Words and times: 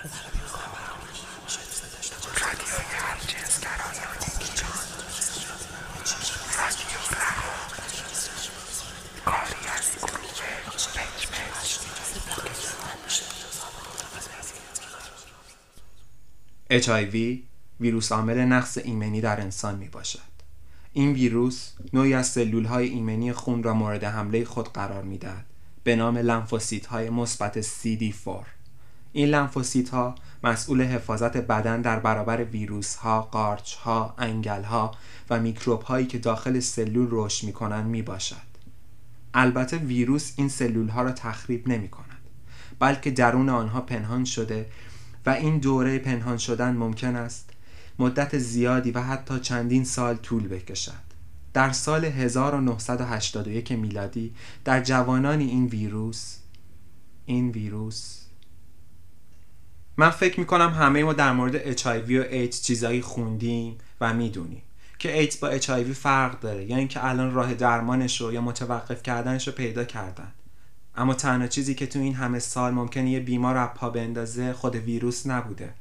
HIV 0.00 0.06
ویروس 17.80 18.12
عامل 18.12 18.38
نقص 18.38 18.78
ایمنی 18.78 19.20
در 19.20 19.40
انسان 19.40 19.78
می 19.78 19.88
باشد. 19.88 20.18
این 20.92 21.12
ویروس 21.12 21.72
نوعی 21.92 22.14
از 22.14 22.26
سلول 22.26 22.64
های 22.64 22.88
ایمنی 22.88 23.32
خون 23.32 23.62
را 23.62 23.74
مورد 23.74 24.04
حمله 24.04 24.44
خود 24.44 24.72
قرار 24.72 25.02
می 25.02 25.18
دهد 25.18 25.46
به 25.84 25.96
نام 25.96 26.18
لنفوسیت 26.18 26.86
های 26.86 27.10
مثبت 27.10 27.62
CD4 27.62 28.59
این 29.12 29.28
لنفوسیت 29.28 29.88
ها 29.88 30.14
مسئول 30.44 30.82
حفاظت 30.82 31.36
بدن 31.36 31.82
در 31.82 31.98
برابر 31.98 32.44
ویروس 32.44 32.94
ها، 32.94 33.22
قارچ 33.22 33.74
ها، 33.74 34.14
انگل 34.18 34.62
ها 34.62 34.94
و 35.30 35.40
میکروب 35.40 35.82
هایی 35.82 36.06
که 36.06 36.18
داخل 36.18 36.60
سلول 36.60 37.08
رشد 37.10 37.46
می 37.46 37.52
کنند 37.52 37.86
می 37.86 38.02
باشد. 38.02 38.50
البته 39.34 39.76
ویروس 39.76 40.32
این 40.36 40.48
سلول 40.48 40.88
ها 40.88 41.02
را 41.02 41.12
تخریب 41.12 41.68
نمی 41.68 41.88
کند 41.88 42.06
بلکه 42.78 43.10
درون 43.10 43.48
آنها 43.48 43.80
پنهان 43.80 44.24
شده 44.24 44.66
و 45.26 45.30
این 45.30 45.58
دوره 45.58 45.98
پنهان 45.98 46.38
شدن 46.38 46.76
ممکن 46.76 47.16
است 47.16 47.50
مدت 47.98 48.38
زیادی 48.38 48.90
و 48.90 49.00
حتی 49.00 49.40
چندین 49.40 49.84
سال 49.84 50.16
طول 50.16 50.48
بکشد 50.48 51.10
در 51.52 51.72
سال 51.72 52.04
1981 52.04 53.72
میلادی 53.72 54.34
در 54.64 54.82
جوانان 54.82 55.40
این 55.40 55.66
ویروس 55.66 56.36
این 57.26 57.50
ویروس 57.50 58.19
من 60.00 60.10
فکر 60.10 60.40
می‌کنم 60.40 60.70
همه 60.70 61.04
ما 61.04 61.12
در 61.12 61.32
مورد 61.32 61.76
HIV 61.76 62.10
و 62.10 62.22
AIDS 62.24 62.60
چیزایی 62.60 63.00
خوندیم 63.00 63.78
و 64.00 64.14
می‌دونیم 64.14 64.62
که 64.98 65.18
ایدز 65.18 65.40
با 65.40 65.58
HIV 65.58 65.92
فرق 65.92 66.40
داره. 66.40 66.64
یا 66.64 66.76
اینکه 66.76 67.04
الان 67.04 67.34
راه 67.34 67.54
درمانش 67.54 68.20
رو 68.20 68.32
یا 68.32 68.40
متوقف 68.40 69.02
کردنش 69.02 69.46
رو 69.48 69.54
پیدا 69.54 69.84
کردن. 69.84 70.32
اما 70.96 71.14
تنها 71.14 71.46
چیزی 71.46 71.74
که 71.74 71.86
تو 71.86 71.98
این 71.98 72.14
همه 72.14 72.38
سال 72.38 72.72
ممکنه 72.72 73.10
یه 73.10 73.20
بیمار 73.20 73.54
رو 73.54 73.66
پا 73.66 73.90
بندازه 73.90 74.52
خود 74.52 74.76
ویروس 74.76 75.26
نبوده. 75.26 75.74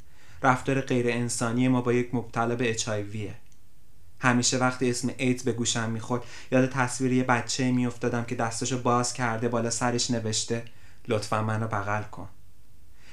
رفتار 0.44 0.82
غیر 0.82 1.08
انسانی 1.10 1.68
ما 1.68 1.82
با 1.82 1.94
یک 1.94 2.16
مبتلا 2.16 2.56
به 2.56 2.74
HIV 2.74 3.18
همیشه 4.20 4.58
وقتی 4.58 4.90
اسم 4.90 5.10
ایدز 5.18 5.44
به 5.44 5.52
گوشم 5.52 5.90
می‌خورد 5.90 6.24
یاد 6.52 6.70
تصویر 6.70 7.14
یه 7.14 7.24
بچه 7.24 7.72
میافتادم 7.72 8.24
که 8.24 8.36
دستشو 8.36 8.82
باز 8.82 9.14
کرده 9.14 9.48
بالا 9.50 9.70
سرش 9.70 10.12
نوشته. 10.12 10.64
لطفا 11.08 11.42
منو 11.42 11.68
بغل 11.68 12.04
کن. 12.04 12.28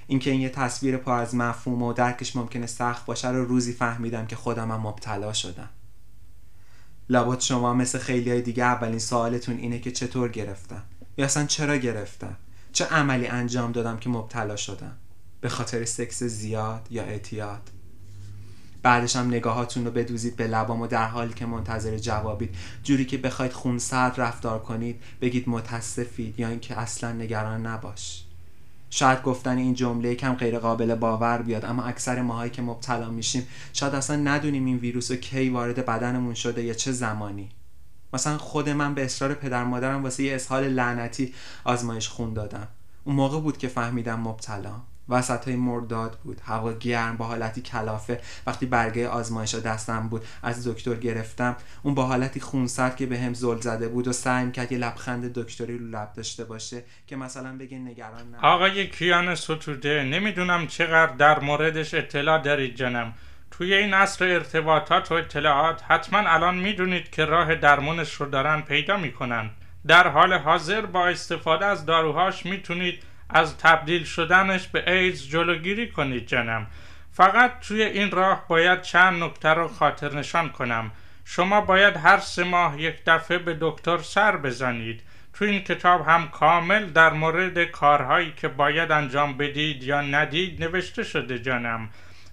اینکه 0.07 0.31
این 0.31 0.41
یه 0.41 0.49
تصویر 0.49 0.97
پر 0.97 1.13
از 1.13 1.35
مفهوم 1.35 1.83
و 1.83 1.93
درکش 1.93 2.37
ممکنه 2.37 2.67
سخت 2.67 3.07
باشه 3.07 3.29
رو 3.29 3.45
روزی 3.45 3.73
فهمیدم 3.73 4.27
که 4.27 4.37
خودم 4.37 4.71
هم 4.71 4.81
مبتلا 4.81 5.33
شدم. 5.33 5.69
لابد 7.09 7.41
شما 7.41 7.75
مثل 7.75 7.99
خیلی 7.99 8.31
های 8.31 8.43
دیگه 8.43 8.65
اولین 8.65 8.99
سوالتون 8.99 9.57
اینه 9.57 9.79
که 9.79 9.91
چطور 9.91 10.29
گرفتم؟ 10.29 10.83
یا 11.19 11.25
اصلا 11.25 11.47
چرا 11.47 11.77
گرفتم؟ 11.77 12.37
چه 12.73 12.85
عملی 12.85 13.27
انجام 13.27 13.73
دادم 13.73 13.97
که 13.97 14.11
مبتلا 14.11 14.57
شدم؟ 14.57 14.97
به 15.41 15.49
خاطر 15.49 15.85
سکس 15.85 16.23
زیاد 16.23 16.87
یا 16.91 17.03
اعتیاد؟ 17.03 17.71
بعدش 18.83 19.17
هم 19.17 19.27
نگاهاتون 19.27 19.85
رو 19.85 19.91
بدوزید 19.91 20.37
به 20.37 20.47
لبام 20.47 20.81
و 20.81 20.87
در 20.87 21.07
حالی 21.07 21.35
که 21.35 21.47
منتظر 21.47 21.99
جوابید. 21.99 22.55
جوری 22.83 23.05
که 23.05 23.19
بخواید 23.19 23.53
خونسرد 23.53 24.21
رفتار 24.21 24.59
کنید 24.59 25.03
بگید 25.21 25.49
متاسفید 25.49 26.41
یا 26.41 26.49
اینکه 26.49 26.79
اصلا 26.79 27.13
نگران 27.13 27.67
نباش. 27.67 28.26
شاید 28.91 29.23
گفتن 29.23 29.59
این 29.59 29.75
جمله 29.75 30.15
کم 30.15 30.35
غیر 30.35 30.59
قابل 30.59 30.95
باور 30.95 31.43
بیاد 31.43 31.65
اما 31.65 31.83
اکثر 31.83 32.23
ماهایی 32.23 32.51
که 32.51 32.63
مبتلا 32.63 33.11
میشیم 33.11 33.47
شاید 33.73 33.95
اصلا 33.95 34.17
ندونیم 34.17 34.65
این 34.65 34.77
ویروس 34.77 35.11
رو 35.11 35.17
کی 35.17 35.49
وارد 35.49 35.87
بدنمون 35.87 36.35
شده 36.35 36.63
یا 36.63 36.75
چه 36.75 36.93
زمانی. 36.93 37.49
مثلا 38.13 38.39
خود 38.39 38.69
من 38.69 38.95
به 38.95 39.05
اصرار 39.05 39.35
پدر 39.35 39.65
مادرم 39.65 40.03
واسه 40.03 40.23
یه 40.23 40.35
اسهال 40.35 40.69
لعنتی 40.69 41.35
آزمایش 41.65 42.09
خون 42.09 42.35
دادم. 42.35 42.69
اون 43.05 43.17
موقع 43.17 43.41
بود 43.41 43.59
که 43.59 43.69
فهمیدم 43.69 44.21
مبتلا. 44.21 44.75
وسط 45.09 45.45
های 45.45 45.57
مرداد 45.57 46.19
بود. 46.25 46.41
هوا 46.45 46.73
گرم 46.73 47.17
با 47.17 47.25
حالتی 47.25 47.61
کلافه. 47.61 48.21
وقتی 48.47 48.67
برگه 48.67 49.09
آزمایش 49.09 49.55
دستم 49.55 50.09
بود 50.09 50.25
از 50.43 50.69
دکتر 50.69 50.95
گرفتم. 50.95 51.57
اون 51.83 51.95
با 51.95 52.07
حالتی 52.07 52.41
خونسرد 52.41 52.97
که 52.97 53.07
به 53.07 53.19
هم 53.19 53.35
زل 53.35 53.61
زده 53.61 53.89
بود 53.89 54.09
و 54.09 54.13
سعی 54.13 54.51
کرد 54.51 54.73
یه 54.73 54.79
لبخند 54.79 55.33
دکتری 55.33 55.79
رو 55.79 55.85
لب 55.85 56.13
داشته 56.13 56.45
باشه 56.45 56.83
که 57.07 57.17
مثلا 57.17 57.57
بگه 57.59 57.79
نگران 57.79 58.31
نه 58.31 58.39
آقای 58.43 58.87
کیان 58.87 59.35
ستوده 59.35 60.03
نمی‌دونم 60.03 60.67
چقدر 60.67 61.13
در 61.13 61.41
موردش 61.41 61.95
اطلاع 61.95 62.43
دارید 62.43 62.75
جنم. 62.75 63.15
توی 63.51 63.75
این 63.75 63.95
عصر 63.95 64.25
ارتباطات 64.25 65.13
و 65.13 65.15
اطلاعات 65.15 65.83
حتما 65.89 66.19
الان 66.19 66.57
می‌دونید 66.57 67.11
که 67.11 67.25
راه 67.25 67.55
درمونش 67.55 68.13
رو 68.15 68.27
دارن 68.27 68.61
پیدا 68.61 68.97
می‌کنن. 68.97 69.51
در 69.87 70.09
حال 70.09 70.33
حاضر 70.33 70.87
با 70.87 71.09
استفاده 71.09 71.67
از 71.67 71.87
داروهاش 71.87 72.47
می‌تونید 72.47 73.03
از 73.31 73.59
تبدیل 73.59 74.05
شدنش 74.05 74.67
به 74.67 74.93
ایدز 74.93 75.29
جلوگیری 75.29 75.91
کنید 75.91 76.27
جنم 76.27 76.67
فقط 77.13 77.61
توی 77.61 77.83
این 77.83 78.11
راه 78.11 78.49
باید 78.49 78.83
چند 78.83 79.23
نکته 79.23 79.49
رو 79.49 79.69
خاطر 79.69 80.15
نشان 80.15 80.49
کنم. 80.49 80.91
شما 81.25 81.61
باید 81.61 81.97
هر 81.97 82.19
سه 82.19 82.45
ماه 82.45 82.81
یک 82.81 82.97
دفعه 83.07 83.39
به 83.39 83.57
دکتر 83.61 83.99
سر 83.99 84.37
بزنید. 84.37 85.01
تو 85.35 85.45
این 85.45 85.61
کتاب 85.61 86.09
هم 86.09 86.29
کامل 86.29 86.87
در 86.87 87.13
مورد 87.13 87.65
کارهایی 87.65 88.33
که 88.37 88.49
باید 88.49 88.93
انجام 88.93 89.37
بدید 89.37 89.83
یا 89.83 90.01
ندید 90.01 90.65
نوشته 90.65 91.03
شده 91.03 91.39
جانم 91.39 91.89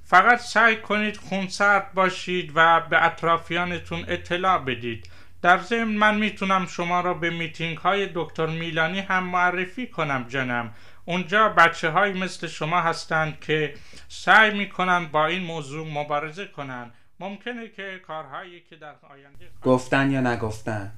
فقط 0.06 0.40
سعی 0.40 0.76
کنید 0.76 1.18
خونسرد 1.18 1.94
باشید 1.94 2.52
و 2.56 2.80
به 2.80 3.06
اطرافیانتون 3.06 4.06
اطلاع 4.08 4.58
بدید. 4.58 5.10
در 5.44 5.58
ضمن 5.58 5.84
من 5.84 6.18
می‌تونم 6.18 6.66
شما 6.66 7.02
را 7.02 7.14
به 7.14 7.30
میتینگ 7.30 7.78
های 7.78 8.10
دکتر 8.16 8.46
میلانی 8.46 9.00
هم 9.00 9.24
معرفی 9.24 9.88
کنم 9.88 10.26
جنم. 10.30 10.72
اونجا 11.06 11.50
بچه 11.50 11.90
های 11.90 12.14
مثل 12.14 12.48
شما 12.48 12.82
هستند 12.82 13.40
که 13.40 13.74
سعی 14.10 14.58
می‌کنن 14.58 15.06
با 15.06 15.26
این 15.26 15.44
موضوع 15.44 15.88
مبارزه 15.88 16.48
کنند 16.48 16.94
ممکنه 17.20 17.68
که 17.68 18.02
کارهایی 18.08 18.62
که 18.70 18.76
در 18.76 18.96
آینده 19.12 19.50
گفتن 19.64 20.12
یا 20.12 20.22
نگفتن. 20.22 20.92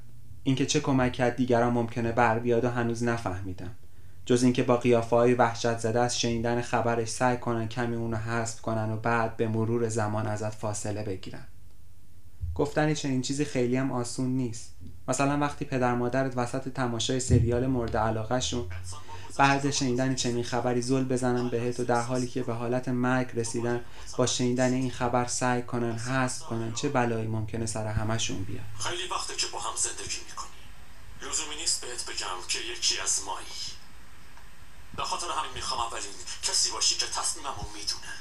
اینکه 0.44 0.66
چه 0.66 0.80
کمک 0.80 1.14
کرد 1.14 1.36
دیگران 1.36 1.74
ممکنه 1.74 2.12
بر 2.12 2.40
بیاد 2.40 2.66
و 2.66 2.70
هنوز 2.70 3.04
نفهمیدم. 3.04 3.76
جز 4.26 4.44
اینکه 4.44 4.64
با 4.64 4.78
قیافه 4.78 5.16
های 5.16 5.34
وحشت 5.34 5.78
زده 5.78 6.00
از 6.00 6.20
شنیدن 6.20 6.62
خبرش 6.62 7.08
سعی 7.08 7.38
کنن 7.38 7.68
کمی 7.68 7.96
اونو 7.96 8.18
حذف 8.18 8.62
کنن 8.62 8.92
و 8.92 8.98
بعد 8.98 9.38
به 9.38 9.48
مرور 9.48 9.88
زمان 9.88 10.28
ازت 10.28 10.54
فاصله 10.54 11.04
بگیرن. 11.04 11.48
گفتن 12.56 12.94
چنین 12.94 13.22
چیزی 13.22 13.46
خیلی 13.46 13.78
هم 13.78 13.92
آسون 13.92 14.30
نیست. 14.30 14.76
مثلا 15.08 15.38
وقتی 15.40 15.66
پدر 15.66 15.96
مادرت 15.96 16.38
وسط 16.38 16.70
تماشای 16.70 17.20
سریال 17.20 17.68
مورد 17.68 17.98
علاقه 17.98 18.40
شون 18.40 18.68
بعد 19.38 19.72
شنیدن 19.72 20.16
چنین 20.16 20.44
خبری 20.44 20.82
زل 20.82 21.04
بزنن 21.04 21.50
بهت 21.50 21.80
و 21.80 21.84
در 21.84 22.02
حالی 22.02 22.28
که 22.28 22.44
به 22.44 22.54
حالت 22.54 22.90
مرگ 22.90 23.32
رسیدن 23.34 23.82
با 24.18 24.26
شنیدن 24.26 24.74
این 24.74 24.92
خبر 24.92 25.26
سعی 25.26 25.62
کنن 25.62 25.98
حذف 25.98 26.40
کنن 26.40 26.74
چه 26.74 26.90
بلایی 26.90 27.28
ممکنه 27.28 27.66
سر 27.66 27.88
همشون 27.88 28.44
بیاد؟ 28.44 28.66
خیلی 28.80 29.08
وقته 29.08 29.36
که 29.36 29.48
با 29.54 29.60
هم 29.60 29.76
زندگی 29.78 30.18
می‌کنی 30.30 30.50
لزومی 31.22 31.56
نیست 31.56 31.82
بهت 31.82 32.06
بگم 32.06 32.48
که 32.48 32.60
یکی 32.60 33.00
از 33.00 33.22
مایی. 33.26 33.46
به 34.98 35.04
خاطر 35.04 35.26
همین 35.26 35.52
می‌خوام 35.56 35.82
اولین 35.82 36.12
کسی 36.44 36.72
باشی 36.72 36.96
که 36.96 37.06
تصمیممو 37.06 37.66
می‌دونه. 37.74 38.14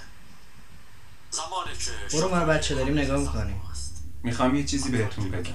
زمانی 1.31 1.77
که 1.79 2.17
برو 2.17 2.29
ما 2.29 2.45
بچه 2.45 2.75
داریم 2.75 2.99
نگاه 2.99 3.21
می‌کنیم. 3.21 3.61
می‌خوام 4.25 4.55
یه 4.55 4.65
چیزی 4.65 4.91
بهتون 4.91 5.31
بگم. 5.31 5.53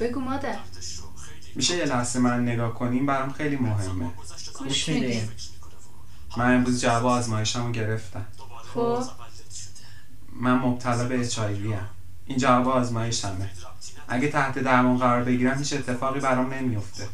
بگو 0.00 0.20
مادر. 0.20 0.58
میشه 1.54 1.76
یه 1.76 1.84
لحظه 1.84 2.18
من 2.18 2.42
نگاه 2.42 2.74
کنیم؟ 2.74 3.06
برام 3.06 3.32
خیلی 3.32 3.56
مهمه. 3.56 4.10
گوش 4.58 4.88
میدیم 4.88 5.30
من 6.36 6.54
امروز 6.54 6.80
جواب 6.80 7.06
آزمایشمو 7.06 7.72
گرفتم. 7.72 8.26
خب. 8.74 9.02
من 10.32 10.54
مبتلا 10.54 11.08
به 11.08 11.28
HIV 11.28 11.38
ام. 11.38 11.88
این 12.26 12.38
جواب 12.38 12.68
آزمایشمه. 12.68 13.50
اگه 14.08 14.28
تحت 14.28 14.58
درمان 14.58 14.98
قرار 14.98 15.24
بگیرم 15.24 15.58
هیچ 15.58 15.72
اتفاقی 15.72 16.20
برام 16.20 16.54
نمیفته. 16.54 17.08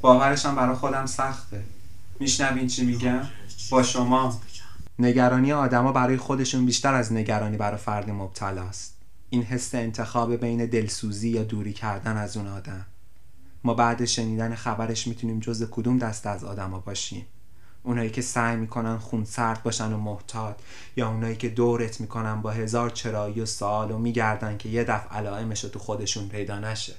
باورشم 0.00 0.54
برا 0.54 0.76
خودم 0.76 1.06
سخته. 1.06 1.64
میشنوین 2.20 2.66
چی 2.66 2.84
میگم؟ 2.84 3.20
با 3.70 3.82
شما. 3.82 4.40
نگرانی 4.98 5.52
آدما 5.52 5.92
برای 5.92 6.16
خودشون 6.16 6.66
بیشتر 6.66 6.94
از 6.94 7.12
نگرانی 7.12 7.56
برای 7.56 7.78
فرد 7.78 8.10
مبتلاست 8.10 8.95
این 9.36 9.44
حس 9.44 9.74
انتخاب 9.74 10.36
بین 10.36 10.66
دلسوزی 10.66 11.28
یا 11.28 11.42
دوری 11.42 11.72
کردن 11.72 12.16
از 12.16 12.36
اون 12.36 12.46
آدم. 12.46 12.86
ما 13.64 13.74
بعد 13.74 14.04
شنیدن 14.04 14.54
خبرش 14.54 15.06
می‌تونیم 15.06 15.40
جز 15.40 15.68
کدوم 15.70 15.98
دست 15.98 16.26
از 16.26 16.44
آدما 16.44 16.78
باشیم. 16.78 17.26
اونایی 17.82 18.10
که 18.10 18.22
سعی 18.22 18.56
می‌کنن 18.56 18.98
خون 18.98 19.24
سرد 19.24 19.62
باشن 19.62 19.92
و 19.92 19.98
محتاط 19.98 20.56
یا 20.96 21.08
اونایی 21.08 21.36
که 21.36 21.48
دورت 21.48 22.00
می‌کنن 22.00 22.42
با 22.42 22.50
هزار 22.50 22.90
چرایی 22.90 23.40
و 23.40 23.46
سوال 23.46 23.90
و 23.90 23.98
میگردن 23.98 24.58
که 24.58 24.68
یه 24.68 24.84
دفع 24.84 25.16
علائمش 25.16 25.60
تو 25.60 25.78
خودشون 25.78 26.28
پیدا 26.28 26.58
نشه. 26.58 26.94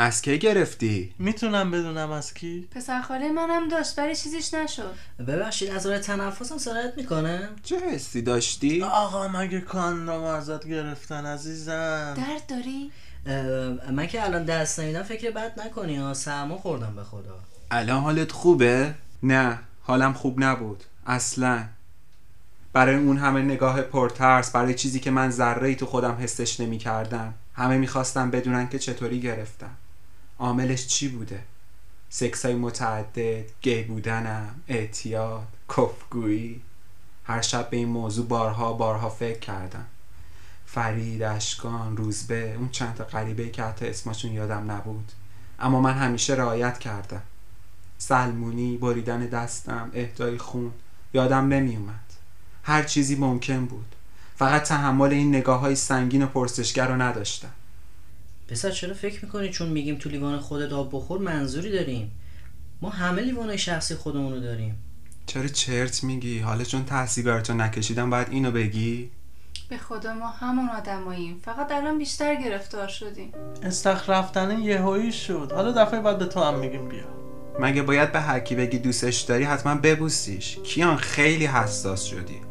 از 0.00 0.22
کی 0.22 0.38
گرفتی؟ 0.38 1.14
می‌تونم 1.18 1.70
بدونم 1.70 2.10
از 2.10 2.34
کی 2.34 2.68
پسر 2.70 3.02
خاله 3.02 3.32
منم 3.32 3.68
داشت 3.68 3.98
ولی 3.98 4.16
چیزیش 4.16 4.54
نشد 4.54 4.94
ببخشید 5.28 5.70
از 5.70 5.86
راه 5.86 5.98
تنفسم 5.98 6.58
سرایت 6.58 6.92
می‌کنه 6.96 7.48
چه 7.62 7.78
حسی 7.80 8.22
داشتی؟ 8.22 8.82
آقا 8.82 9.28
مگه 9.28 9.60
کاندام 9.60 10.24
ازت 10.24 10.66
گرفتن 10.66 11.26
عزیزم 11.26 12.14
درد 12.16 12.46
داری؟ 12.48 12.90
من 13.92 14.06
که 14.06 14.24
الان 14.24 14.44
دست 14.44 14.80
نمیدم 14.80 15.02
فکر 15.02 15.30
بد 15.30 15.60
نکنی 15.60 15.96
ها 15.96 16.14
سرما 16.14 16.58
خوردم 16.58 16.92
به 16.96 17.04
خدا 17.04 17.38
الان 17.70 18.02
حالت 18.02 18.32
خوبه؟ 18.32 18.94
نه 19.22 19.58
حالم 19.82 20.12
خوب 20.12 20.44
نبود 20.44 20.84
اصلا 21.06 21.64
برای 22.72 22.96
اون 22.96 23.16
همه 23.16 23.42
نگاه 23.42 23.82
پرترس 23.82 24.50
برای 24.50 24.74
چیزی 24.74 25.00
که 25.00 25.10
من 25.10 25.30
ذره 25.30 25.68
ای 25.68 25.74
تو 25.74 25.86
خودم 25.86 26.16
حسش 26.20 26.60
نمی 26.60 26.78
کردم 26.78 27.34
همه 27.54 27.78
می‌خواستم 27.78 28.30
بدونن 28.30 28.68
که 28.68 28.78
چطوری 28.78 29.20
گرفتم 29.20 29.70
عاملش 30.38 30.86
چی 30.86 31.08
بوده؟ 31.08 31.42
سکس 32.10 32.44
های 32.44 32.54
متعدد 32.54 33.44
گی 33.62 33.82
بودنم 33.82 34.54
اعتیاد 34.68 35.46
کفگویی. 35.68 36.60
هر 37.24 37.40
شب 37.40 37.70
به 37.70 37.76
این 37.76 37.88
موضوع 37.88 38.26
بارها 38.26 38.72
بارها 38.72 39.08
فکر 39.08 39.38
کردم. 39.38 39.86
فرید 40.66 41.22
اشکان 41.22 41.96
روزبه 41.96 42.54
اون 42.54 42.68
چند 42.68 42.94
تا 42.94 43.04
غریبه 43.04 43.48
که 43.48 43.62
حتی 43.62 43.86
اسمشون 43.86 44.32
یادم 44.32 44.70
نبود. 44.70 45.12
اما 45.58 45.80
من 45.80 45.92
همیشه 45.92 46.34
رعایت 46.34 46.78
کردم. 46.78 47.22
سلمونی 47.98 48.76
بریدن 48.76 49.26
دستم 49.26 49.90
اهدای 49.94 50.38
خون 50.38 50.72
یادم 51.14 51.48
نمی 51.48 51.76
اومد 51.76 52.12
هر 52.62 52.82
چیزی 52.82 53.16
ممکن 53.16 53.66
بود. 53.66 53.94
فقط 54.36 54.62
تحمل 54.62 55.12
این 55.12 55.28
نگاه 55.28 55.60
های 55.60 55.74
سنگین 55.74 56.22
و 56.22 56.26
پرسشگر 56.26 56.88
رو 56.88 57.02
نداشتم. 57.02 57.52
پسر 58.48 58.70
چرا 58.70 58.94
فکر 58.94 59.24
می‌کنی 59.24 59.48
چون 59.48 59.68
میگیم 59.68 59.96
تو 59.96 60.08
لیوان 60.08 60.38
خودت 60.38 60.72
آب 60.72 60.88
بخور 60.92 61.20
منظوری 61.20 61.70
داریم؟ 61.70 62.10
ما 62.82 62.90
همه 62.90 63.22
لیوان 63.22 63.56
شخصی 63.56 63.94
خودمون 63.94 64.32
رو 64.32 64.40
داریم. 64.40 64.78
چرا 65.26 65.48
چرت 65.48 66.04
میگی؟ 66.04 66.38
حالا 66.38 66.64
چون 66.64 66.84
ته 66.84 67.06
سیگارتو 67.06 67.54
نکشیدم 67.54 68.10
باید 68.10 68.26
اینو 68.30 68.50
بگی؟ 68.50 69.10
به 69.68 69.78
خدا 69.78 70.14
ما 70.14 70.28
همون 70.28 70.68
آدماییم. 70.68 71.40
فقط 71.44 71.72
الان 71.72 71.98
بیشتر 71.98 72.34
گرفتار 72.34 72.88
شدیم. 72.88 73.32
استخ 73.62 74.10
رفتن 74.10 74.60
یهویی 74.60 75.12
شد. 75.12 75.52
حالا 75.54 75.72
دفعه 75.72 76.00
بعد 76.00 76.18
به 76.18 76.26
تو 76.26 76.40
هم 76.40 76.58
میگیم 76.58 76.88
بیا. 76.88 77.08
مگه 77.60 77.82
باید 77.82 78.12
به 78.12 78.20
هر 78.20 78.40
کی 78.40 78.54
بگی 78.54 78.78
دوستش 78.78 79.20
داری 79.20 79.44
حتما 79.44 79.74
ببوسیش. 79.74 80.58
کیان 80.64 80.96
خیلی 80.96 81.46
حساس 81.46 82.04
شدی. 82.04 82.47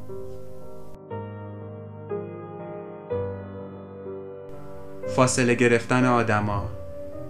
فاصله 5.16 5.56
گرفتن 5.56 6.06
آدما. 6.06 6.70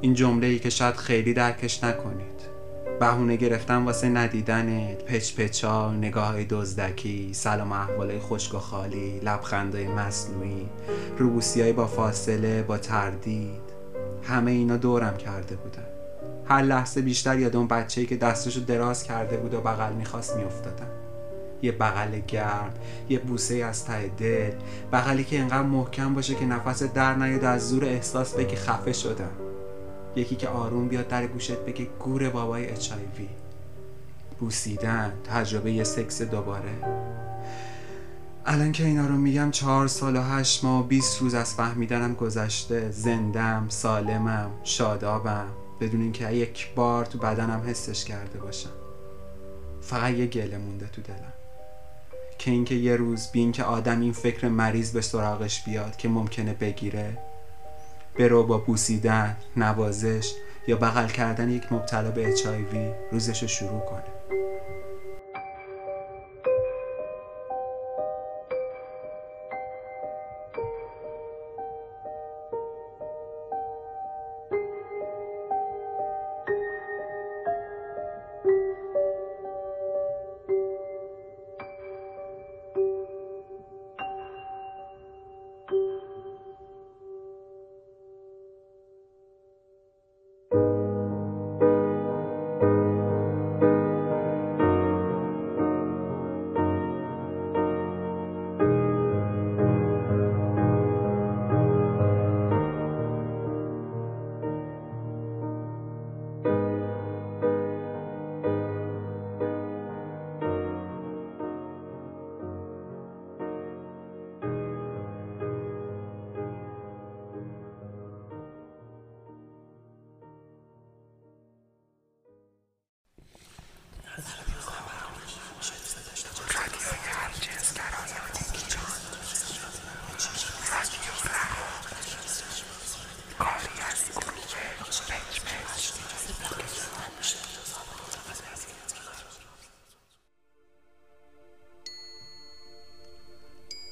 این 0.01 0.13
جمله 0.13 0.47
ای 0.47 0.59
که 0.59 0.69
شاید 0.69 0.95
خیلی 0.95 1.33
درکش 1.33 1.83
نکنید. 1.83 2.37
بهونه 2.99 3.35
گرفتن 3.35 3.85
واسه 3.85 4.09
ندیدنت 4.09 5.03
پچ 5.03 5.35
پچا 5.35 5.91
نگاه 5.91 6.27
های 6.27 6.45
دزدکی 6.45 7.33
سلام 7.33 7.71
احوال 7.71 8.19
خشک 8.19 8.55
و 8.55 8.59
خالی 8.59 9.19
لبخندهای 9.19 9.87
مصنوعی 9.87 10.69
روبوسی 11.17 11.73
با 11.73 11.87
فاصله 11.87 12.63
با 12.63 12.77
تردید. 12.77 13.67
همه 14.23 14.51
اینا 14.51 14.77
دورم 14.77 15.17
کرده 15.17 15.55
بودن 15.55 15.87
هر 16.45 16.61
لحظه 16.61 17.01
بیشتر 17.01 17.39
یاد 17.39 17.55
اون 17.55 17.67
بچه‌ای 17.67 18.07
که 18.07 18.17
دستشو 18.17 18.59
دراز 18.59 19.03
کرده 19.03 19.37
بود 19.37 19.53
و 19.53 19.61
بغل 19.61 19.93
می‌خواست 19.93 20.35
میافتادم 20.35 21.06
یه 21.61 21.71
بغل 21.71 22.19
گرم 22.19 22.73
یه 23.09 23.19
بوسه 23.19 23.55
از 23.55 23.85
ته 23.85 24.07
دل. 24.07 24.51
بغلی 24.91 25.23
که 25.23 25.39
انقدر 25.39 25.61
محکم 25.61 26.13
باشه 26.13 26.35
که 26.35 26.45
نفس 26.45 26.83
در 26.83 27.15
نیاد 27.15 27.43
از 27.43 27.69
زور 27.69 27.85
احساس 27.85 28.33
بگی 28.33 28.55
خفه 28.55 28.93
شدم. 28.93 29.31
یکی 30.15 30.35
که 30.35 30.47
آروم 30.47 30.87
بیاد 30.87 31.07
در 31.07 31.27
گوشت 31.27 31.57
بگه 31.57 31.87
گور 31.99 32.29
بابای 32.29 32.69
اچ 32.69 32.91
بوسیدن 34.39 35.13
تجربه 35.23 35.71
یه 35.71 35.83
سکس 35.83 36.21
دوباره. 36.21 36.73
الان 38.45 38.71
که 38.71 38.85
اینا 38.85 39.07
رو 39.07 39.15
میگم 39.15 39.51
چهار 39.51 39.87
سال 39.87 40.15
و 40.15 40.21
هشت 40.21 40.63
ماه 40.63 40.79
و 40.79 40.83
بیست 40.83 41.21
روز 41.21 41.33
از 41.33 41.53
فهمیدنم 41.53 42.13
گذشته. 42.13 42.91
زندم 42.91 43.65
سالمم 43.69 44.51
شادابم. 44.63 45.47
بدون 45.81 46.01
اینکه 46.01 46.31
یک 46.31 46.75
بار 46.75 47.05
تو 47.05 47.17
بدنم 47.17 47.63
حسش 47.67 48.05
کرده 48.05 48.39
باشم. 48.39 48.69
فقط 49.81 50.13
یه 50.13 50.25
گله 50.25 50.57
مونده 50.57 50.87
تو 50.87 51.01
دلم. 51.01 51.36
که 52.37 52.51
اینکه 52.51 52.75
یه 52.75 52.95
روز 52.95 53.31
بین 53.31 53.51
که 53.51 53.63
آدم 53.63 54.01
این 54.01 54.13
فکر 54.13 54.47
مریض 54.47 54.91
به 54.91 55.01
سراغش 55.01 55.63
بیاد 55.63 55.97
که 55.97 56.09
ممکنه 56.09 56.53
بگیره 56.53 57.17
برو 58.19 58.43
با 58.43 58.57
بوسیدن 58.57 59.37
نوازش 59.57 60.33
یا 60.67 60.75
بغل 60.75 61.07
کردن 61.07 61.49
یک 61.49 61.73
مبتلا 61.73 62.11
به 62.11 62.35
HIV 62.35 62.75
روزش 63.11 63.41
رو 63.41 63.47
شروع 63.47 63.79
کنه. 63.79 64.03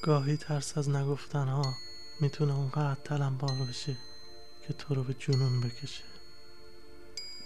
گاهی 0.05 0.37
ترس 0.37 0.77
از 0.77 0.89
نگفتن 0.89 1.47
ها 1.47 1.73
می‌تونه 2.21 2.53
اونقدر 2.55 3.01
تلم 3.03 3.37
بار 3.37 3.65
بشه 3.69 3.97
که 4.67 4.73
تو 4.73 4.95
رو 4.95 5.03
به 5.03 5.13
جنون 5.13 5.61
بکشه. 5.61 6.03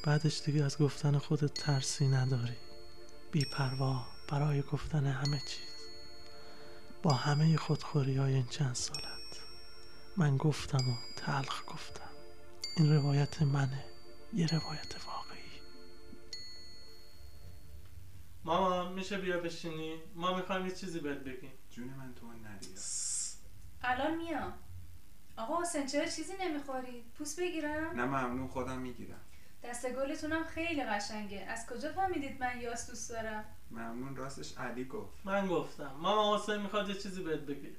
بعدش 0.03 0.41
دیگه 0.41 0.63
از 0.63 0.77
گفتن 0.77 1.17
خودت 1.17 1.53
ترسی 1.53 2.07
نداری. 2.07 2.57
بیپروا 3.31 4.05
برای 4.27 4.61
گفتن 4.61 5.05
همه 5.05 5.39
چیز. 5.39 5.69
با 7.03 7.13
همه 7.13 7.57
خودخوری 7.57 8.17
های 8.17 8.33
این 8.33 8.47
چند 8.47 8.75
سالت. 8.75 9.39
من 10.17 10.37
گفتم 10.37 10.89
و 10.89 10.95
تلخ 11.15 11.63
گفتم. 11.67 12.09
این 12.77 12.93
روایت 12.95 13.41
منه. 13.41 13.85
یه 14.33 14.47
روایت 14.47 14.95
میشه 19.09 19.21
بیا 19.21 19.39
بشینی؟ 19.39 20.01
ما 20.15 20.37
می‌خوایم 20.37 20.65
یه 20.65 20.75
چیزی 20.75 20.99
بهت 20.99 21.17
بگیم. 21.17 21.51
جون 21.71 21.87
من 21.87 22.13
تو 22.13 22.27
نریا 22.27 22.77
الان 23.83 24.17
میام. 24.17 24.53
آقا 25.37 25.61
حسین 25.61 25.85
چرا 25.85 26.05
چیزی 26.05 26.33
نمی‌خورید 26.41 27.03
پوست 27.17 27.39
بگیرم؟ 27.39 27.95
نه 27.95 28.05
ممنون 28.05 28.47
خودم 28.47 28.77
می‌گیرم. 28.77 29.19
دست 29.63 29.89
گلتونم 29.89 30.43
خیلی 30.43 30.83
قشنگه. 30.83 31.39
از 31.39 31.67
کجا 31.67 31.91
فهمیدید 31.91 32.39
من 32.39 32.61
یاس 32.61 32.89
دوست 32.89 33.09
دارم؟ 33.09 33.45
ممنون 33.71 34.15
راستش 34.15 34.57
علی 34.57 34.85
گفت. 34.85 35.25
من 35.25 35.47
گفتم. 35.47 35.95
ماما 35.99 36.37
حسین 36.37 36.57
می‌خواد 36.57 36.89
یه 36.89 36.95
چیزی 36.95 37.23
بهت 37.23 37.39
بگه. 37.39 37.69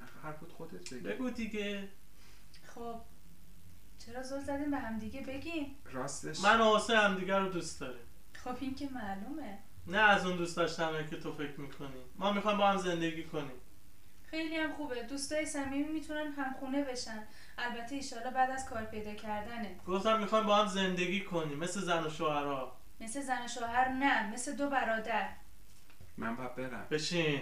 نه 0.00 0.06
حرفت 0.22 0.52
خودت 0.52 0.94
بگی 0.94 1.00
بگو 1.00 1.30
دیگه. 1.30 1.88
خب. 2.74 3.00
چرا 4.06 4.22
زل 4.22 4.40
زدین 4.40 4.70
به 4.70 4.78
همدیگه 4.78 5.20
بگین 5.20 5.76
راستش 5.84 6.40
من 6.40 6.60
و 6.60 6.76
حسین 6.76 6.96
همدیگه 6.96 7.38
رو 7.38 7.48
دوست 7.48 7.80
داریم. 7.80 8.06
خب 8.32 8.56
این 8.60 8.74
که 8.74 8.88
معلومه. 8.88 9.58
نه 9.90 9.98
از 9.98 10.26
اون 10.26 10.36
دوست 10.36 10.56
داشتنه 10.56 11.06
که 11.10 11.16
تو 11.16 11.32
فکر 11.32 11.60
می‌کنی. 11.60 12.02
ما 12.16 12.32
می‌خوایم 12.32 12.58
با 12.58 12.66
هم 12.66 12.76
زندگی 12.76 13.24
کنیم. 13.24 13.60
خیلی 14.30 14.56
هم 14.56 14.72
خوبه. 14.72 15.02
دوستای 15.02 15.46
صمیمی 15.46 15.92
می‌تونن 15.92 16.32
همخونه 16.32 16.84
بشن. 16.84 17.26
البته 17.58 17.94
ایشالا 17.94 18.30
بعد 18.30 18.50
از 18.50 18.68
کار 18.68 18.82
پیدا 18.82 19.14
کردنه. 19.14 19.76
گفتم 19.86 20.20
می‌خوایم 20.20 20.46
با 20.46 20.56
هم 20.56 20.66
زندگی 20.66 21.20
کنیم. 21.20 21.58
مثل 21.58 21.80
زن 21.80 22.06
و 22.06 22.10
شوهرها. 22.10 22.76
مثل 23.00 23.20
زن 23.20 23.44
و 23.44 23.48
شوهر 23.48 23.88
نه 23.88 24.32
مثل 24.32 24.56
دو 24.56 24.70
برادر. 24.70 25.28
من 26.16 26.36
باید 26.36 26.54
برم. 26.54 26.86
بشین. 26.90 27.40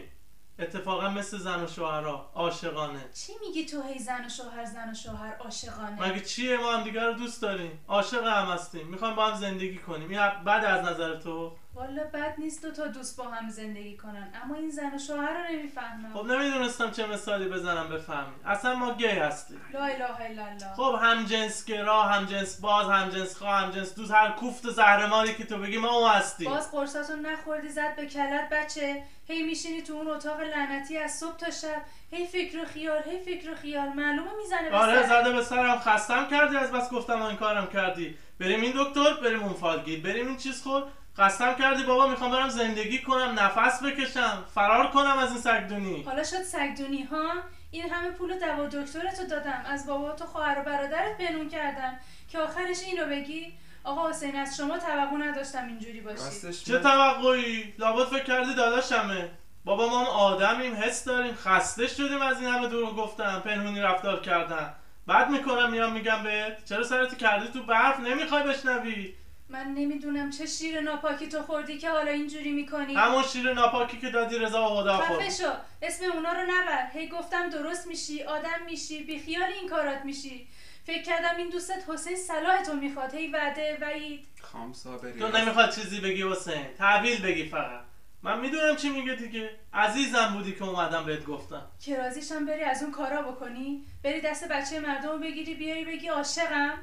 اتفاقا 0.59 1.09
مثل 1.09 1.39
زن 1.39 1.65
و 1.65 1.67
شوهرها. 1.67 2.31
عاشقانه. 2.35 3.09
چی 3.15 3.33
میگی 3.41 3.67
تو 3.67 3.83
هی 3.83 3.99
زن 3.99 4.25
و 4.27 4.29
شوهر 4.29 4.65
زن 4.65 4.91
و 4.91 4.95
شوهر 4.95 5.37
عاشقانه؟ 5.37 6.03
مگه 6.03 6.21
چیه؟ 6.21 6.57
ما 6.57 6.73
هم 6.73 6.85
دیگر 6.85 7.07
رو 7.07 7.13
دوست 7.13 7.43
داریم. 7.43 7.85
عاشق 7.89 8.27
هم 8.27 8.53
هستیم. 8.53 8.87
می‌خوایم 8.87 9.15
با 9.15 9.27
هم 9.27 9.35
زندگی 9.35 9.79
کنیم. 9.79 10.11
این 10.11 10.45
بعد 10.45 10.65
از 10.65 10.87
نظر 10.87 11.17
تو. 11.21 11.57
والا 11.79 12.05
بد 12.05 12.35
نیست 12.39 12.63
دو 12.63 12.73
تا 12.73 12.87
دوست 12.87 13.17
با 13.17 13.25
هم 13.25 13.51
زندگی 13.51 13.97
کنن. 13.97 14.29
اما 14.45 14.55
این 14.55 14.71
زن 14.71 14.95
و 14.95 14.99
شوهر 14.99 15.33
رو 15.33 15.55
نمی‌فهمم. 15.55 16.13
خب 16.15 16.25
نمی‌دونستم 16.25 16.91
چه 16.91 17.07
مثالی 17.07 17.49
بزنم 17.49 17.89
بفهمی 17.89 18.33
اصلا 18.47 18.75
ما 18.75 18.95
گی 18.95 19.07
هستیم. 19.07 19.61
لا 19.73 19.85
اله 19.85 20.21
الا 20.21 20.45
الله. 20.45 20.75
خب 20.77 20.99
هم 21.03 21.25
جنس 21.25 21.65
گرا 21.65 22.03
هم 22.03 22.25
جنس 22.25 22.61
باز 22.61 22.89
هم 22.89 23.09
جنس 23.09 23.37
خواه 23.37 23.61
هم 23.61 23.71
جنس 23.71 23.95
دوست. 23.95 24.11
هر 24.11 24.31
کوفت 24.31 24.67
و 24.67 24.71
زهرماری 24.71 25.35
که 25.35 25.45
تو 25.45 25.59
بگی 25.59 25.79
ما 25.79 25.89
اون 25.89 26.11
هستیم. 26.11 26.51
باز 26.51 26.71
قرصاتو 26.71 27.17
نخوردی 27.17 27.69
زد 27.69 27.97
به 27.97 28.07
کلت 28.07 28.49
بچه. 28.53 29.03
هی 29.29 29.43
میشینی 29.43 29.83
تو 29.83 29.93
اون 29.93 30.09
اتاق 30.09 30.41
لعنتی 30.41 30.99
از 30.99 31.11
صبح 31.11 31.37
تا 31.37 31.51
شب. 31.51 31.83
هی 32.11 32.27
فکر 32.27 32.63
و 32.63 32.65
خیال 32.65 33.03
هی 33.03 33.19
فکر 33.19 33.51
و 33.51 33.55
خیال. 33.55 33.89
معلومه 33.89 34.31
می‌زنه 34.39 34.71
آره. 34.73 35.07
زده 35.07 35.33
به 35.33 35.43
سرم. 35.43 35.79
خستم 35.79 36.29
کردی 36.31 36.57
از 36.57 36.73
بس 36.73 36.91
گفتم 36.91 37.23
این 37.23 37.37
کارم 37.37 37.67
کردی. 37.67 38.19
بریم 38.41 38.61
این 38.61 38.73
دکتر 38.77 39.15
بریم 39.23 39.43
اون 39.43 39.53
فالگیر 39.53 40.03
بریم 40.03 40.27
این 40.27 40.37
چیز 40.37 40.63
خور. 40.63 40.85
خستم 41.19 41.55
کردی 41.55 41.83
بابا 41.83 42.07
می‌خوام 42.07 42.31
برم 42.31 42.49
زندگی 42.49 43.03
کنم 43.03 43.35
نفس 43.39 43.83
بکشم 43.83 44.45
فرار 44.55 44.91
کنم 44.91 45.19
از 45.19 45.31
این 45.31 45.41
سگدونی. 45.41 46.03
حالا 46.03 46.25
شد 46.25 46.43
سگدونی 46.43 47.03
ها؟ 47.03 47.33
این 47.71 47.91
همه 47.91 48.11
پول 48.11 48.39
دوا 48.39 48.67
دکترتو 48.67 49.27
دادم. 49.31 49.65
از 49.67 49.87
بابا 49.87 50.13
تو 50.13 50.25
خواهر 50.25 50.61
و 50.61 50.63
برادرت 50.63 51.19
بنون 51.19 51.49
کردم. 51.49 51.99
که 52.29 52.39
آخرش 52.39 52.83
اینو 52.87 53.07
بگی؟ 53.07 53.53
آقا 53.85 54.11
حسین 54.11 54.37
از 54.37 54.57
شما 54.57 54.79
توقع 54.79 55.17
نداشتم 55.17 55.67
اینجوری 55.67 56.01
باشی. 56.01 56.53
چه 56.67 56.79
توقعی؟ 56.79 57.75
لابد 57.79 58.05
فکر 58.05 58.25
کردی 58.25 58.55
داداشمه. 58.55 59.31
بابا 59.65 59.89
ما 59.89 60.01
هم 60.01 60.07
آدمیم 60.07 60.75
حس 60.75 61.05
داریم 61.05 61.35
خسته 61.35 61.87
شدیم 61.87 62.23
از 62.23 62.41
این 62.41 62.49
همه 62.49 62.69
دروغ 62.69 62.97
گفتن 62.97 63.41
پنهونی 63.41 63.81
رفتار 63.81 64.21
کردن. 64.21 64.75
بعد 65.07 65.31
می‌کنم 65.31 65.71
میام 65.71 65.93
میگم 65.93 66.23
بهت 66.23 66.65
چرا 66.65 66.83
سرت 66.83 67.19
کردی 67.19 67.49
تو 67.49 67.63
برف؟ 67.63 68.01
نمی‌خوای 68.01 68.43
بشنوی. 68.43 69.15
من 69.51 69.67
نمی‌دونم 69.67 70.31
چه 70.31 70.47
شیر 70.47 70.81
ناپاکی 70.81 71.29
تو 71.29 71.43
خوردی 71.43 71.79
که 71.79 71.91
حالا 71.91 72.11
اینجوری 72.11 72.53
می‌کنی. 72.53 72.95
همون 72.95 73.23
شیر 73.23 73.53
ناپاکی 73.53 73.99
که 73.99 74.11
دادی 74.11 74.39
رضا 74.39 74.69
خدا 74.69 74.97
خورد. 74.97 75.21
خفه 75.21 75.31
شو 75.31 75.53
اسم 75.83 76.05
اونا 76.13 76.33
رو 76.33 76.43
نبر. 76.43 76.91
هی 76.93 77.09
گفتم 77.09 77.51
درست 77.51 77.87
میشی 77.87 78.23
آدم 78.23 78.65
میشی 78.67 79.05
بیخیال 79.05 79.53
این 79.61 79.69
کارات 79.69 80.05
میشی. 80.05 80.49
فکر 80.87 81.03
کردم 81.03 81.37
این 81.37 81.49
دوستت 81.49 81.85
حسین 81.89 82.17
صلاح 82.17 82.63
تو 82.63 82.73
می‌خواد. 82.73 83.15
هی 83.15 83.29
وعده 83.29 83.79
وعید. 83.81 84.27
خام 84.41 84.73
صابری. 84.73 85.21
تو 85.21 85.39
نمی‌خواد 85.39 85.75
چیزی 85.75 86.01
بگی 86.01 86.23
حسین. 86.23 86.67
تحویل 86.79 87.23
بگی 87.23 87.49
فقط. 87.49 87.81
من 88.23 88.41
می‌دونم 88.41 88.77
چی 88.77 88.89
میگه 88.89 89.15
دیگه. 89.15 89.51
عزیزم 89.75 90.35
بودی 90.35 90.53
که 90.53 90.65
اومدم 90.65 91.05
بهت 91.05 91.25
گفتم. 91.25 91.67
که 91.85 91.99
راضیشم 91.99 92.47
بری 92.47 92.63
از 92.63 92.83
اون 92.83 92.93
کارا 92.93 93.23
بکنی. 93.23 93.85
بری 94.05 94.21
دست 94.21 94.49
بچه 94.49 94.81
مردم 94.81 95.21
بگیری 95.21 95.55
بیاری 95.55 95.85
بگی 95.85 96.09
عاشقم. 96.09 96.79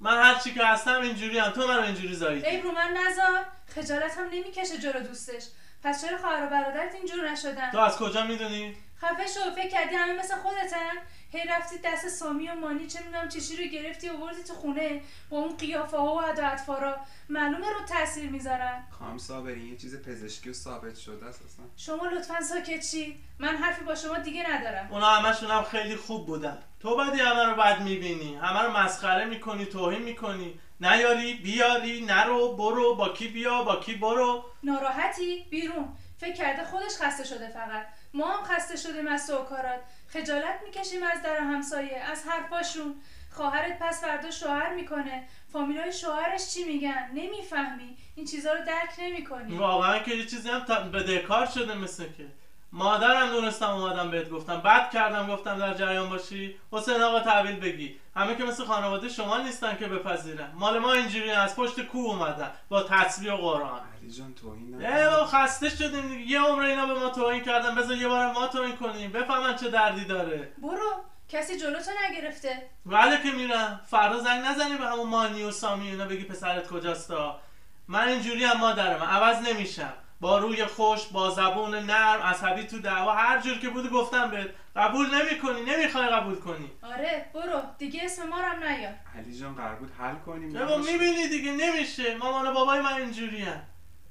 من 0.00 0.22
هر 0.22 0.34
چی 0.34 0.54
که 0.54 0.66
هستم 0.66 1.00
اینجوری 1.00 1.38
هم 1.38 1.50
تو 1.50 1.66
من 1.66 1.84
اینجوری 1.84 2.14
زاییدی 2.14 2.46
عیب 2.46 2.64
رو 2.64 2.72
من 2.72 2.96
نزار 2.96 3.44
خجالت 3.74 4.18
هم 4.18 4.24
نمی‌کشه 4.24 4.78
جلو 4.78 5.00
دوستش. 5.00 5.44
پس 5.84 6.04
چرا 6.04 6.18
خواهر 6.18 6.46
و 6.46 6.50
برادرت 6.50 6.94
اینجور 6.94 7.30
نشدن؟ 7.30 7.70
تو 7.70 7.78
از 7.78 7.96
کجا 7.96 8.24
می‌دونی؟ 8.24 8.76
خفه 9.00 9.26
شو 9.26 9.50
فکر 9.54 9.68
کردی 9.68 9.94
همه 9.94 10.12
مثل 10.12 10.34
خودتن؟ 10.34 10.92
هی 11.30 11.48
رفتی 11.48 11.76
دست 11.84 12.08
سامی 12.08 12.48
و 12.48 12.54
مانی 12.54 12.86
چه 12.86 13.02
می‌دونم 13.02 13.28
چیشی 13.28 13.56
رو 13.56 13.64
گرفتی 13.64 14.08
و 14.08 14.16
بردی 14.16 14.42
تو 14.42 14.54
خونه 14.54 15.00
با 15.30 15.38
اون 15.38 15.56
قیافه 15.56 15.96
ها 15.96 16.14
و 16.14 16.24
ادا 16.24 16.46
اطفارا. 16.46 16.96
معلومه 17.28 17.66
رو 17.66 17.86
تاثیر 17.88 18.30
می‌ذارن. 18.30 18.84
خام 18.98 19.18
صابری 19.18 19.68
یه 19.68 19.76
چیز 19.76 20.02
پزشکی 20.02 20.50
و 20.50 20.52
ثابت 20.52 20.96
شده 20.96 21.26
است 21.26 21.42
اصلا. 21.44 21.64
شما 21.76 22.06
لطفا 22.06 22.40
ساکت 22.40 22.84
شید 22.84 23.16
من 23.38 23.56
حرفی 23.56 23.84
با 23.84 23.94
شما 23.94 24.18
دیگه 24.18 24.50
ندارم. 24.50 24.88
اونا 24.90 25.06
همشون 25.06 25.50
هم 25.50 25.62
خیلی 25.62 25.96
خوب 25.96 26.26
بودن. 26.26 26.58
تو 26.80 26.96
بعدی 26.96 27.20
همه 27.20 27.44
رو 27.44 27.54
بد 27.54 27.80
می‌بینی. 27.80 28.34
همه 28.34 28.62
رو 28.62 28.70
مسخره 28.76 29.24
می‌کنی 29.24 29.66
توهین 29.66 30.02
می‌کنی. 30.02 30.60
نیاری 30.80 31.34
بیاری 31.34 32.06
نرو 32.06 32.56
برو 32.56 32.94
با 32.94 33.08
کی 33.08 33.28
بیا 33.28 33.62
با 33.62 33.76
کی 33.76 33.94
برو. 33.94 34.44
ناراحتی؟ 34.62 35.46
بیرون. 35.50 35.88
فکر 36.18 36.32
کرده 36.32 36.64
خودش 36.64 36.96
خسته 37.00 37.24
شده 37.24 37.48
فقط. 37.48 37.86
ما 38.14 38.32
هم 38.32 38.44
خسته 38.44 38.76
شدیم 38.76 39.08
از 39.08 39.26
تو 39.26 39.36
و 39.36 39.44
کارات. 39.44 39.80
خجالت 40.08 40.60
می‌کشیم 40.64 41.02
از 41.02 41.22
در 41.22 41.36
همسایه 41.36 41.96
از 41.96 42.24
حرفاشون. 42.26 42.94
خواهرت 43.30 43.78
پس 43.78 44.00
فردا 44.00 44.30
شوهر 44.30 44.74
می‌کنه. 44.74 45.28
فامیلای 45.52 45.92
شوهرش 45.92 46.54
چی 46.54 46.64
میگن؟ 46.64 47.10
نمی‌فهمی. 47.14 47.96
این 48.14 48.26
چیزا 48.26 48.52
رو 48.52 48.64
درک 48.64 48.90
نمی‌کنی. 48.98 49.56
واقعا 49.56 49.98
که 49.98 50.14
یه 50.14 50.26
چیزی 50.26 50.48
هم 50.48 50.90
بدهکار 50.90 51.46
شده 51.46 51.74
مثل 51.74 52.04
که. 52.04 52.26
مادرم 52.72 53.28
دونستم 53.28 53.70
اومدم 53.70 54.10
بهت 54.10 54.30
گفتم. 54.30 54.60
بد 54.60 54.90
کردم 54.90 55.26
گفتم 55.26 55.58
در 55.58 55.74
جریان 55.74 56.08
باشی. 56.08 56.56
حسین 56.72 57.02
آقا 57.02 57.20
تحویل 57.20 57.60
بگی. 57.60 58.00
همه 58.16 58.36
که 58.36 58.44
مثل 58.44 58.64
خانواده 58.64 59.08
شما 59.08 59.38
نیستن 59.38 59.76
که 59.76 59.86
بپذیرن. 59.86 60.52
مال 60.54 60.78
ما 60.78 60.92
اینجوری 60.92 61.30
از 61.30 61.56
پشت 61.56 61.80
کو 61.80 61.98
اومدن 61.98 62.50
با 62.68 62.82
تصویر 62.82 63.32
و 63.32 63.36
قرآن. 63.36 63.80
علی 64.00 64.10
جان 64.10 64.34
توهین 64.34 64.80
خسته 65.24 65.68
شدیم 65.68 66.08
دیگه. 66.08 66.30
یه 66.30 66.40
عمر 66.40 66.62
اینا 66.62 66.86
به 66.86 66.94
ما 66.94 67.08
توهین 67.08 67.44
کردن. 67.44 67.74
بذار 67.74 67.96
یه 67.96 68.08
بارم 68.08 68.32
ما 68.32 68.46
توهین 68.46 68.76
کنیم. 68.76 69.12
بفهمن 69.12 69.56
چه 69.56 69.68
دردی 69.70 70.04
داره. 70.04 70.52
برو. 70.58 71.04
کسی 71.28 71.60
جلوتو 71.60 71.90
نگرفته. 72.08 72.62
بله 72.86 73.22
که 73.22 73.30
میرم. 73.30 73.80
فردا 73.90 74.18
زنگ 74.20 74.44
نزنی 74.44 74.76
به 74.76 74.86
همون 74.86 75.08
مانی 75.08 75.42
و 75.42 75.50
سامی 75.50 75.88
اینا 75.88 76.04
بگی 76.04 76.24
پسرت 76.24 76.66
کجاستا. 76.66 77.40
من 77.88 78.08
اینجوری 78.08 78.44
هم 78.44 78.58
مادرم 78.60 79.02
عوض 79.02 79.48
نمیشم. 79.48 79.92
با 80.20 80.38
روی 80.38 80.64
خوش 80.64 81.06
با 81.06 81.30
زبون 81.30 81.74
نرم 81.74 82.22
عصبی 82.22 82.64
تو 82.64 82.78
دعوا 82.78 83.12
هر 83.12 83.40
جور 83.40 83.58
که 83.58 83.68
بودی 83.68 83.88
گفتم 83.88 84.30
بهت. 84.30 84.48
قبول 84.76 85.06
نمی‌کنی 85.14 85.60
نمی‌خوای 85.62 86.08
قبول 86.08 86.34
کنی. 86.34 86.70
آره 86.82 87.26
برو. 87.34 87.62
دیگه 87.78 88.04
اسم 88.04 88.28
ما 88.28 88.40
رو 88.40 88.44
هم 88.44 88.64
نیار. 88.64 88.94
علی 89.18 89.38
جان 89.38 89.54
قرار 89.54 89.76
بود 89.76 89.92
حل 89.98 90.14
کنیم. 90.14 90.52
بابا. 90.52 90.76
می‌بینی 90.76 91.28
دیگه 91.28 91.52
نمیشه. 91.52 92.16
مامان 92.16 92.46
و 92.46 92.52
بابای 92.52 92.80
من 92.80 92.92
اینجوری 92.92 93.46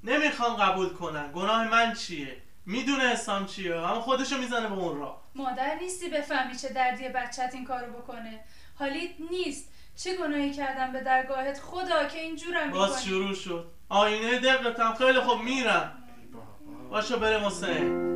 نمی‌خوام 0.04 0.56
قبول 0.56 0.88
کنن. 0.88 1.32
گناه 1.32 1.68
من 1.68 1.94
چیه؟ 1.94 2.36
می‌دونه 2.66 3.04
اسلام 3.04 3.46
چیه؟ 3.46 3.74
اما 3.74 4.00
خودشو 4.00 4.38
می‌زنه 4.38 4.68
به 4.68 4.74
اون 4.74 4.98
راه. 4.98 5.22
مادر 5.34 5.74
نیستی 5.74 6.08
بفهمی 6.08 6.56
چه 6.56 6.68
دردی 6.68 7.08
بچت 7.08 7.50
این 7.54 7.64
کارو 7.64 7.92
بکنه. 7.92 8.40
حالیت 8.78 9.10
نیست. 9.30 9.72
چه 9.96 10.16
گناهی 10.16 10.52
کردم 10.52 10.92
به 10.92 11.00
درگاهت؟ 11.00 11.60
خدا 11.60 12.04
که 12.04 12.18
اینجورم 12.18 12.70
باز 12.70 13.04
شروع 13.04 13.34
شد. 13.34 13.70
آینه 13.88 14.38
دقتم 14.38 14.94
خیلی 14.94 15.20
خوب 15.20 15.40
میرم. 15.40 15.92
باشو 16.90 17.18
بریم 17.18 17.46
حسین 17.46 18.08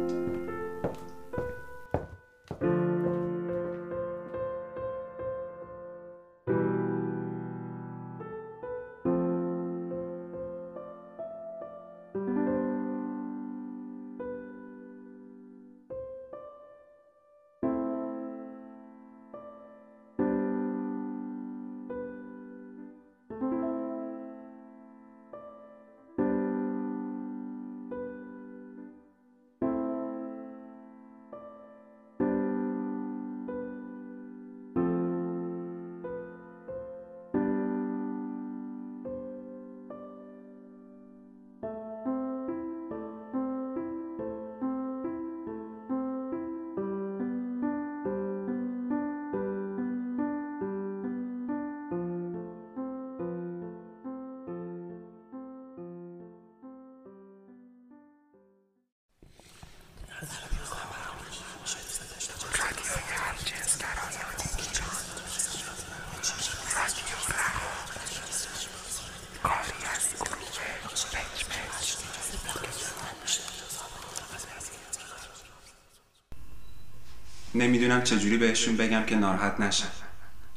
نمی‌دونم 77.93 78.19
چجوری 78.19 78.37
بهشون 78.37 78.77
بگم 78.77 79.05
که 79.05 79.17
ناراحت 79.17 79.61
نشن. 79.61 79.89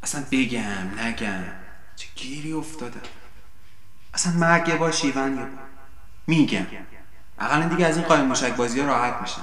اصلا 0.04 0.24
بگم 0.32 1.00
نگم. 1.00 1.44
چه 1.96 2.08
گیری 2.16 2.54
افتاده. 2.54 3.00
اصلا 4.14 4.34
مرگ 4.34 4.78
با 4.78 4.92
شیون 4.92 5.48
میگم. 6.28 6.68
اقلا 7.40 7.68
دیگه 7.68 7.86
از 7.86 7.98
این 7.98 8.06
قایم 8.06 8.26
موشک 8.26 8.56
بازی 8.56 8.82
راحت 8.82 9.22
میشن 9.22 9.42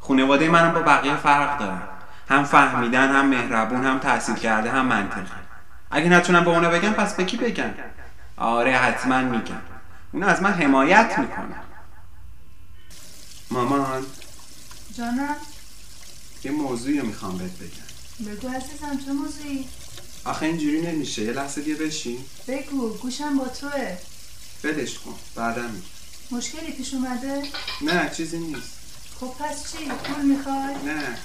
خانواده 0.00 0.48
منم 0.48 0.72
با 0.72 0.82
بقیه 0.82 1.16
فرق 1.16 1.58
دارن. 1.58 1.82
هم 2.28 2.44
فهمیدن 2.44 3.10
هم 3.10 3.26
مهربون 3.26 3.84
هم 3.84 3.98
تحصیل 3.98 4.34
کرده 4.34 4.70
هم 4.70 4.86
منطقی. 4.86 5.22
اگه 5.90 6.08
نتونم 6.08 6.44
به 6.44 6.50
اونو 6.50 6.70
بگم 6.70 6.92
پس 6.92 7.14
به 7.14 7.24
کی 7.24 7.36
بگم؟ 7.36 7.70
آره 8.36 8.76
حتما 8.76 9.20
میگم. 9.20 9.60
اون 10.12 10.22
از 10.22 10.42
من 10.42 10.52
حمایت 10.52 11.18
می‌کنه 11.18 11.56
مامان. 13.50 14.06
جانم. 14.96 15.36
یه 16.44 16.50
موضوعی 16.50 16.98
رو 16.98 17.06
می‌خوام 17.06 17.38
بهت 17.38 17.50
بگم. 17.58 18.30
بگو 18.32 18.48
عزیزم 18.48 19.04
چه 19.06 19.12
موضوعی؟ 19.12 19.68
آخه 20.24 20.46
اینجوری 20.46 20.80
نمیشه 20.80 21.22
یه 21.22 21.32
لحظه 21.32 21.60
دیگه 21.60 21.74
بشین. 21.76 22.24
بگو 22.48 22.88
گوشم 22.88 23.38
با 23.38 23.48
توه. 23.48 23.98
بدش 24.64 24.98
کن 24.98 25.14
بعدا 25.34 25.62
میگم. 25.62 25.86
مشکلی 26.30 26.72
پیش 26.72 26.94
اومده؟ 26.94 27.42
نه 27.80 28.10
چیزی 28.16 28.38
نیست. 28.38 28.70
خب 29.20 29.34
پس 29.38 29.72
چی؟ 29.72 29.78
پول 29.88 30.24
می‌خوای؟ 30.24 30.74
نه 30.84 31.18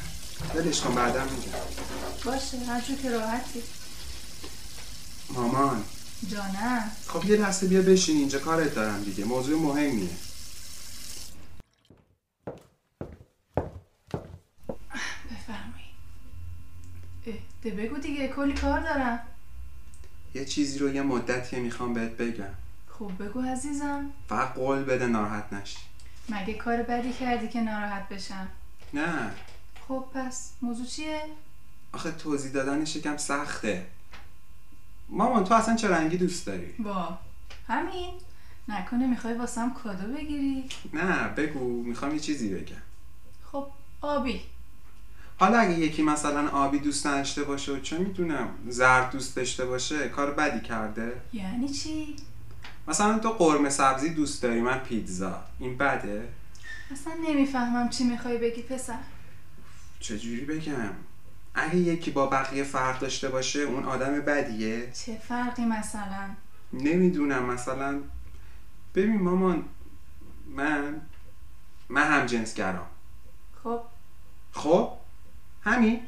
بدش 0.56 0.82
کن 0.82 0.96
بعدا 0.96 1.24
میگم. 1.24 1.52
باشه 2.26 2.58
جور 2.88 2.98
که 2.98 3.12
راحتی. 3.12 3.64
مامان. 5.30 5.84
جانم. 6.32 6.92
خب 7.08 7.26
یه 7.26 7.36
لحظه 7.36 7.68
بیا 7.68 7.82
بشین 7.82 8.18
اینجا 8.18 8.40
کارت 8.40 8.76
دارم 8.76 9.04
دیگه. 9.04 9.26
موضوع 9.26 9.60
مهمیه 9.60 10.10
بفرمایید 15.32 15.94
اه، 15.96 17.12
ده 17.64 17.72
بگو 17.72 17.98
دیگه 17.98 18.28
کلی 18.28 18.54
کار 18.54 18.80
دارم. 18.80 19.20
یه 20.34 20.46
چیزی 20.46 20.80
رو 20.80 20.94
یه 20.94 21.02
مدتیه 21.02 21.60
می‌خوام 21.60 21.94
بهت 21.94 22.12
بگم. 22.12 22.54
خب 22.90 23.12
بگو 23.20 23.42
عزیزم. 23.42 24.10
فقط 24.30 24.54
قول 24.54 24.84
بده 24.84 25.08
ناراحت 25.08 25.54
نشی. 25.54 25.78
مگه 26.30 26.54
کار 26.54 26.84
بدی 26.84 27.14
کردی 27.14 27.48
که 27.48 27.62
ناراحت 27.62 28.10
بشم؟ 28.10 28.48
نه. 28.94 29.32
خب 29.88 30.06
پس 30.14 30.52
موضوع 30.62 30.86
چیه؟ 30.86 31.22
آخه 31.94 32.12
توضیح 32.12 32.52
دادنش 32.52 32.96
یکم 32.96 33.18
سخته. 33.18 33.86
مامان 35.10 35.44
تو 35.44 35.54
اصلا 35.54 35.76
چه 35.76 35.90
رنگی 35.90 36.18
دوست 36.18 36.46
داری؟ 36.46 36.72
با 36.80 37.18
همین. 37.68 38.12
نکنه 38.68 39.08
می‌خوای 39.08 39.34
واسم 39.34 39.74
کادو 39.74 40.14
بگیری؟ 40.14 40.70
نه 40.94 41.28
بگو 41.28 41.84
می‌خوام 41.84 42.14
یه 42.14 42.20
چیزی 42.20 42.56
بگم. 42.56 42.82
خب 43.52 43.68
آبی. 44.02 44.42
حالا 45.38 45.58
اگه 45.58 45.80
یکی 45.80 46.04
مثلا 46.04 46.50
آبی 46.50 46.80
دوست 46.80 47.08
نداشته 47.08 47.44
باشه 47.44 47.72
و 47.72 47.80
چه 47.80 47.98
می‌دونم 47.98 48.50
زرد 48.68 49.12
دوست 49.12 49.36
داشته 49.36 49.66
باشه 49.66 50.10
کار 50.10 50.32
بدی 50.32 50.62
کرده؟ 50.62 51.22
یعنی 51.34 51.70
چی؟ 51.70 52.16
مثلا 52.88 53.20
تو 53.20 53.30
قرمه 53.30 53.70
سبزی 53.70 54.10
دوست 54.10 54.44
داری 54.44 54.62
من 54.62 54.80
پیتزا. 54.80 55.42
این 55.60 55.78
بده؟ 55.78 56.28
اصلا 56.92 57.14
نمی‌فهمم 57.30 57.90
چی 57.90 58.04
می‌خوای 58.04 58.38
بگی 58.38 58.62
پسر. 58.62 59.00
چجوری 60.00 60.46
بگم؟ 60.46 60.90
اگه 61.56 61.76
یکی 61.76 62.12
با 62.12 62.28
بقیه 62.28 62.64
فرق 62.64 63.00
داشته 63.00 63.30
باشه 63.30 63.60
اون 63.60 63.84
آدم 63.84 64.22
بدیه. 64.22 64.92
چه 65.06 65.22
فرقی 65.28 65.66
مثلا؟ 65.66 66.30
نمی‌دونم 66.74 67.46
مثلا 67.46 68.00
ببین 68.96 69.22
مامان 69.22 69.64
من 70.48 71.02
من 71.90 72.12
هم 72.12 72.26
جنسگرام. 72.26 72.88
خب. 73.64 73.82
خب؟ 74.52 74.92
همین؟ 75.64 76.00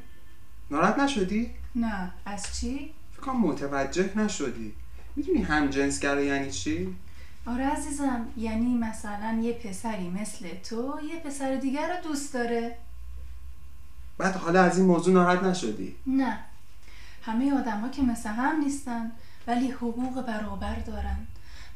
ناراحت 0.71 0.99
نشدی؟ 0.99 1.51
نه. 1.75 2.11
از 2.25 2.59
چی؟ 2.59 2.93
فکر 3.17 3.31
متوجه 3.31 4.17
نشدی. 4.17 4.73
می‌دونی 5.15 5.41
هم 5.41 5.67
جنسگرا 5.67 6.21
یعنی 6.21 6.51
چی؟ 6.51 6.95
آره 7.45 7.65
عزیزم. 7.65 8.27
یعنی 8.37 8.77
مثلا 8.77 9.39
یه 9.43 9.53
پسری 9.53 10.09
مثل 10.09 10.49
تو 10.69 10.99
یه 11.09 11.19
پسر 11.19 11.55
دیگر 11.55 11.97
رو 11.97 12.09
دوست 12.09 12.33
داره. 12.33 12.77
بعد 14.17 14.35
حالا 14.35 14.63
از 14.63 14.77
این 14.77 14.87
موضوع 14.87 15.13
ناراحت 15.13 15.43
نشدی؟ 15.43 15.95
نه. 16.07 16.39
همه 17.21 17.53
آدم 17.59 17.91
که 17.91 18.01
مثل 18.01 18.29
هم 18.29 18.59
نیستن 18.59 19.11
ولی 19.47 19.71
حقوق 19.71 20.25
برابر 20.25 20.75
دارن 20.75 21.27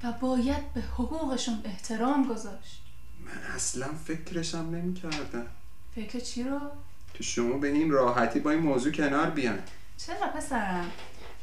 و 0.03 0.11
باید 0.11 0.73
به 0.73 0.81
حقوقشون 0.81 1.61
احترام 1.63 2.27
گذاشت. 2.27 2.81
من 3.25 3.55
اصلا 3.55 3.87
فکرشم 4.05 4.69
نمی‌کردم. 4.71 5.45
فکر 5.95 6.19
چی 6.19 6.43
رو؟ 6.43 6.59
که 7.19 7.25
شما 7.25 7.57
به 7.57 7.67
این 7.67 7.91
راحتی 7.91 8.39
با 8.39 8.51
این 8.51 8.59
موضوع 8.59 8.91
کنار 8.91 9.29
بیان 9.29 9.59
چرا 9.97 10.27
پسرم؟ 10.35 10.91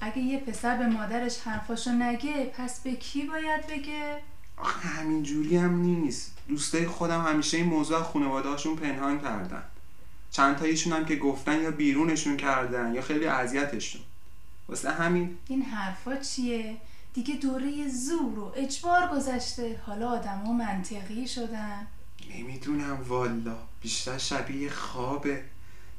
اگه 0.01 0.19
یه 0.19 0.39
پسر 0.39 0.77
به 0.77 0.87
مادرش 0.87 1.39
حرفاشو 1.39 1.91
نگه 1.91 2.45
پس 2.45 2.81
به 2.81 2.97
کی 2.97 3.23
باید 3.23 3.67
بگه؟ 3.67 4.19
آخه 4.57 4.89
همین 4.89 5.23
جوری 5.23 5.57
هم 5.57 5.81
نیست. 5.81 6.39
دوستای 6.49 6.87
خودم 6.87 7.25
همیشه 7.25 7.57
این 7.57 7.67
موضوع 7.67 7.99
از 7.99 8.05
خانواده‌هاشون 8.05 8.77
پنهان 8.77 9.21
کردن. 9.21 9.63
چند 10.31 10.57
تاییشون 10.57 10.93
هم 10.93 11.05
که 11.05 11.17
گفتن 11.17 11.63
یا 11.63 11.71
بیرونشون 11.71 12.37
کردن 12.37 12.95
یا 12.95 13.03
خیلی 13.03 13.27
اذیتشون. 13.27 14.03
واسه 14.69 14.91
همین 14.91 15.39
این 15.49 15.63
حرفا 15.63 16.17
چیه؟ 16.17 16.77
دیگه 17.15 17.35
دوره 17.35 17.89
زور 17.89 18.39
و 18.39 18.53
اجبار 18.57 19.09
گذشته. 19.09 19.81
حالا 19.87 20.11
آدم 20.11 20.43
ها 20.47 20.53
منطقی 20.53 21.29
شدن. 21.29 21.87
نمی‌دونم 22.31 22.99
والا. 23.09 23.57
بیشتر 23.83 24.19
شبیه 24.19 24.71
خوابه. 24.71 25.45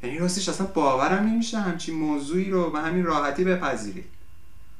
یعنی 0.04 0.18
راستش 0.18 0.50
اصلا 0.50 0.68
باورم 0.68 1.24
نمیشه 1.28 1.60
همچین 1.60 1.96
موضوعی 1.96 2.50
رو 2.50 2.72
به 2.72 2.80
همین 2.80 3.06
راحتی 3.06 3.44
بپذیری. 3.44 4.04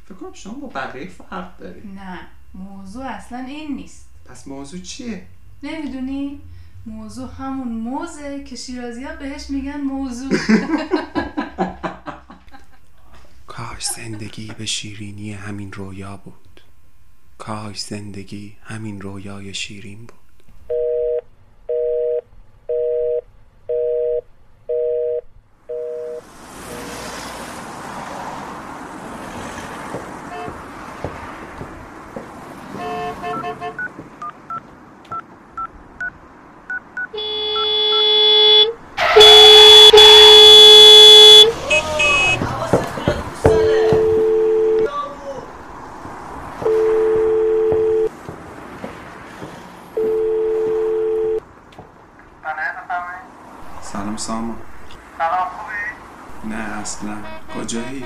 فکر 0.06 0.16
کنم 0.16 0.34
شما 0.34 0.54
با 0.54 0.68
بقیه 0.68 1.08
فرق 1.08 1.58
داری. 1.58 1.82
نه 1.96 2.20
موضوع 2.54 3.06
اصلا 3.06 3.38
این 3.40 3.76
نیست. 3.76 4.06
پس 4.26 4.48
موضوع 4.48 4.80
چیه؟ 4.80 5.26
نمی‌دونی؟ 5.64 6.42
موضوع 6.86 7.30
همون 7.40 7.68
موزه 7.68 8.44
که 8.44 8.56
شیرازی 8.56 9.04
ها 9.04 9.16
بهش 9.16 9.50
میگن 9.50 9.82
موضوع. 9.82 10.32
کاش 13.48 13.86
زندگی 13.86 14.52
به 14.58 14.66
شیرینی 14.66 15.34
همین 15.34 15.72
رویا 15.74 16.18
بود. 16.18 16.62
کاش 17.38 17.82
زندگی 17.82 18.58
همین 18.64 19.02
رویای 19.02 19.54
شیرین 19.54 20.00
بود 20.00 20.18
سلام 53.82 54.18
سامان 54.18 54.58
سلام 55.18 55.48
خوبی؟ 55.50 56.56
نه 56.56 56.62
اصلا 56.80 57.18
کجایی 57.56 58.00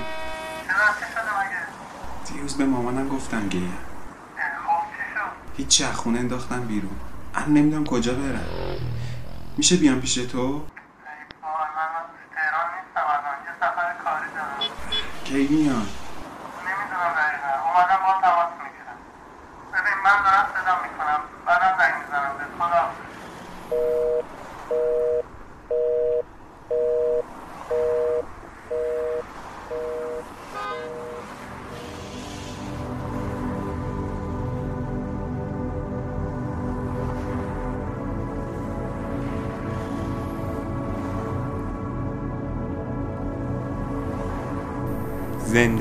چرا 0.66 0.74
چی 0.98 1.04
شده 1.12 1.40
مگه؟ 1.40 2.32
دیروز 2.32 2.56
به 2.56 2.64
مامانم 2.64 3.08
گفتم 3.08 3.48
گیه 3.48 3.68
خب 4.38 4.82
چی 4.90 5.14
شد؟ 5.14 5.56
هیچی 5.56 5.84
انداختم 6.52 6.68
بیرون. 6.68 6.96
الان 7.34 7.54
نمی‌دونم 7.54 7.84
کجا 7.84 8.14
برم. 8.14 8.46
میشه 9.56 9.76
بیام 9.76 10.00
پیش 10.00 10.14
تو؟ 10.14 10.66
ای 15.30 15.46
وای 15.46 16.01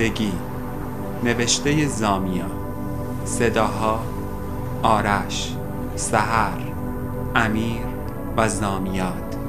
زندگی. 0.02 0.34
نوشته 1.24 1.88
زامیا. 1.88 2.46
صداها 3.26 4.00
آرش 4.84 5.56
سحر 5.96 6.60
امیر 7.36 7.82
و 8.38 8.50
زامیات. 8.50 9.41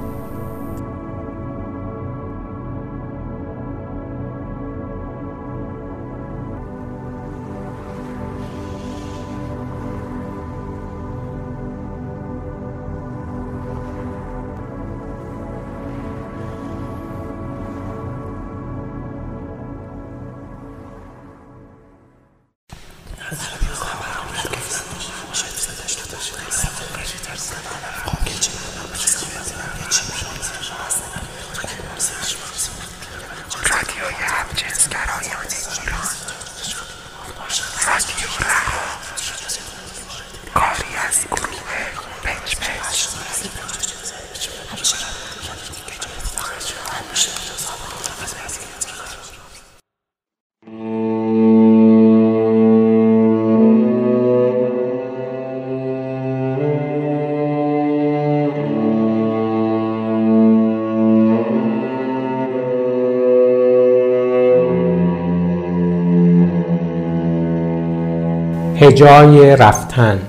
هجای 68.83 69.57
رفتن 69.57 70.21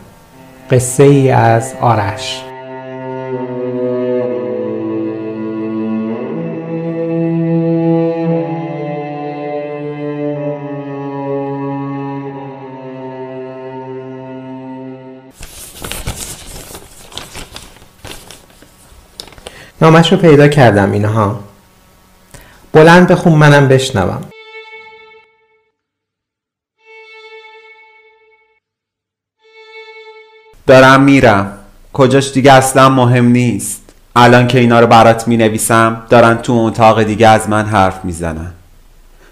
قصه 0.72 1.04
ای 1.04 1.32
از 1.32 1.74
آرش. 1.82 2.42
نامش 19.82 20.12
رو 20.12 20.18
پیدا 20.18 20.48
کردم 20.48 20.92
اینها. 20.92 21.40
بلند 22.74 23.08
بخون 23.08 23.34
منم 23.34 23.68
بشنوم. 23.68 24.33
دارم 30.68 31.04
میرم. 31.04 31.58
کجاش 31.94 32.32
دیگه 32.32 32.54
اصلا 32.54 32.90
مهم 32.90 33.26
نیست. 33.26 33.82
الان 34.16 34.48
که 34.48 34.60
اینا 34.60 34.80
رو 34.80 34.88
برات 34.88 35.28
می 35.28 35.38
نویسم 35.38 36.02
دارن 36.10 36.38
تو 36.38 36.54
اتاق 36.54 37.04
دیگه 37.04 37.28
از 37.28 37.50
من 37.50 37.66
حرف 37.66 38.06
می‌زنن. 38.06 38.52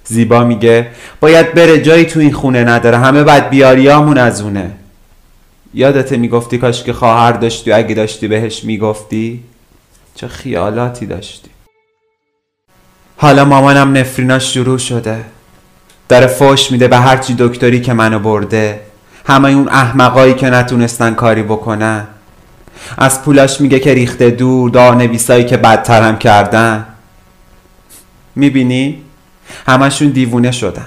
زیبا 0.05 0.43
میگه 0.43 0.87
باید 1.19 1.53
بره 1.53 1.81
جایی 1.81 2.05
تو 2.05 2.19
این 2.19 2.33
خونه 2.33 2.63
نداره. 2.63 2.97
همه 2.97 3.23
بد 3.23 3.49
بیاریامون 3.49 4.17
از 4.17 4.41
اونه. 4.41 4.71
یادته 5.73 6.17
می‌گفتی 6.17 6.57
کاش 6.57 6.83
که 6.83 6.93
خواهر 6.93 7.31
داشتی 7.31 7.71
و 7.71 7.75
اگه 7.75 7.95
داشتی 7.95 8.27
بهش 8.27 8.63
می‌گفتی؟ 8.63 9.43
چه 10.15 10.27
خیالاتی 10.27 11.05
داشتی. 11.05 11.49
حالا 13.17 13.45
مامانم 13.45 13.97
نفریناش 13.97 14.53
شروع 14.53 14.77
شده. 14.77 15.25
داره 16.09 16.27
فوش 16.27 16.71
میده 16.71 16.87
به 16.87 16.97
هرچی 16.97 17.35
دکتری 17.39 17.81
که 17.81 17.93
منو 17.93 18.19
برده. 18.19 18.79
همه 19.25 19.49
اون 19.49 19.69
احمقایی 19.69 20.33
که 20.33 20.49
نتونستن 20.49 21.13
کاری 21.13 21.43
بکنن. 21.43 22.07
از 22.97 23.23
پولاش 23.23 23.61
میگه 23.61 23.79
که 23.79 23.93
ریخته 23.93 24.29
دور 24.29 24.69
دار 24.69 24.95
نویسایی 24.95 25.45
که 25.45 25.57
بدترم 25.57 26.17
کردن. 26.17 26.85
می‌بینی؟ 28.35 29.01
همشون 29.67 30.07
دیوونه 30.07 30.51
شدن. 30.51 30.85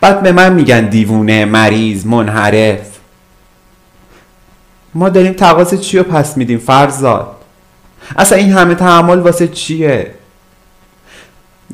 بعد 0.00 0.22
به 0.22 0.32
من 0.32 0.52
میگن 0.52 0.80
دیوونه 0.80 1.44
مریض 1.44 2.06
منحرف. 2.06 2.80
ما 4.94 5.08
داریم 5.08 5.32
تقاس 5.32 5.74
چی 5.74 5.98
رو 5.98 6.04
پس 6.04 6.36
میدیم 6.36 6.58
فرزاد؟ 6.58 7.36
اصلا 8.16 8.38
این 8.38 8.52
همه 8.52 8.74
تحمل 8.74 9.18
واسه 9.18 9.48
چیه؟ 9.48 10.14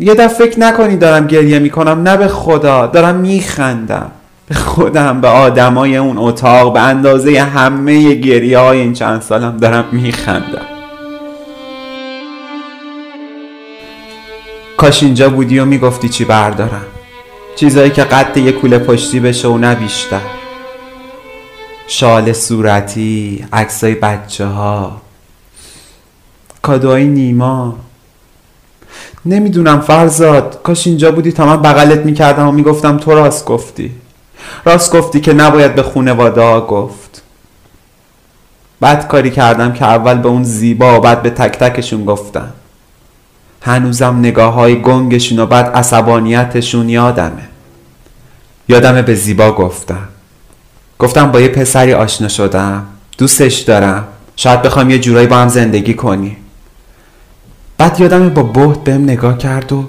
یه 0.00 0.14
دفعه 0.14 0.28
فکر 0.28 0.60
نکنی 0.60 0.96
دارم 0.96 1.26
گریه 1.26 1.58
می‌کنم 1.58 2.02
نه 2.02 2.16
به 2.16 2.28
خدا 2.28 2.86
دارم 2.86 3.14
میخندم. 3.14 4.10
به 4.48 4.54
خودم 4.54 5.20
به 5.20 5.28
آدمای 5.28 5.96
اون 5.96 6.18
اتاق 6.18 6.72
به 6.72 6.80
اندازه 6.80 7.40
همه 7.40 8.14
گریه 8.14 8.58
های 8.58 8.80
این 8.80 8.92
چند 8.92 9.22
سالم 9.22 9.56
دارم 9.56 9.84
میخندم. 9.92 10.66
کاش 14.76 15.02
اینجا 15.02 15.28
بودی 15.28 15.58
و 15.58 15.64
می‌گفتی 15.64 16.08
چی 16.08 16.24
بردارم. 16.24 16.84
چیزایی 17.56 17.90
که 17.90 18.04
قد 18.04 18.36
یه 18.36 18.52
کوله 18.52 18.78
پشتی 18.78 19.20
بشه 19.20 19.48
و 19.48 19.58
نه 19.58 19.74
بیشتر. 19.74 20.20
شال 21.86 22.32
صورتی 22.32 23.44
عکسای 23.52 23.94
بچه 23.94 24.46
ها 24.46 25.00
کادوهای 26.62 27.04
نیما. 27.04 27.78
نمی‌دونم 29.24 29.80
فرزاد 29.80 30.60
کاش 30.62 30.86
اینجا 30.86 31.12
بودی 31.12 31.32
تا 31.32 31.46
من 31.46 31.62
بغلت 31.62 32.04
می‌کردم 32.06 32.48
و 32.48 32.52
می‌گفتم 32.52 32.96
تو 32.96 33.10
راست 33.10 33.44
گفتی. 33.44 34.01
راست 34.64 34.92
گفتی 34.96 35.20
که 35.20 35.32
نباید 35.32 35.74
به 35.74 35.82
خونواده 35.82 36.40
ها 36.40 36.60
گفت. 36.60 37.22
بد 38.82 39.08
کاری 39.08 39.30
کردم 39.30 39.72
که 39.72 39.84
اول 39.84 40.14
به 40.14 40.28
اون 40.28 40.44
زیبا 40.44 40.98
و 40.98 41.00
بعد 41.00 41.22
به 41.22 41.30
تک 41.30 41.58
تکشون 41.58 42.04
گفتم. 42.04 42.52
هنوزم 43.62 44.18
نگاه 44.18 44.54
های 44.54 44.82
گنگشون 44.82 45.38
و 45.38 45.46
بعد 45.46 45.66
عصبانیتشون 45.66 46.88
یادمه. 46.88 47.48
یادمه 48.68 49.02
به 49.02 49.14
زیبا 49.14 49.52
گفتم. 49.52 50.08
گفتم 50.98 51.32
با 51.32 51.40
یه 51.40 51.48
پسری 51.48 51.94
آشنا 51.94 52.28
شدم. 52.28 52.86
دوستش 53.18 53.58
دارم. 53.58 54.04
شاید 54.36 54.62
بخوام 54.62 54.90
یه 54.90 54.98
جورایی 54.98 55.26
با 55.26 55.36
هم 55.36 55.48
زندگی 55.48 55.94
کنی 55.94 56.36
بعد 57.78 58.00
یادمه 58.00 58.28
با 58.28 58.42
بهت 58.42 58.78
بهم 58.78 59.02
نگاه 59.02 59.38
کرد 59.38 59.72
و 59.72 59.84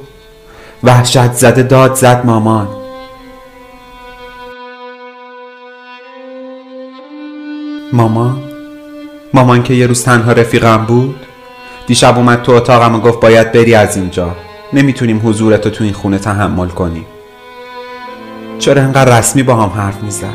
وحشت 0.84 1.34
زده 1.34 1.64
داد 1.64 1.96
زد 1.96 2.26
مامان. 2.26 2.83
مامان؟ 7.94 8.38
مامان 9.34 9.64
که 9.64 9.74
یه 9.74 9.88
روز 9.88 10.04
تنها 10.04 10.32
رفیقم 10.32 10.78
بود؟ 10.78 11.16
دیشب 11.88 12.18
اومد 12.18 12.42
تو 12.42 12.52
اتاقم 12.52 12.96
و 12.96 13.00
گفت 13.00 13.20
باید 13.20 13.52
بری 13.52 13.76
از 13.76 13.98
اینجا. 13.98 14.36
نمی‌تونیم 14.74 15.22
حضورتو 15.26 15.70
تو 15.70 15.84
این 15.84 15.94
خونه 15.94 16.18
تحمل 16.18 16.68
کنیم. 16.68 17.06
چرا 18.60 18.82
انقدر 18.82 19.20
رسمی 19.20 19.44
با 19.44 19.56
هم 19.56 19.82
حرف 19.82 20.04
می‌زد؟ 20.04 20.34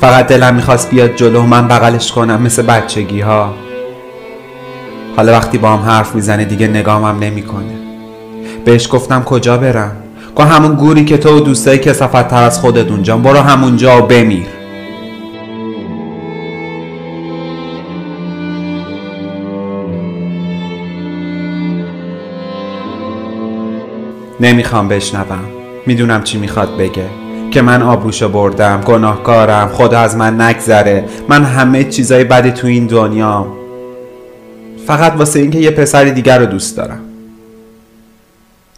فقط 0.00 0.26
دلم 0.26 0.54
می‌خواست 0.54 0.90
بیاد 0.90 1.14
جلو 1.14 1.42
من 1.42 1.68
بغلش 1.68 2.12
کنم 2.12 2.42
مثل 2.42 2.62
بچگی 2.62 3.20
ها 3.20 3.54
حالا 5.16 5.32
وقتی 5.32 5.58
با 5.58 5.68
هم 5.68 5.90
حرف 5.90 6.14
می‌زنه 6.14 6.44
دیگه 6.44 6.68
نگامم 6.68 7.18
نمی‌کنه. 7.18 7.74
بهش 8.64 8.88
گفتم 8.90 9.22
کجا 9.22 9.56
برم؟ 9.56 9.96
گفت 10.36 10.48
همون 10.48 10.74
گوری 10.74 11.04
که 11.04 11.18
تو 11.18 11.36
و 11.36 11.40
دوستایی 11.40 11.78
که 11.78 11.92
تر 11.92 12.44
از 12.44 12.58
خودت 12.58 12.90
اونجا. 12.90 13.16
برو 13.16 13.38
همونجا 13.38 13.98
و 13.98 14.06
بمیر. 14.06 14.61
نمی‌خوام 24.42 24.88
بشنوم. 24.88 25.44
می‌دونم 25.86 26.22
چی 26.22 26.38
می‌خواد 26.38 26.76
بگه. 26.76 27.06
که 27.50 27.62
من 27.62 27.82
آبروشو 27.82 28.28
بردم 28.28 28.80
گناهکارم 28.80 29.68
خدا 29.68 29.98
از 29.98 30.16
من 30.16 30.40
نگذره. 30.40 31.04
من 31.28 31.44
همه 31.44 31.84
چیزای 31.84 32.24
بدی 32.24 32.50
تو 32.50 32.66
این 32.66 32.86
دنیا. 32.86 33.46
فقط 34.86 35.12
واسه 35.16 35.40
اینکه 35.40 35.58
یه 35.58 35.70
پسر 35.70 36.04
دیگر 36.04 36.38
رو 36.38 36.46
دوست 36.46 36.76
دارم. 36.76 37.00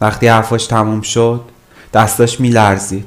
وقتی 0.01 0.27
حرفاش 0.27 0.67
تموم 0.67 1.01
شد 1.01 1.41
دستاش 1.93 2.39
میلرزید. 2.39 3.05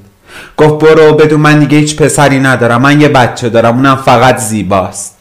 گفت 0.56 0.84
برو 0.84 1.14
بدون 1.14 1.40
من 1.40 1.58
دیگه 1.58 1.78
هیچ 1.78 1.96
پسری 1.96 2.40
ندارم. 2.40 2.82
من 2.82 3.00
یه 3.00 3.08
بچه 3.08 3.48
دارم 3.48 3.76
اونم 3.76 3.96
فقط 3.96 4.36
زیباست. 4.36 5.16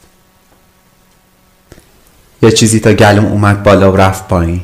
یه 2.42 2.50
چیزی 2.50 2.80
تا 2.80 2.92
گلم 2.92 3.26
اومد 3.26 3.62
بالا 3.62 3.92
و 3.92 3.96
رفت 3.96 4.28
پایین. 4.28 4.60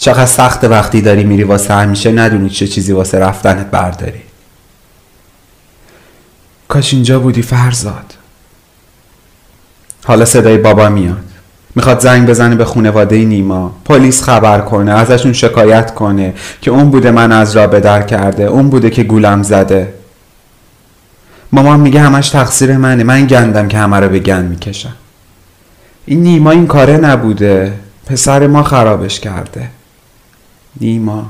چقدر 0.00 0.26
سخت 0.26 0.64
وقتی 0.64 1.00
داری 1.00 1.24
میری 1.24 1.42
واسه 1.42 1.74
همیشه 1.74 2.12
ندونی 2.12 2.50
چه 2.50 2.66
چیزی 2.66 2.92
واسه 2.92 3.18
رفتنت 3.18 3.66
برداری. 3.66 4.20
کاش 6.68 6.94
اینجا 6.94 7.20
بودی 7.20 7.42
فرزاد. 7.42 8.14
حالا 10.04 10.24
صدای 10.24 10.58
بابا 10.58 10.88
میاد. 10.88 11.24
می‌خواد 11.74 12.00
زنگ 12.00 12.28
بزنه 12.28 12.54
به 12.54 12.64
خونواده 12.64 13.24
نیما. 13.24 13.76
پلیس 13.84 14.22
خبر 14.22 14.60
کنه 14.60 14.92
ازشون 14.92 15.32
شکایت 15.32 15.94
کنه 15.94 16.34
که 16.60 16.70
اون 16.70 16.90
بوده 16.90 17.10
من 17.10 17.32
از 17.32 17.56
را 17.56 17.66
بدر 17.66 18.02
کرده 18.02 18.44
اون 18.44 18.70
بوده 18.70 18.90
که 18.90 19.02
گولم 19.02 19.42
زده. 19.42 19.94
مامان 21.52 21.80
میگه 21.80 22.00
همش 22.00 22.28
تقصیر 22.28 22.76
منه 22.76 23.04
من 23.04 23.26
گندم 23.26 23.68
که 23.68 23.78
همه 23.78 24.00
رو 24.00 24.08
به 24.08 24.18
گند 24.18 24.50
می‌کشم. 24.50 24.94
این 26.06 26.22
نیما 26.22 26.50
این 26.50 26.66
کاره 26.66 26.96
نبوده 26.96 27.72
پسر 28.06 28.46
ما 28.46 28.62
خرابش 28.62 29.20
کرده. 29.20 29.68
نیما. 30.80 31.26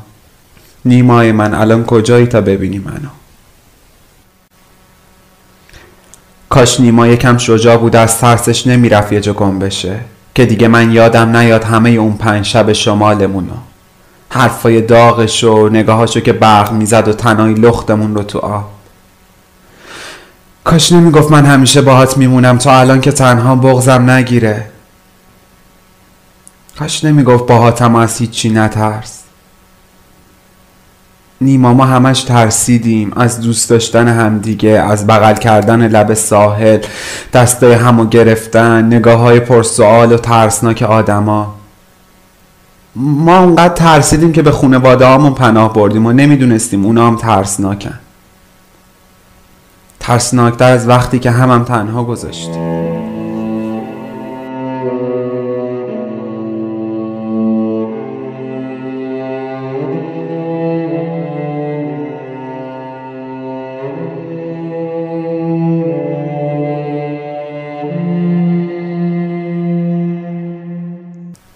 نیمای 0.85 1.33
من 1.33 1.55
الان 1.55 1.85
کجایی 1.85 2.27
تا 2.27 2.41
ببینی 2.41 2.79
منو 2.79 3.09
کاش 6.49 6.81
نیما 6.81 7.07
یکم 7.07 7.39
شجاع 7.39 7.77
بود 7.77 7.97
از 7.97 8.19
ترسش 8.19 8.67
نمی‌رفت 8.67 9.13
یه 9.13 9.21
جا 9.21 9.33
گم 9.33 9.59
بشه. 9.59 10.01
که 10.35 10.47
دیگه 10.47 10.69
من 10.69 10.93
یادم 10.93 11.37
نیاد 11.37 11.65
همه 11.65 11.91
اون 11.91 12.13
پنج 12.13 12.45
شب 12.45 12.73
شمالمونو. 12.73 13.55
حرفای 14.31 14.81
داغش 14.81 15.45
و 15.45 15.69
نگاهاشو 15.69 16.21
که 16.21 16.33
برق 16.33 16.73
می‌زد 16.73 17.09
و 17.09 17.13
تنهای 17.13 17.55
لختمون 17.55 18.15
رو 18.15 18.23
تو 18.23 18.39
آب. 18.39 18.71
کاش 20.65 20.93
نمی‌گفت 20.93 21.31
من 21.31 21.47
همیشه 21.47 21.83
باهات 21.83 22.17
میمونم 22.17 22.59
تا 22.59 22.79
الان 22.81 23.01
که 23.01 23.13
تنها 23.13 23.57
بغزم 23.57 24.11
نگیره. 24.11 24.71
کاش 26.79 27.05
نمی‌گفت 27.05 27.47
باهاتم 27.47 27.97
از 27.97 28.19
هیچی 28.19 28.51
نترس. 28.51 29.21
نیما 31.41 31.75
ما 31.75 31.85
همش 31.85 32.23
ترسیدیم 32.23 33.13
از 33.17 33.41
دوست 33.41 33.71
داشتن 33.71 34.09
همدیگه 34.09 34.71
از 34.71 35.07
بغل 35.07 35.35
کردن 35.35 35.89
لب 35.89 36.15
ساحل 36.15 36.79
دستای 37.33 37.73
همو 37.73 38.05
گرفتن 38.07 38.87
نگاه 38.87 39.21
های 39.21 39.41
پرسوال 39.41 40.13
و 40.13 40.17
ترسناک 40.17 40.83
آدما. 40.83 41.55
ما 42.97 43.39
اونقدر 43.39 43.75
ترسیدیم 43.75 44.33
که 44.33 44.43
به 44.43 44.51
خونواده 44.51 45.07
هامون 45.07 45.35
پناه 45.35 45.73
بردیم 45.73 46.07
و 46.07 46.13
نمی‌دونستیم 46.13 46.87
اونا 46.87 47.07
هم 47.07 47.17
ترسناکن. 47.17 47.99
ترسناکتر 50.01 50.73
از 50.73 50.89
وقتی 50.89 51.19
که 51.19 51.31
همم 51.31 51.65
تنها 51.65 52.05
گذاشتی 52.05 52.80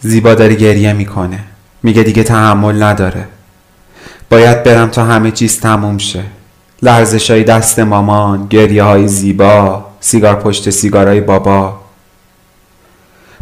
زیبا 0.06 0.34
داره 0.34 0.54
گریه 0.54 0.92
می‌کنه. 0.92 1.38
میگه 1.82 2.02
دیگه 2.02 2.22
تحمل 2.22 2.82
نداره. 2.82 3.28
باید 4.30 4.62
برم 4.62 4.88
تا 4.88 5.04
همه 5.04 5.30
چیز 5.30 5.60
تموم 5.60 5.98
شه. 5.98 6.24
لرزش 6.82 7.30
های 7.30 7.44
دست 7.44 7.78
مامان 7.78 8.46
گریه 8.50 8.82
های 8.82 9.08
زیبا 9.08 9.84
سیگار 10.00 10.34
پشت 10.34 10.70
سیگارای 10.70 11.20
بابا. 11.20 11.80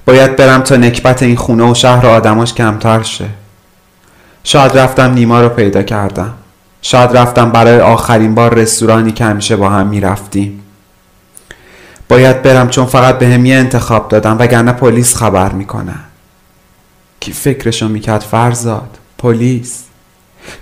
باید 0.07 0.37
برم 0.37 0.63
تا 0.63 0.77
نکبت 0.77 1.23
این 1.23 1.37
خونه 1.37 1.71
و 1.71 1.75
شهر 1.75 2.07
و 2.07 2.09
آدماش 2.09 2.55
کمتر 2.55 3.03
شه. 3.03 3.27
شاید 4.45 4.79
رفتم 4.79 5.13
نیما 5.13 5.41
رو 5.41 5.49
پیدا 5.49 5.83
کردم. 5.83 6.35
شاید 6.83 7.17
رفتم 7.17 7.51
برای 7.51 7.81
آخرین 7.81 8.35
بار 8.35 8.55
رستورانی 8.55 9.13
که 9.13 9.25
همیشه 9.25 9.57
با 9.57 9.71
هم 9.71 9.87
می‌رفتیم. 9.87 10.63
باید 12.09 12.43
برم 12.43 12.69
چون 12.69 12.87
فقط 12.87 13.19
به 13.19 13.29
هم 13.29 13.47
یه 13.47 13.57
انتخاب 13.57 14.09
دادم 14.09 14.37
وگرنه 14.39 14.73
پلیس 14.73 15.17
خبر 15.17 15.53
می‌کنن. 15.53 16.01
کی 17.23 17.33
فکرشو 17.33 17.89
می‌کرد 17.89 18.21
فرزاد 18.21 18.99
پلیس. 19.19 19.85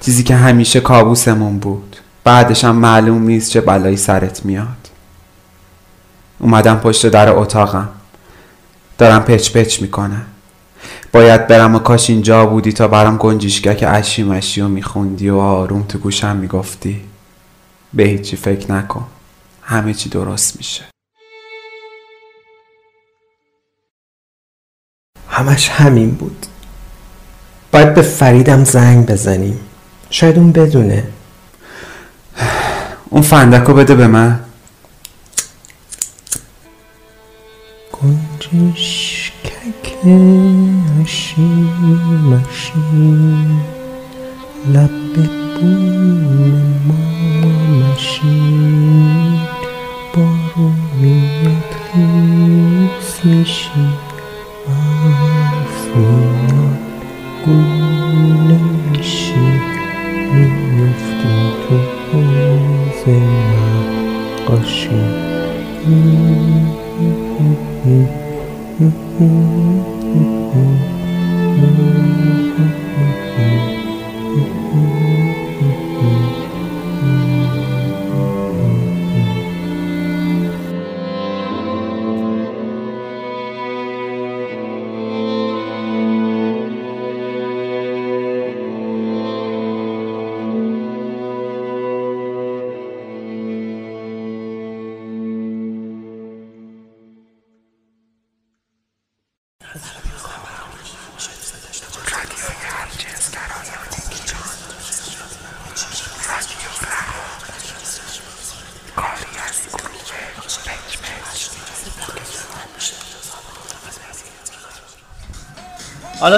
چیزی 0.01 0.23
که 0.23 0.35
همیشه 0.35 0.81
کابوسمون 0.81 1.59
بود. 1.59 1.97
بعدش 2.25 2.65
هم 2.65 2.77
معلوم 2.77 3.23
نیست 3.23 3.51
چه 3.51 3.61
بلایی 3.61 3.97
سرت 3.97 4.45
میاد. 4.45 4.91
اومدم 6.39 6.77
پشت 6.77 7.07
در 7.07 7.29
اتاقم. 7.29 7.89
دارم 8.99 9.23
پچ 9.23 9.53
پچ 9.53 9.83
می‌کنم. 9.83 10.27
باید 11.13 11.47
برم 11.47 11.75
و 11.75 11.79
کاش 11.79 12.11
اینجا 12.11 12.47
بودی 12.47 12.73
تا 12.73 12.89
برام 12.89 13.17
گنجیشگک 13.17 13.85
اشی 13.89 14.23
مشی 14.23 14.61
و 14.61 14.69
میخوندی 14.69 15.29
و 15.31 15.37
آروم 15.37 15.83
تو 15.83 15.99
گوشم 15.99 16.37
می‌گفتی. 16.37 17.05
به 17.95 18.03
هیچی 18.03 18.37
فکر 18.37 18.73
نکن. 18.73 19.07
همه 19.63 19.95
چی 19.95 20.09
درست 20.09 20.57
میشه. 20.57 20.85
همش 25.29 25.69
همین 25.69 26.11
بود. 26.11 26.47
باید 27.73 27.95
به 27.95 28.03
فریدم 28.03 28.65
زنگ 28.65 29.07
بزنیم. 29.07 29.61
شاید 30.11 30.39
اون 30.39 30.53
بدونه. 30.53 31.05
اون 33.11 33.23
فندکو 33.23 33.75
بده 33.75 33.95
به 33.95 34.07
من. 34.07 34.41
گنجشکک 37.93 39.31
اشی 41.03 41.71
مشی. 42.31 42.73
لب 44.75 45.15
بوم 45.61 46.81
ما 46.87 46.95
مشی. 47.93 48.41
بارو 50.15 50.71
میاد 51.01 51.75
خیس 51.93 53.25
میشی. 53.25 53.90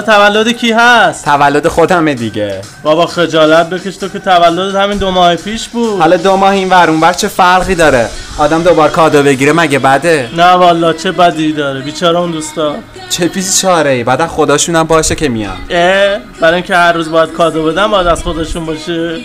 تولد 0.05 0.51
کی 0.51 0.71
هست؟ 0.71 1.25
تولد 1.25 1.67
خودمه 1.67 2.13
دیگه. 2.13 2.61
بابا 2.83 3.05
خجالت 3.05 3.69
بکش 3.69 3.97
تو 3.97 4.07
که 4.07 4.19
تولدت 4.19 4.75
همین 4.75 4.97
دو 4.97 5.11
ماه 5.11 5.35
پیش 5.35 5.67
بود. 5.67 5.99
حالا 5.99 6.17
دو 6.17 6.35
ماه 6.37 6.51
این 6.51 6.69
ور 6.69 6.89
اونور 6.89 7.13
چه 7.13 7.27
فرقی 7.27 7.75
داره؟ 7.75 8.09
آدم 8.37 8.63
دوبار 8.63 8.89
کادو 8.89 9.23
بگیره 9.23 9.53
مگه 9.53 9.79
بده؟ 9.79 10.29
نه 10.37 10.51
والا 10.51 10.93
چه 10.93 11.11
بدی 11.11 11.53
داره 11.53 11.81
بیچاره 11.81 12.19
اون 12.19 12.31
دوستا. 12.31 12.75
چه 13.09 13.27
پیس 13.27 13.61
چاره 13.61 13.89
ای 13.89 14.03
بعد 14.03 14.27
خداشونم 14.27 14.83
باشه 14.83 15.15
که 15.15 15.29
میان. 15.29 15.57
اه 15.69 16.17
برای 16.41 16.53
اینکه 16.53 16.75
هر 16.75 16.91
روز 16.93 17.11
باید 17.11 17.31
کادو 17.31 17.63
بدم 17.65 17.91
باید 17.91 18.07
از 18.07 18.23
خودشون 18.23 18.65
باشه. 18.65 19.19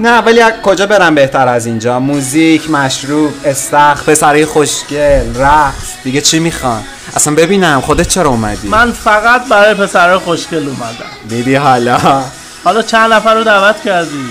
نه 0.00 0.18
ولی 0.18 0.40
کجا 0.62 0.86
برم 0.86 1.14
بهتر 1.14 1.48
از 1.48 1.66
اینجا؟ 1.66 2.00
موزیک 2.00 2.70
مشروب 2.70 3.32
استخر 3.44 4.04
پسرای 4.04 4.46
خوشگل 4.46 5.36
رقص. 5.36 5.94
دیگه 6.04 6.20
چی 6.20 6.38
می‌خوان؟ 6.38 6.82
اصلا 7.16 7.34
ببینم 7.34 7.80
خودت 7.80 8.08
چرا 8.08 8.30
اومدی؟ 8.30 8.68
من 8.68 8.92
فقط 8.92 9.48
برای 9.48 9.74
پسرای 9.74 10.18
خوشگل 10.18 10.68
اومدم. 10.68 11.28
دیدی 11.28 11.54
حالا؟ 11.54 12.24
حالا 12.64 12.82
چند 12.82 13.12
نفر 13.12 13.34
رو 13.34 13.44
دعوت 13.44 13.82
کردی؟ 13.82 14.28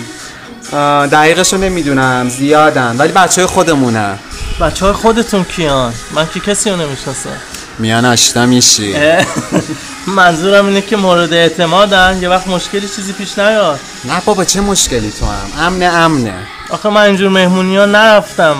آه، 0.71 1.07
دقیقشو 1.07 1.57
نمی‌دونم 1.57 2.29
زیادن. 2.29 2.95
ولی 2.97 3.11
بچه 3.11 3.41
های 3.41 3.47
خودمونن 3.47 4.17
بچه 4.61 4.85
های 4.85 4.93
خودتون 4.93 5.43
کیان؟ 5.43 5.93
من 6.15 6.27
که 6.33 6.39
کسی 6.39 6.69
رو 6.69 6.75
نمی‌شناسم. 6.75 7.29
میان 7.79 8.05
آشنا 8.05 8.45
میشی. 8.45 8.95
منظورم 10.07 10.65
اینه 10.65 10.81
که 10.81 10.95
مورد 10.97 11.33
اعتمادن. 11.33 12.19
یه 12.21 12.29
وقت 12.29 12.47
مشکلی 12.47 12.89
چیزی 12.95 13.13
پیش 13.13 13.39
نیاد. 13.39 13.79
نه 14.05 14.21
بابا 14.25 14.45
چه 14.45 14.61
مشکلی 14.61 15.13
تو 15.19 15.25
هم؟ 15.25 15.65
امنه 15.65 15.85
امنه. 15.85 16.33
آخه 16.69 16.89
من 16.89 17.01
اینجور 17.01 17.29
مهمونی 17.29 17.77
ها 17.77 17.85
نرفتم. 17.85 18.55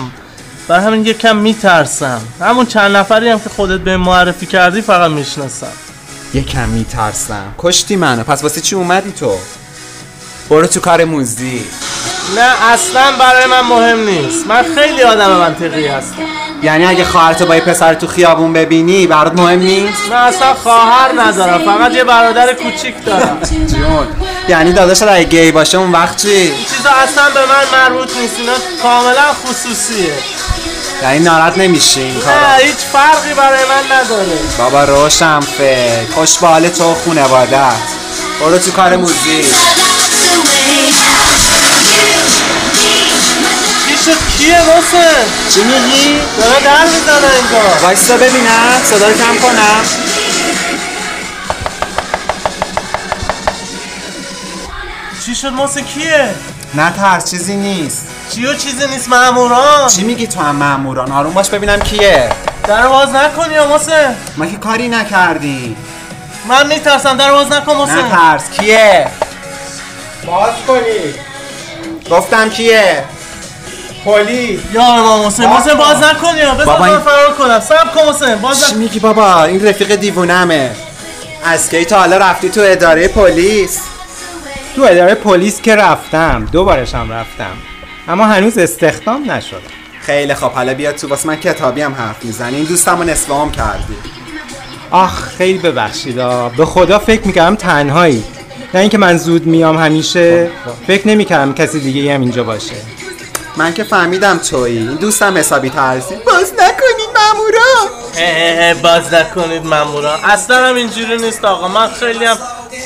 برای 0.68 0.84
همین 0.84 1.06
یکم 1.06 1.36
میترسم. 1.36 2.20
همون 2.40 2.66
چند 2.66 2.96
نفری 2.96 3.28
هم 3.28 3.40
که 3.40 3.48
خودت 3.48 3.80
به 3.80 3.96
معرفی 3.96 4.46
کردی 4.46 4.80
فقط 4.80 5.10
می‌شناسم 5.10 5.72
یکم 6.34 6.68
میترسم. 6.68 7.54
کشتی 7.58 7.96
منو. 7.96 8.24
پس 8.24 8.42
واسه 8.42 8.60
چی 8.60 8.76
اومدی 8.76 9.12
تو؟ 9.12 9.38
برو 10.50 10.66
تو 10.66 10.80
کار 10.80 11.04
موزیک. 11.04 11.62
نه 12.36 12.64
اصلا 12.72 13.12
برای 13.18 13.46
من 13.46 13.60
مهم 13.60 14.04
نیست. 14.04 14.46
من 14.46 14.64
خیلی 14.74 15.02
آدم 15.02 15.30
منطقی 15.30 15.86
هستم. 15.86 16.43
یعنی 16.64 16.86
اگه 16.86 17.04
خواهرتو 17.04 17.46
با 17.46 17.54
یه 17.54 17.60
پسر 17.60 17.94
تو 17.94 18.06
خیابون 18.06 18.52
ببینی 18.52 19.06
برات 19.06 19.32
مهم 19.40 19.58
نیست؟ 19.58 20.02
من 20.10 20.16
اصلا 20.16 20.54
خواهر 20.54 21.20
ندارم 21.20 21.58
فقط 21.64 21.94
یه 21.94 22.04
برادر 22.04 22.52
کوچیک 22.54 23.04
دارم. 23.04 23.38
جون. 23.66 24.06
یعنی 24.48 24.72
داداش 24.72 25.02
اگه 25.02 25.24
گی 25.24 25.52
باشه 25.52 25.78
اون 25.78 25.92
وقت 25.92 26.22
چی؟ 26.22 26.28
این 26.28 26.52
چیزا 26.76 26.90
اصلا 26.90 27.24
به 27.34 27.40
من 27.40 27.78
مربوط 27.78 28.16
نیست 28.16 28.34
اینا 28.38 28.52
کاملا 28.82 29.32
خصوصیه. 29.44 30.12
یعنی 31.02 31.18
ناراحت 31.18 31.58
نمیشی 31.58 32.00
این 32.00 32.20
کارا؟ 32.20 32.36
نه 32.36 32.64
هیچ 32.64 32.76
فرقی 32.76 33.34
برای 33.34 33.60
من 33.64 33.96
نداره. 33.96 34.38
بابا 34.58 34.84
روشم 34.84 35.40
فکر. 35.40 36.12
خوش 36.14 36.38
به 36.38 36.46
حال 36.46 36.68
تو 36.68 36.94
خونوادت 36.94 37.72
برو 38.40 38.58
تو 38.58 38.70
کار 38.70 38.96
موزیک. 38.96 39.46
پیش 44.04 44.14
کیه 44.38 44.58
واسه؟ 44.58 45.10
چی 45.54 45.64
میگی؟ 45.64 46.20
داره 46.38 46.60
در 46.64 46.84
می‌زنه 46.84 47.34
اینجا 47.34 47.82
وایستا 47.82 48.16
ببینم 48.16 48.80
صدا 48.84 49.08
رو 49.08 49.14
کم 49.14 49.38
کنم. 49.42 49.84
چی 55.26 55.34
شد 55.34 55.54
واسه 55.54 55.82
کیه؟ 55.82 56.34
نه 56.74 56.90
ترس 56.90 57.30
چیزی 57.30 57.56
نیست. 57.56 58.06
چی 58.34 58.46
و 58.46 58.54
چیزی 58.54 58.86
نیست 58.86 59.08
ماموران 59.08 59.88
چی 59.88 60.02
میگی 60.04 60.26
تو 60.26 60.40
هم 60.40 60.56
ماموران 60.56 61.12
آروم 61.12 61.32
باش 61.34 61.48
ببینم 61.48 61.80
کیه. 61.80 62.28
در 62.64 62.88
باز 62.88 63.08
نکنی 63.08 63.58
واسه؟ 63.58 64.14
ما 64.36 64.46
که 64.46 64.56
کاری 64.56 64.88
نکردی. 64.88 65.76
من 66.48 66.66
میترسم 66.66 67.16
در 67.16 67.32
باز 67.32 67.52
نکن 67.52 67.76
واسه. 67.76 67.92
نه 67.92 68.10
ترس 68.10 68.50
کیه؟ 68.50 69.06
باز 70.26 70.54
کنی. 70.66 71.14
گفتم 72.10 72.50
کیه؟ 72.50 73.04
پلیس 74.04 74.60
یا 74.72 74.82
امام 74.82 75.26
حسین 75.26 75.44
حسین 75.48 75.74
باز 75.74 76.02
نکنی 76.02 76.40
ها 76.40 76.54
بذار 76.54 76.66
بابا 76.66 76.78
من 76.78 76.88
این- 76.90 76.98
فرار 76.98 77.32
کنم. 77.38 77.60
صبر 77.60 77.88
کن 77.94 78.00
حسین 78.00 78.34
باز 78.34 78.60
چی 78.60 78.66
نکن 78.70 78.78
میگی 78.78 78.98
بابا؟ 78.98 79.44
این 79.44 79.66
رفیق 79.66 79.94
دیوونمه. 79.94 80.70
از 81.44 81.70
کی 81.70 81.84
تا 81.84 81.98
حالا 81.98 82.16
رفتی 82.18 82.48
تو 82.48 82.60
اداره 82.64 83.08
پلیس؟ 83.08 83.80
تو 84.76 84.82
اداره 84.84 85.14
پلیس 85.14 85.60
که 85.60 85.76
رفتم. 85.76 86.48
دوبارش 86.52 86.94
هم 86.94 87.12
رفتم. 87.12 87.52
اما 88.08 88.24
هنوز 88.24 88.58
استخدام 88.58 89.30
نشدم. 89.30 89.58
خیلی 90.00 90.34
خب 90.34 90.50
حالا 90.50 90.74
بیا 90.74 90.92
تو 90.92 91.08
واسه 91.08 91.28
من 91.28 91.36
کتابی 91.36 91.82
هم 91.82 91.94
حرف 91.94 92.24
می‌زنی 92.24 92.56
این 92.56 92.64
دوستم 92.64 93.00
رو 93.00 93.50
کردی. 93.50 93.94
آخ 94.90 95.28
خیلی 95.38 95.58
ببخشید. 95.58 96.16
به 96.56 96.64
خدا 96.64 96.98
فکر 96.98 97.26
می‌کردم 97.26 97.54
تنهایی. 97.56 98.24
نه 98.74 98.80
اینکه 98.80 98.98
من 98.98 99.16
زود 99.16 99.46
میام 99.46 99.78
همیشه. 99.78 100.50
فکر 100.86 101.08
نمی‌کردم 101.08 101.54
کسی 101.54 101.80
دیگه 101.80 102.14
هم 102.14 102.20
اینجا 102.20 102.44
باشه. 102.44 102.74
من 103.56 103.74
که 103.74 103.84
فهمیدم 103.84 104.38
تویی. 104.38 104.78
این 104.78 104.94
دوستم 104.94 105.36
حسابی 105.36 105.70
ترسی. 105.70 106.14
باز 106.14 106.52
نکنین 106.52 107.08
مامورا. 107.16 108.82
باز 108.82 109.14
نکنید 109.14 109.66
مامورا. 109.66 110.14
اصلا 110.24 110.68
هم 110.68 110.74
اینجوری 110.74 111.16
نیست 111.16 111.44
آقا. 111.44 111.68
من 111.68 111.88
خیلی 111.88 112.24
هم 112.24 112.36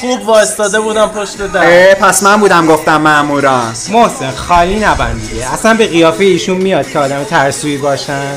خوب 0.00 0.28
وایستاده 0.28 0.80
بودم 0.80 1.08
پشت 1.08 1.36
در. 1.36 1.88
اه 1.88 1.94
پس 1.94 2.22
من 2.22 2.40
بودم 2.40 2.66
گفتم 2.66 2.96
مامورا. 2.96 3.62
محسن 3.90 4.30
خالی 4.30 4.78
نبند 4.78 5.28
دیگه 5.30 5.52
اصلا 5.52 5.74
به 5.74 5.86
قیافه 5.86 6.24
ایشون 6.24 6.56
میاد 6.56 6.90
که 6.90 6.98
آدم 6.98 7.24
ترسویی 7.24 7.76
باشن. 7.78 8.36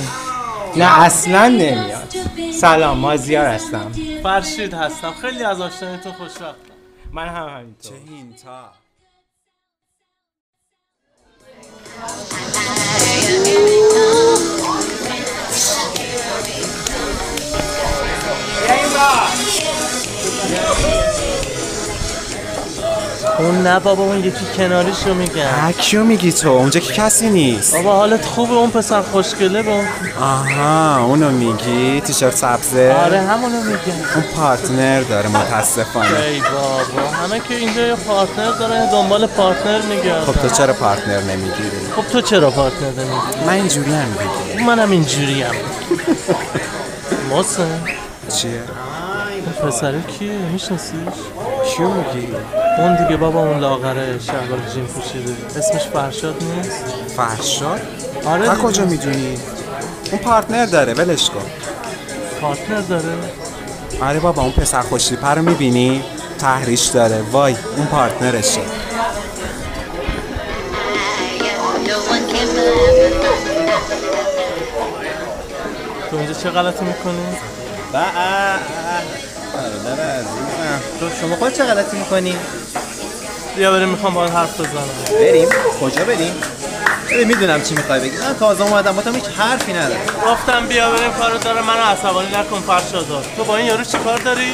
نه 0.76 1.00
اصلا 1.02 1.48
نمیاد. 1.48 2.14
سلام 2.62 2.98
مازیار 2.98 3.46
هستم. 3.46 3.92
فرشید 4.24 4.74
هستم. 4.74 5.14
خیلی 5.22 5.44
از 5.44 5.62
آشنایتون 5.62 6.12
خوشوقتم 6.12 6.56
من 7.14 7.28
هم 7.28 7.48
همینطور. 7.48 7.94
Yeah. 20.52 21.01
اون 23.42 23.62
نه 23.68 23.80
بابا 23.80 24.04
اون 24.04 24.20
یکی 24.20 24.46
کناریشو 24.58 25.14
میگم 25.14 25.72
کیو 25.78 26.04
میگی 26.04 26.32
تو 26.32 26.50
اونجا 26.50 26.80
که 26.80 26.94
کسی 26.94 27.30
نیست. 27.30 27.76
بابا 27.76 27.96
حالت 27.96 28.26
خوبه 28.26 28.54
اون 28.54 28.70
پسر 28.70 29.02
خوشگله 29.02 29.60
اون. 29.60 29.86
آها 30.22 31.04
اونو 31.04 31.32
میگی؟ 31.32 32.02
تیشرت 32.02 32.36
سبزه؟ 32.36 32.96
آره 33.06 33.22
همونو 33.22 33.62
میگم 33.62 34.00
اون 34.16 34.24
partner 34.36 35.02
داره 35.02 35.30
متاسفانه. 35.30 36.20
ای 36.20 36.40
بابا 36.40 37.10
همه 37.10 37.40
که 37.40 37.56
اینجا 37.56 37.88
یه 37.88 37.96
partner 37.96 38.52
دارن 38.52 38.84
یه 38.84 38.92
دنبال 38.92 39.28
partner 39.28 39.82
میگردن. 39.82 40.26
خب 40.26 40.34
تو 40.42 40.50
چرا 40.50 40.74
partner 40.74 41.22
نمی‌گیری 41.22 41.92
خب 41.96 42.04
تو 42.12 42.22
چرا 42.22 42.52
partner 42.52 42.90
نمی‌گیری 42.90 43.46
من 43.48 43.54
اینجوری 43.54 43.92
هم 43.92 44.08
دیگه 44.12 44.66
منم 44.66 44.92
اینجوری 44.92 45.42
هم. 45.42 45.56
محسن. 47.30 47.82
چیه؟ 48.38 48.62
پسره 49.64 50.02
کیه؟ 50.02 50.32
میشناسیش؟ 50.32 50.94
کیو 51.78 51.88
میگی؟ 51.90 52.28
اون 52.78 53.04
دیگه 53.04 53.18
بابا 53.18 53.40
اون 53.40 53.60
لاغره 53.60 54.20
شلوار 54.20 54.60
جین 54.74 54.86
پوشیده. 54.86 55.36
اسمش 55.58 55.88
فرشاد 55.94 56.36
نیست؟ 56.44 56.84
فرشاد؟ 57.18 57.82
آره 58.26 58.46
تا 58.46 58.54
دیگه. 58.54 58.68
کجا 58.68 58.86
می‌دونی؟ 58.86 59.38
اون 60.12 60.22
partner 60.22 60.66
داره 60.66 60.94
ولش 60.94 61.30
کن. 61.30 61.46
partner 62.42 62.82
داره؟ 62.82 63.14
آره 64.02 64.20
بابا 64.20 64.42
اون 64.42 64.52
پسر 64.52 64.82
خوشتیپه 64.82 65.28
رو 65.28 65.42
می‌بینی؟ 65.42 66.04
ته‌ریش 66.40 66.86
داره. 66.86 67.22
وای 67.32 67.56
اون 67.78 67.86
partner 67.86 68.34
شه. 68.34 68.62
تو 76.12 76.18
اینجا 76.18 76.34
چه 76.34 76.50
غلطی 76.50 76.86
می‌کنی؟ 76.86 77.26
برادر 79.54 80.02
عزیزم 80.04 80.82
تو 81.00 81.10
شما 81.22 81.36
خود 81.36 81.54
چه 81.54 81.64
غلطی 81.64 81.98
می‌کنی؟ 81.98 82.36
بیا 83.56 83.72
بریم 83.72 83.90
می‌خوام 83.90 84.14
با 84.14 84.28
حرف 84.28 84.60
بزنم 84.60 85.20
بریم 85.20 85.50
کجا 85.82 86.04
بریم؟ 86.04 86.34
ببین 87.12 87.28
می‌دونم 87.28 87.62
چی 87.62 87.76
می‌خوای 87.76 88.00
بگی 88.00 88.18
من 88.18 88.36
تازه 88.40 88.64
اومدم 88.64 88.96
با 88.96 89.02
تو 89.02 89.12
هیچ 89.12 89.26
حرفی 89.38 89.74
ندارم 89.74 90.02
گفتم 90.26 90.68
بیا 90.68 90.92
بریم 90.92 91.12
کارو 91.12 91.38
داره 91.38 91.62
منو 91.62 91.84
عصبانی 91.84 92.28
نکن 92.28 92.60
فرشادار 92.68 93.26
تو 93.38 93.44
با 93.44 93.58
این 93.58 93.66
یارو 93.66 93.84
چی 93.84 93.98
کار 93.98 94.18
داری؟ 94.18 94.54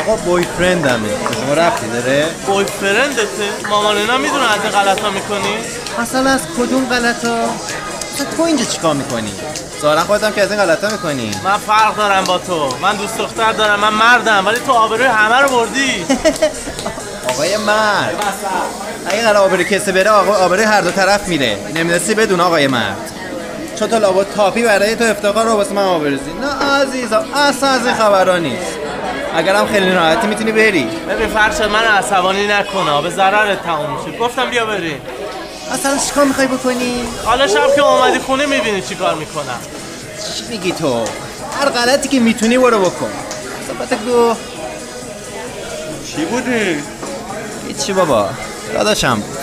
آقا 0.00 0.16
بوی 0.16 0.44
فرندمه 0.58 1.08
شما 1.34 1.54
رفتی 1.54 1.86
داره؟ 1.88 2.26
بوی 2.46 2.64
فرندته؟ 2.64 3.68
مامان 3.70 3.96
اینا 3.96 4.18
می‌دونه 4.18 4.52
از 4.52 4.60
این 4.62 4.72
غلطا 4.72 5.10
می‌کنی؟ 5.10 5.54
اصلا 5.98 6.30
از 6.30 6.40
کدوم 6.58 6.86
غلطا؟ 6.86 7.34
اصلا 7.34 7.81
تو 8.36 8.42
اینجا 8.42 8.64
چیکار 8.64 8.94
می‌کنی؟ 8.94 9.32
ظاهرا 9.82 10.00
خودت 10.00 10.24
هم 10.24 10.32
که 10.32 10.42
از 10.42 10.50
این 10.52 10.60
غلطا 10.60 10.88
می‌کنی. 10.88 11.30
من 11.44 11.56
فرق 11.56 11.96
دارم 11.96 12.24
با 12.24 12.38
تو. 12.38 12.68
من 12.82 12.96
دوست 12.96 13.18
دختر 13.18 13.52
دارم 13.52 13.80
من 13.80 13.94
مردم 13.94 14.46
ولی 14.46 14.58
تو 14.66 14.72
آبروی 14.72 15.06
همه 15.06 15.36
رو 15.36 15.48
بردی. 15.48 16.06
آقای 17.30 17.56
مرد. 17.56 18.14
اگه 19.06 19.22
قرار 19.22 19.36
آبروی 19.36 19.64
کسی 19.64 19.92
بره 19.92 20.10
آقا 20.10 20.32
آبروی 20.32 20.64
هر 20.64 20.80
دو 20.80 20.90
طرف 20.90 21.28
میره. 21.28 21.56
نمی‌دونستی 21.74 22.14
بدون 22.14 22.40
آقای 22.40 22.66
مرد. 22.66 22.96
چون 23.78 23.88
تو 23.88 23.98
لابد 23.98 24.26
تاپی 24.36 24.62
برای 24.62 24.96
تو 24.96 25.04
افتخار 25.04 25.44
رو 25.44 25.52
واسه 25.52 25.72
من 25.72 25.82
آبروزی. 25.84 26.32
نه 26.40 26.66
عزیزم 26.80 27.24
اصلا 27.34 27.68
از 27.68 27.86
این 27.86 27.94
خبرا 27.94 28.38
نیست. 28.38 28.72
اگرم 29.36 29.66
خیلی 29.66 29.92
راحتی 29.92 30.26
می‌تونی 30.26 30.52
بری. 30.52 30.84
ببین 31.08 31.28
فرشاد 31.28 31.70
من 31.70 31.84
عصبانی 31.84 32.46
نکنه 32.46 33.02
به 33.02 33.10
ضررت 33.10 33.62
تموم 33.62 33.90
میشه. 34.06 34.18
گفتم 34.18 34.50
بیا 34.50 34.66
بریم. 34.66 35.00
اصلا 35.72 35.98
چیکار 35.98 36.24
می‌خوای 36.24 36.46
بکنی؟ 36.46 37.04
حالا 37.24 37.46
شب 37.46 37.74
که 37.76 37.82
اومدی 37.82 38.18
خونه 38.18 38.46
می‌بینی 38.46 38.82
چی 38.82 38.94
کار 38.94 39.14
می‌کنم. 39.14 39.60
چی 40.36 40.44
میگی 40.50 40.72
تو؟ 40.72 41.04
هر 41.60 41.68
غلطی 41.68 42.08
که 42.08 42.20
می‌تونی 42.20 42.58
برو 42.58 42.80
بکن. 42.80 43.10
صحبت 43.68 44.04
گو 44.04 44.34
چی 46.06 46.24
بودی؟ 46.24 46.82
هیچی 47.68 47.92
بابا. 47.92 48.30
داداشم. 48.74 49.16
بود 49.16 49.38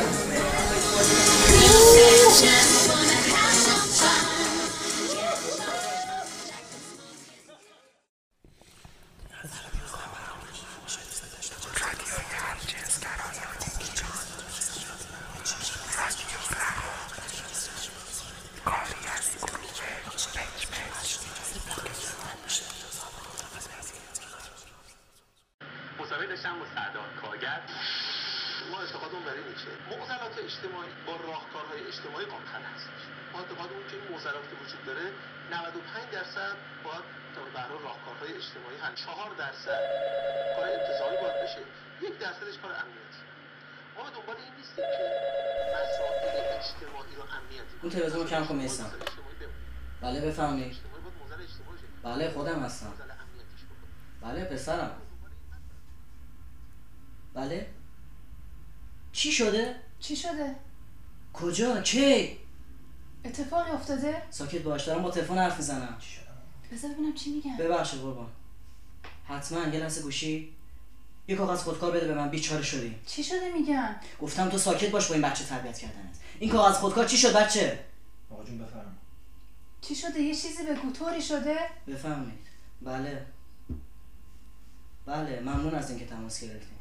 95 35.69 36.11
درصد 36.11 36.55
باید 36.83 37.03
برای 37.53 37.79
راهکارهای 37.83 38.33
اجتماعی 38.33 38.77
حل 38.81 38.95
4 38.95 39.35
درصد 39.37 39.81
کار 40.55 40.65
انتظامی 40.65 41.17
باید 41.21 41.43
بشه 41.43 41.61
یک 42.01 42.19
درصدش 42.19 42.57
کار 42.61 42.71
امنیتی 42.71 43.21
ما 43.97 44.03
به 44.03 44.09
دنبال 44.09 44.35
این 44.35 44.53
نیستیم 44.57 44.85
که 44.97 45.05
مسائل 45.75 46.57
اجتماعی 46.59 47.15
رو 47.15 47.23
امنیتی 47.37 47.75
اون 47.81 47.91
تلویزیون 47.91 48.23
رو 48.23 48.29
کم 48.29 48.45
کن 48.45 48.57
بمونه. 48.57 48.69
بله 50.01 50.71
شه. 50.71 50.79
بله 52.03 52.29
خودم 52.29 52.63
هستم. 52.63 52.93
بله 54.21 54.45
پسرم 54.45 55.01
بله 57.33 57.67
چی 59.11 59.31
شده؟ 59.31 59.75
چی 59.99 60.15
شده؟ 60.15 60.55
کجا؟ 61.33 61.81
کی؟ 61.81 62.39
اتفاقی 63.29 63.71
افتاده؟ 63.71 64.21
ساکت 64.29 64.61
باش 64.61 64.83
دارم 64.83 65.03
با 65.03 65.11
تلفن 65.11 65.37
حرف 65.37 65.57
می‌زنم. 65.57 65.97
بذار 66.71 66.91
ببینم 66.91 67.13
چی 67.13 67.31
میگن. 67.31 67.57
ببخشید 67.57 67.99
قربان. 67.99 68.27
حتما 69.27 69.59
یه 69.59 69.79
لحظه 69.79 70.01
گوشی. 70.01 70.53
یه 71.27 71.35
کاغذ 71.35 71.61
خودکار 71.61 71.91
بده 71.91 72.07
به 72.07 72.13
من 72.13 72.29
بیچاره 72.29 72.63
شدیم. 72.63 72.99
چی 73.05 73.23
شده 73.23 73.53
میگن؟ 73.53 73.95
گفتم 74.21 74.49
تو 74.49 74.57
ساکت 74.57 74.91
باش 74.91 75.07
با 75.07 75.13
این 75.13 75.23
بچه 75.23 75.45
تربیت 75.45 75.77
کردنت. 75.77 76.15
این 76.39 76.51
کاغذ 76.51 76.75
خودکار 76.75 77.05
چی 77.05 77.17
شد 77.17 77.33
بچه؟ 77.33 77.79
آقا 78.31 78.43
جون 78.43 78.57
بفرم 78.57 78.97
چی 79.81 79.95
شده؟ 79.95 80.19
یه 80.19 80.35
چیزی 80.35 80.63
بگو. 80.63 80.91
طوری 80.91 81.21
شده؟ 81.21 81.57
بفهمید 81.87 82.47
بله. 82.81 83.25
بله 85.05 85.39
ممنون 85.39 85.75
از 85.75 85.89
اینکه 85.89 86.05
تماس 86.05 86.41
گرفتیم 86.43 86.77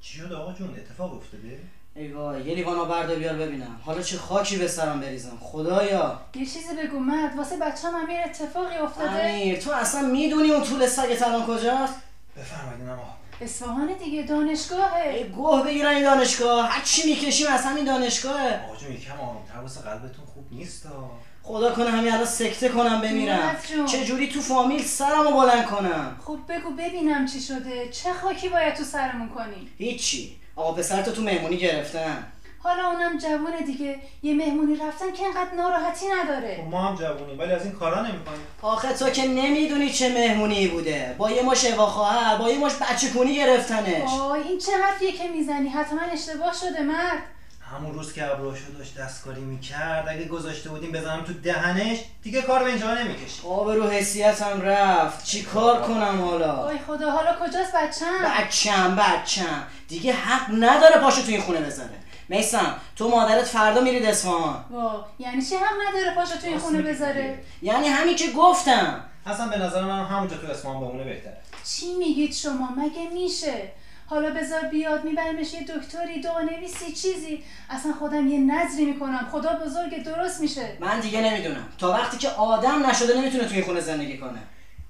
چی 0.00 0.18
شد 0.18 0.32
آقا 0.32 0.52
جون؟ 0.52 0.74
اتفاق 0.74 1.14
افتاده؟ 1.14 1.60
ای 1.96 2.12
وای 2.12 2.42
یه 2.42 2.54
لیوان 2.54 2.78
آب 2.78 2.88
بردار 2.88 3.16
بیار 3.16 3.34
ببینم. 3.34 3.80
حالا 3.84 4.02
چه 4.02 4.18
خاکی 4.18 4.56
به 4.56 4.68
سرم 4.68 5.00
بریزم. 5.00 5.38
خدایا. 5.40 6.20
یه 6.34 6.46
چیزی 6.46 6.74
بگو 6.84 6.98
مرد 6.98 7.36
واسه 7.36 7.56
بچه 7.56 7.88
هم 7.88 8.10
یه 8.10 8.20
اتفاقی 8.24 8.76
افتاده؟ 8.76 9.10
امیر 9.10 9.60
تو 9.60 9.72
اصلا 9.72 10.00
می‌دونی 10.00 10.50
اون 10.50 10.64
طول 10.64 10.86
سگت 10.86 11.22
الان 11.22 11.46
کجاست؟ 11.46 11.94
بفرمایید 12.36 12.88
اما 12.88 13.16
اصفهان 13.40 13.88
دیگه 14.04 14.22
دانشگاهه. 14.22 15.08
ای 15.08 15.28
گوه 15.28 15.64
بگیرن 15.64 15.94
این 15.94 16.04
دانشگاه. 16.04 16.70
هر 16.70 16.84
چی 16.84 17.10
می‌کشیم 17.10 17.46
از 17.46 17.64
همین 17.64 17.84
دانشگاهه. 17.84 18.64
آقا 18.64 18.76
جون 18.76 18.92
یکم 18.92 19.20
آرومتر 19.20 19.58
واسه 19.62 19.80
قلبتون 19.80 20.24
خوب 20.34 20.46
نیست 20.50 20.86
خدا 21.42 21.72
کنه 21.72 21.90
همین 21.90 22.12
الان 22.12 22.24
سکته 22.26 22.68
کنم 22.68 23.00
بمیرم. 23.00 23.56
چه 23.90 24.04
جوری 24.04 24.28
تو 24.28 24.40
فامیل 24.40 24.82
سرمو 24.84 25.30
بلند 25.30 25.66
کنم؟ 25.66 26.16
خب 26.24 26.38
بگو 26.48 26.70
ببینم 26.70 27.26
چی 27.26 27.40
شده. 27.40 27.88
چه 27.88 28.12
خاکی 28.12 28.48
باید 28.48 28.74
تو 28.74 28.84
سرمون 28.84 29.28
کنی؟ 29.28 29.68
هیچی. 29.78 30.36
آقا 30.56 30.72
پسرتو 30.72 31.12
تو 31.12 31.22
مهمونی 31.22 31.56
گرفتن. 31.56 32.26
حالا 32.58 32.90
اونم 32.90 33.18
جوونه 33.18 33.60
دیگه. 33.66 33.98
یه 34.22 34.34
مهمونی 34.34 34.76
رفتن 34.76 35.12
که 35.12 35.24
انقدر 35.24 35.54
ناراحتی 35.56 36.06
نداره. 36.06 36.64
ما 36.70 36.82
هم 36.82 36.96
جوونیم 36.96 37.38
ولی 37.38 37.52
از 37.52 37.64
این 37.64 37.72
کارا 37.72 38.02
نمی‌کنیم 38.02 38.40
آخه 38.62 38.92
تو 38.92 39.10
که 39.10 39.26
نمی‌دونی 39.26 39.90
چه 39.90 40.08
مهمونی 40.08 40.68
بوده. 40.68 41.14
با 41.18 41.30
یه 41.30 41.42
مش 41.42 41.64
اوا 41.64 41.86
خواهر 41.86 42.36
با 42.36 42.50
یه 42.50 42.58
مش 42.58 42.72
بچه 42.74 43.10
کنی 43.10 43.36
گرفتنش. 43.36 44.10
آی 44.20 44.40
این 44.40 44.58
چه 44.58 44.72
حرفیه 44.72 45.12
که 45.12 45.28
می‌زنی؟ 45.28 45.68
حتما 45.68 46.00
اشتباه 46.12 46.54
شده 46.54 46.82
مرد. 46.82 47.22
همون 47.72 47.94
روز 47.94 48.12
که 48.12 48.30
ابروشو 48.30 48.72
داشت 48.78 48.98
دستکاری 48.98 49.40
می‌کرد 49.40 50.08
اگه 50.08 50.24
گذاشته 50.24 50.70
بودیم 50.70 50.92
بزنم 50.92 51.24
تو 51.24 51.32
دهنش 51.32 51.98
دیگه 52.22 52.42
کار 52.42 52.64
به 52.64 52.70
اینجا 52.70 52.94
نمی‌کشی 52.94 53.42
آب 53.46 53.70
رو 53.70 53.90
حسیتم 53.90 54.60
رفت. 54.60 55.24
چی 55.24 55.42
کار 55.42 55.82
کنم 55.82 56.20
حالا؟ 56.24 56.52
آی 56.52 56.78
خدا 56.86 57.10
حالا 57.10 57.36
کجاست 57.40 57.72
بچم؟ 57.74 58.24
بچم 58.38 58.96
بچم. 58.96 59.62
دیگه 59.88 60.12
حق 60.12 60.50
نداره 60.50 61.00
پاشو 61.00 61.22
تو 61.22 61.28
این 61.28 61.40
خونه 61.40 61.60
بذاره 61.60 61.90
میسم 62.28 62.76
تو 62.96 63.08
مادرت 63.08 63.44
فردا 63.44 63.80
میرید 63.80 64.04
اصفهان. 64.04 64.64
وا 64.70 65.04
یعنی 65.18 65.42
چی 65.42 65.54
حق 65.54 65.76
نداره 65.88 66.14
پاشو 66.14 66.38
تو 66.38 66.46
این 66.46 66.58
خونه 66.58 66.82
بذاره؟ 66.82 67.38
یعنی 67.62 67.88
همین 67.88 68.16
که 68.16 68.30
گفتم. 68.30 69.04
اصلا 69.26 69.48
به 69.48 69.58
نظر 69.58 69.82
من 69.82 70.04
همونجا 70.04 70.36
تو 70.36 70.46
اصفهان 70.46 70.80
بمونه 70.80 71.04
بهتره. 71.04 71.36
چی 71.64 71.94
میگید 71.94 72.34
شما؟ 72.34 72.68
مگه 72.76 73.10
میشه؟ 73.14 73.72
حالا 74.06 74.30
بذار 74.30 74.62
بیاد 74.62 75.04
میبرمش 75.04 75.54
یه 75.54 75.60
دکتری 75.60 76.20
دعانویسی 76.20 76.92
چیزی. 76.92 77.42
اصلا 77.70 77.92
خودم 77.92 78.28
یه 78.28 78.38
نظری 78.40 78.84
می‌کنم. 78.84 79.28
خدا 79.32 79.52
بزرگ 79.64 80.02
درست 80.02 80.40
میشه. 80.40 80.76
من 80.80 81.00
دیگه 81.00 81.20
نمی‌دونم. 81.20 81.68
تا 81.78 81.90
وقتی 81.90 82.18
که 82.18 82.28
آدم 82.28 82.86
نشده 82.86 83.20
نمی‌تونه 83.20 83.44
تو 83.44 83.54
این 83.54 83.64
خونه 83.64 83.80
زندگی 83.80 84.18
کنه. 84.18 84.38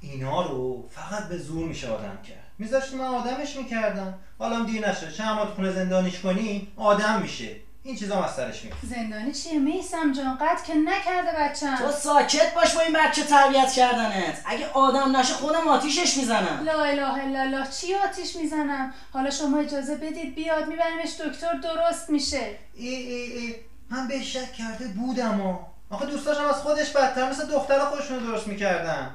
اینا 0.00 0.46
رو 0.46 0.88
فقط 0.90 1.28
به 1.28 1.38
زور 1.38 1.68
میشه 1.68 1.88
آدم 1.88 2.18
کرد. 2.28 2.52
میذاشتی 2.58 2.96
من 2.96 3.04
آدمش 3.04 3.56
می‌کردم. 3.56 4.18
حالا 4.38 4.64
دیر 4.64 4.92
چند 4.92 5.36
ماه 5.36 5.46
تو 5.46 5.54
خونه 5.54 5.70
زندانیش 5.70 6.20
کنی 6.20 6.72
آدم 6.76 7.22
میشه. 7.22 7.56
این 7.86 7.96
چیزا 7.96 8.24
از 8.24 8.34
سرش 8.34 8.64
میاد. 8.64 8.76
زندانی 8.82 9.32
چیه؟ 9.32 9.58
میسم 9.58 10.12
جان 10.12 10.36
قد 10.36 10.64
که 10.66 10.74
نکرده 10.74 11.30
بچم 11.38 11.76
تو 11.76 11.92
ساکت 11.92 12.54
باش 12.54 12.74
با 12.74 12.80
این 12.80 12.92
بچه 12.92 13.22
تربیت 13.22 13.72
کردنت. 13.72 14.42
اگه 14.44 14.68
آدم 14.68 15.16
نشه 15.16 15.34
خودم 15.34 15.68
آتیشش 15.68 16.16
می‌زنم. 16.16 16.62
لا 16.64 16.82
اله 16.84 17.24
الا 17.24 17.40
الله 17.40 17.66
چی 17.80 17.94
آتیش 17.94 18.36
می‌زنم؟ 18.36 18.94
حالا 19.12 19.30
شما 19.30 19.58
اجازه 19.58 19.94
بدید 19.96 20.34
بیاد 20.34 20.68
میبرمش 20.68 21.20
دکتر 21.20 21.54
درست 21.54 22.10
میشه. 22.10 22.58
ای 22.74 22.88
ای 22.88 23.32
ای 23.32 23.54
من 23.90 24.08
به 24.08 24.22
شک 24.22 24.52
کرده 24.52 24.88
بودم 24.88 25.40
و 25.40 25.58
آخه 25.90 26.06
دوستاشم 26.06 26.44
از 26.44 26.54
خودش 26.54 26.90
بدتر 26.90 27.30
مثل 27.30 27.46
دختر 27.46 27.78
خودشون 27.78 28.20
رو 28.20 28.26
درست 28.26 28.46
می‌کردن. 28.46 29.10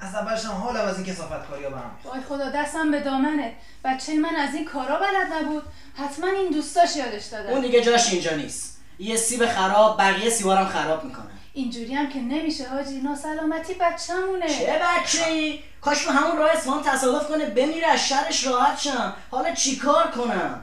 از 0.00 0.14
اولش 0.14 0.44
هم 0.44 0.50
حالم 0.50 0.84
از 0.88 0.96
این 0.96 1.06
کسافت 1.06 1.48
کاری 1.48 1.64
ها 1.64 1.70
برم 1.70 1.98
وای 2.04 2.20
خدا 2.20 2.50
دستم 2.50 2.90
به 2.90 3.00
دامنه. 3.00 3.52
بچه 3.84 4.18
من 4.18 4.36
از 4.36 4.54
این 4.54 4.64
کارا 4.64 4.98
بلد 4.98 5.32
نبود. 5.32 5.62
حتما 5.94 6.26
این 6.26 6.50
دوستاش 6.50 6.96
یادش 6.96 7.24
دادن 7.24 7.50
اون 7.50 7.60
دیگه 7.60 7.80
جاش 7.80 8.12
اینجا 8.12 8.36
نیست. 8.36 8.80
یه 8.98 9.16
سیب 9.16 9.46
خراب 9.46 9.98
بقیه 9.98 10.30
سیبارم 10.30 10.66
خراب 10.66 11.04
می‌کنه. 11.04 11.30
اینجوری 11.52 11.94
هم 11.94 12.08
که 12.08 12.18
نمیشه 12.18 12.68
حاجی. 12.68 13.00
ناسلامتی 13.00 13.74
بچه‌مونه. 13.74 14.48
چه 14.48 14.80
بچه 14.82 15.24
ای؟ 15.24 15.60
کاش 15.80 16.04
تو 16.04 16.10
همون 16.10 16.36
راه 16.36 16.50
اصفهان 16.50 16.82
تصادف 16.82 17.28
کنه 17.28 17.46
بمیره 17.46 17.86
از 17.86 18.08
شرش 18.08 18.46
راحت 18.46 18.78
شم. 18.78 19.14
حالا 19.30 19.54
چیکار 19.54 20.10
کنم؟ 20.10 20.62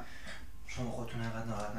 شما 0.67 0.91
خودتون 0.91 1.21
انقدر 1.21 1.45
ناراحت 1.45 1.71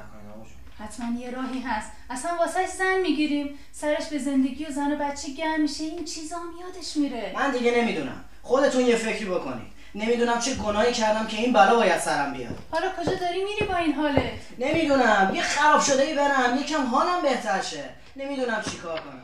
حتما 0.79 1.21
یه 1.21 1.31
راهی 1.31 1.61
هست. 1.61 1.93
اصلا 2.11 2.31
واسه 2.39 2.67
زن 2.67 3.01
می‌گیریم؟ 3.03 3.59
سرش 3.73 4.07
به 4.07 4.19
زندگی 4.19 4.65
و 4.65 4.71
زن 4.71 4.93
و 4.93 4.97
بچه 4.97 5.33
گرم 5.33 5.61
میشه. 5.61 5.85
این 5.85 6.05
چیزا 6.05 6.37
هم 6.37 6.51
یادش 6.61 6.97
میره. 6.97 7.33
من 7.35 7.51
دیگه 7.51 7.71
نمی‌دونم. 7.71 8.25
خودتون 8.43 8.87
یه 8.87 8.97
فکری 8.97 9.25
بکنید. 9.25 9.73
نمی‌دونم 9.95 10.41
چه 10.41 10.55
گناهی 10.55 10.93
کردم 10.93 11.27
که 11.27 11.37
این 11.37 11.53
بلا 11.53 11.77
باید 11.77 11.99
سرم 12.01 12.33
بیاد. 12.33 12.59
حالا 12.71 12.87
کجا 13.01 13.15
داری 13.15 13.45
میری 13.45 13.67
با 13.69 13.77
این 13.77 13.93
حالت 13.93 14.23
نمی‌دونم. 14.59 15.33
یه 15.35 15.43
خراب 15.43 15.81
شده 15.81 16.03
ای 16.03 16.15
برم. 16.15 16.59
یکم 16.61 16.87
حالم 16.87 17.23
بهتر 17.23 17.63
شه. 17.63 17.85
نمی‌دونم 18.17 18.63
چیکار 18.71 19.01
کنم. 19.01 19.23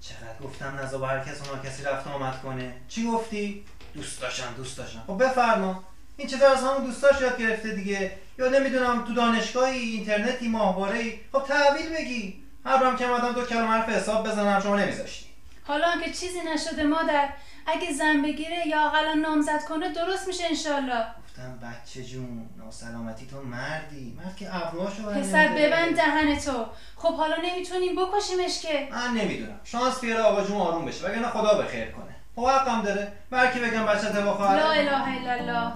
چقدر 0.00 0.38
گفتم 0.44 0.78
نزا 0.82 0.98
با 0.98 1.06
هر 1.06 1.18
کس 1.18 1.48
اونا 1.48 1.62
کسی 1.62 1.82
رفت 1.82 2.06
آمد 2.06 2.42
کنه. 2.42 2.72
چی 2.88 3.06
گفتی؟ 3.06 3.64
دوست 3.94 4.20
داشتم 4.20 4.54
دوست 4.56 4.78
داشتم. 4.78 5.02
خب 5.06 5.24
بفرما. 5.24 5.84
این 6.16 6.28
چیزا 6.28 6.52
از 6.52 6.64
همون 6.64 6.84
دوستاش 6.84 7.20
یاد 7.20 7.38
گرفته 7.38 7.70
دیگه. 7.70 8.12
یا 8.38 8.48
نمی‌دونم 8.48 9.04
تو 9.04 9.14
دانشگاهی 9.14 9.78
اینترنتی 9.78 10.48
ماهواره 10.48 10.98
ای 10.98 11.18
خب 11.32 11.42
تحویل 11.42 11.88
بگی. 11.88 12.44
هر 12.64 12.76
برم 12.76 12.96
که 12.96 13.08
اومدم 13.08 13.32
دو 13.32 13.46
کلمه 13.46 13.68
حرف 13.68 13.88
حساب 13.88 14.28
بزنم 14.28 14.60
شما 14.60 14.76
نمیذاشتی. 14.76 15.26
حالا 15.66 15.86
هم 15.86 16.00
که 16.00 16.12
چیزی 16.12 16.40
نشده 16.54 16.82
مادر 16.82 17.28
اگه 17.66 17.92
زن 17.92 18.22
بگیره 18.22 18.68
یا 18.68 18.86
اقلا 18.86 19.14
نامزد 19.14 19.64
کنه 19.68 19.92
درست 19.92 20.28
میشه 20.28 20.44
انشالله. 20.44 21.06
گفتم 21.26 21.58
بچه 21.62 22.02
جون 22.02 22.48
ناسلامتی 22.58 23.26
تو 23.26 23.42
مردی. 23.42 24.18
مرد 24.24 24.36
که 24.36 24.56
ابروهاشو 24.56 25.02
پسر 25.02 25.48
ببند 25.48 25.96
دهن 25.96 26.38
تو. 26.38 26.66
خب 26.96 27.14
حالا 27.14 27.36
نمی‌تونیم 27.36 27.96
بکشیمش 27.96 28.62
که. 28.62 28.88
من 28.90 29.10
نمی‌دونم. 29.10 29.60
شانس 29.64 30.00
بیاره 30.00 30.22
آقا 30.22 30.44
جون 30.44 30.56
آروم 30.56 30.84
بشه. 30.84 31.06
وگرنه 31.06 31.28
خدا 31.28 31.54
به 31.54 31.64
خیر 31.64 31.90
کنه. 31.90 32.13
خب 32.36 32.46
حقم 32.46 32.82
داره 32.82 33.12
برکی 33.30 33.60
بگم 33.60 33.86
بچه 33.86 34.08
با 34.12 34.20
لا 34.20 34.32
خواهر 34.32 34.58
اله 34.58 35.20
الا 35.20 35.32
الله. 35.32 35.72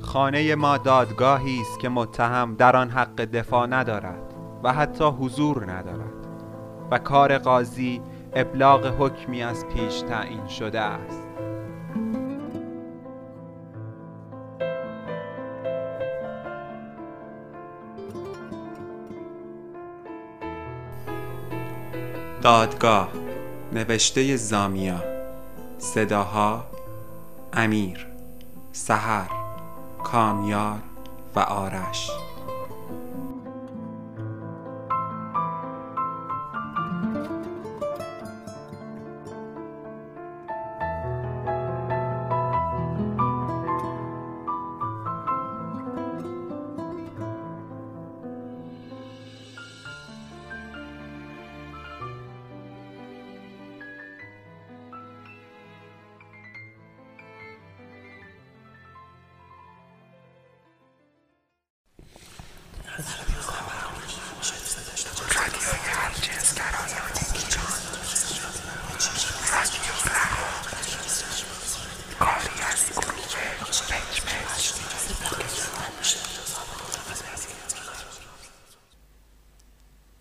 خانه 0.00 0.54
ما 0.54 0.78
دادگاهی 0.78 1.60
است 1.60 1.80
که 1.80 1.88
متهم 1.88 2.54
در 2.54 2.76
آن 2.76 2.90
حق 2.90 3.16
دفاع 3.16 3.66
ندارد 3.66 4.34
و 4.62 4.72
حتی 4.72 5.04
حضور 5.04 5.72
ندارد 5.72 6.26
و 6.90 6.98
کار 6.98 7.38
قاضی 7.38 8.02
ابلاغ 8.34 8.86
حکمی 8.98 9.42
از 9.42 9.66
پیش 9.66 10.00
تعیین 10.00 10.46
شده 10.46 10.80
است. 10.80 11.31
دادگاه 22.42 23.08
نوشته 23.72 24.36
زامیا 24.36 25.02
صداها 25.78 26.64
امیر 27.52 28.06
سحر 28.72 29.28
کامیار 30.04 30.78
و 31.36 31.40
آرش. 31.40 32.10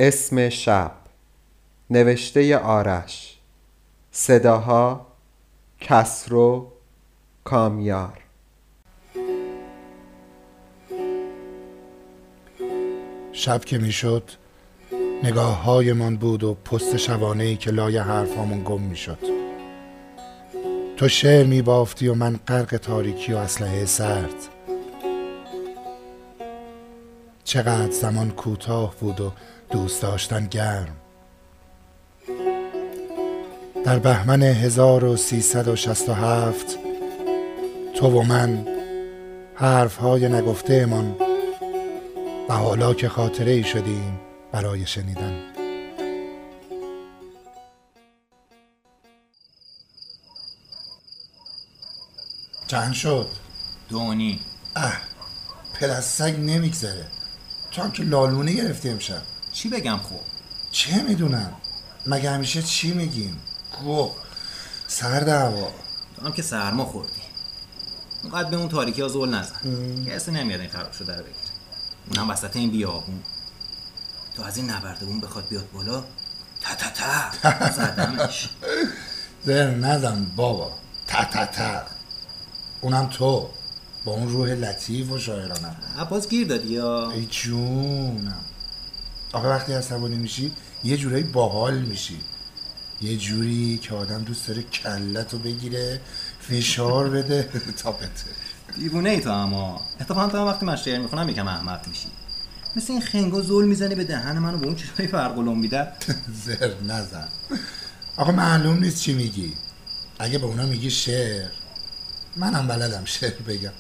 اسم 0.04 0.49
شب 0.49 0.91
نوشته 1.89 2.58
آرش 2.58 3.38
صداها 4.12 5.08
کسرو 5.80 6.72
کامیار. 7.43 8.20
شب 13.32 13.66
که 13.66 13.78
می‌شد 13.78 14.32
نگاه 15.24 15.64
هایمان 15.64 16.18
بود 16.18 16.43
و 16.43 16.54
پست 16.54 16.97
شبانه 16.97 17.43
ای 17.43 17.56
که 17.56 17.72
لای 17.72 17.97
حرفامون 17.97 18.64
گم 18.64 18.82
می‌شد. 18.82 19.20
تو 20.97 21.08
شعر 21.08 21.45
میبافتی 21.45 22.08
و 22.08 22.14
من 22.14 22.39
غرق 22.47 22.78
تاریکی 22.78 23.34
و 23.34 23.38
اسلحه 23.38 23.86
سرد. 23.86 24.47
چقدر 27.43 27.91
زمان 27.91 28.32
کوتاه 28.32 28.95
بود 28.99 29.22
و 29.22 29.32
دوست 29.72 30.02
داشتن 30.02 30.48
گرم. 30.48 30.96
در 33.86 34.00
بهمن 34.00 34.44
1367 34.44 36.78
تو 37.96 38.08
و 38.08 38.22
من 38.22 38.68
حرف 39.56 39.96
های 39.96 40.30
نگفته 40.30 40.86
من 40.86 41.16
و 42.50 42.54
حالا 42.54 42.94
که 42.94 43.10
خاطره 43.10 43.52
ای 43.52 43.64
شدیم 43.64 44.20
برای 44.52 44.86
شنیدن. 44.86 45.44
چند 52.68 52.94
شد؟ 52.94 53.28
دونی 53.90 54.40
اه 54.76 54.98
پلستک 55.80 56.36
نمیگذره. 56.40 57.06
تو 57.72 57.82
هم 57.82 57.92
که 57.92 58.04
لالونه 58.04 58.54
گرفتی 58.54 58.90
امشب 58.90 59.31
چی 59.54 59.70
بگم 59.70 59.97
خب؟ 59.97 60.20
چه 60.72 61.04
می‌دونم؟ 61.04 61.54
مگه 62.06 62.32
همیشه 62.32 62.62
چی 62.62 62.93
میگیم؟ 62.93 63.39
گو 63.84 64.12
سرد 64.88 65.28
هوا 65.28 65.72
تو 66.16 66.26
هم 66.26 66.34
که 66.34 66.41
سرما 66.41 66.86
خوردی. 66.86 67.22
اونقدر 68.24 68.49
به 68.49 68.58
اون 68.58 68.70
تاریکی 68.70 69.02
ها 69.02 69.08
زول 69.08 69.30
نزن. 69.30 70.06
کسی 70.06 70.32
نمیاد 70.32 70.60
این 70.60 70.70
خراب 70.70 70.91
شده 70.91 71.16
رو 71.16 71.24
بگیره. 71.24 71.39
اون 72.08 72.18
هم 72.18 72.30
وسط 72.30 72.56
این 72.56 72.72
بیابون. 72.72 73.24
تو 74.36 74.43
از 74.43 74.58
این 74.58 74.70
نبردگون 74.70 75.22
بخواد 75.22 75.47
بیاد 75.47 75.72
بالا 75.72 76.04
تا 76.62 76.76
تا 76.76 76.89
تا. 76.89 77.70
زدمش. 77.70 78.49
زر 79.45 79.72
نزن 79.72 80.26
بابا. 80.36 80.72
تا 81.08 81.24
تا 81.24 81.45
تا. 81.45 81.82
اونم 82.82 83.08
تو. 83.08 83.49
با 84.06 84.12
اون 84.12 84.30
روح 84.30 84.49
لطیف 84.49 85.12
و 85.12 85.18
شاعرانه. 85.18 85.76
عباس 85.99 86.28
گیر 86.28 86.47
دادی 86.47 86.70
یا؟ 86.70 87.12
ای 87.12 87.26
جونم. 87.26 88.45
آخه 89.34 89.48
وقتی 89.48 89.74
عصبانی 89.74 90.16
میشی 90.16 90.52
یه 90.84 90.98
جورایی 90.98 91.24
باحال 91.24 91.78
میشی. 91.80 92.18
یه 93.02 93.18
جوری 93.18 93.78
که 93.78 93.94
آدم 93.96 94.24
دوست 94.24 94.48
داره 94.48 94.62
کلتو 94.64 95.38
بگیره 95.40 96.02
فشار 96.40 97.10
بده 97.10 97.50
تا 97.84 97.92
بته 97.92 98.10
دیوونه 98.78 99.10
ای 99.10 99.20
تو 99.22 99.30
اما. 99.32 99.82
اتفاقا 100.02 100.28
تو 100.28 100.38
وقتی 100.38 100.66
من 100.66 100.76
شعر 100.76 101.00
می‌خونم 101.00 101.30
یکم 101.30 101.48
احمق 101.48 101.88
میشی. 101.88 102.08
مثل 102.76 102.94
این 102.94 103.02
خنگا 103.02 103.42
زول 103.42 103.66
می‌زنی 103.66 103.96
به 103.96 104.04
دهن 104.04 104.40
منو 104.40 104.58
به 104.58 104.66
اون 104.66 104.76
چیزایی 104.76 105.08
فرقلوم 105.10 105.60
میده 105.60 105.88
زر 106.46 106.74
نزن. 106.88 107.28
آخه 108.18 108.32
معلوم 108.32 108.80
نیست 108.80 109.02
چی 109.02 109.14
میگی. 109.14 109.54
اگه 110.20 110.38
به 110.38 110.46
اونا 110.46 110.66
میگی 110.66 110.90
شعر 110.92 111.50
منم 112.36 112.68
بلدم 112.68 113.06
شعر 113.06 113.42
بگم. 113.48 113.72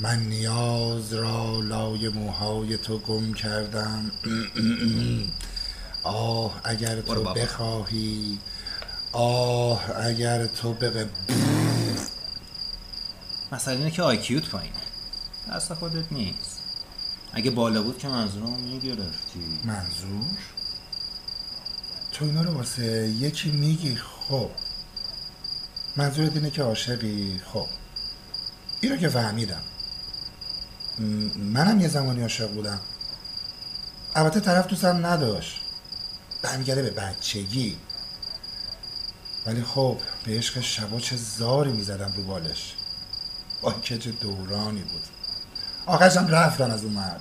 من 0.00 0.18
نیاز 0.18 1.14
را 1.14 1.60
لای 1.60 2.08
موهای 2.08 2.76
تو 2.76 2.98
گم 2.98 3.34
کردم. 3.34 4.10
آه 6.02 6.60
اگر 6.64 7.00
تو. 7.00 7.24
بخواهی. 7.24 8.38
آه 9.12 9.90
اگر 9.96 10.46
تو 10.46 10.72
بق 10.72 11.06
مسئله 13.52 13.76
اینه 13.76 13.90
که 13.90 14.02
آیکیوت 14.02 14.48
پایینه 14.48 14.76
دست 15.52 15.74
خودت 15.74 16.12
نیست. 16.12 16.60
اگه 17.32 17.50
بالا 17.50 17.82
بود 17.82 17.98
که 17.98 18.08
منظورم 18.08 18.60
می‌گرفتی. 18.60 19.60
منظور؟ 19.64 20.38
تو 22.12 22.24
اینا 22.24 22.42
رو 22.42 22.50
واسه 22.54 23.08
یکی 23.08 23.50
میگی 23.50 23.96
خب. 23.96 24.50
منظورت 25.96 26.36
اینه 26.36 26.50
که 26.50 26.62
عاشقی 26.62 27.40
خب. 27.52 27.66
اینو 28.80 28.96
که 28.96 29.08
فهمیدم. 29.08 29.62
منم 31.36 31.80
یه 31.80 31.88
زمانی 31.88 32.22
عاشق 32.22 32.50
بودم. 32.50 32.80
البته 34.14 34.40
طرف 34.40 34.66
دوستم 34.66 35.06
نداشت. 35.06 35.60
برمیگرده 36.42 36.82
به 36.82 36.90
بچگی. 36.90 37.78
ولی 39.46 39.62
خب 39.62 39.98
به 40.24 40.38
عشق 40.38 40.60
شبا 40.60 41.00
چه 41.00 41.16
زاری 41.16 41.72
می‌زدم 41.72 42.12
رو 42.16 42.22
بالش. 42.22 42.74
با 43.62 43.72
که 43.72 43.98
چه 43.98 44.10
دورانی 44.10 44.80
بود. 44.80 45.02
آخرشم 45.86 46.26
رفتن 46.26 46.70
از 46.70 46.84
اون 46.84 46.92
مرد. 46.92 47.20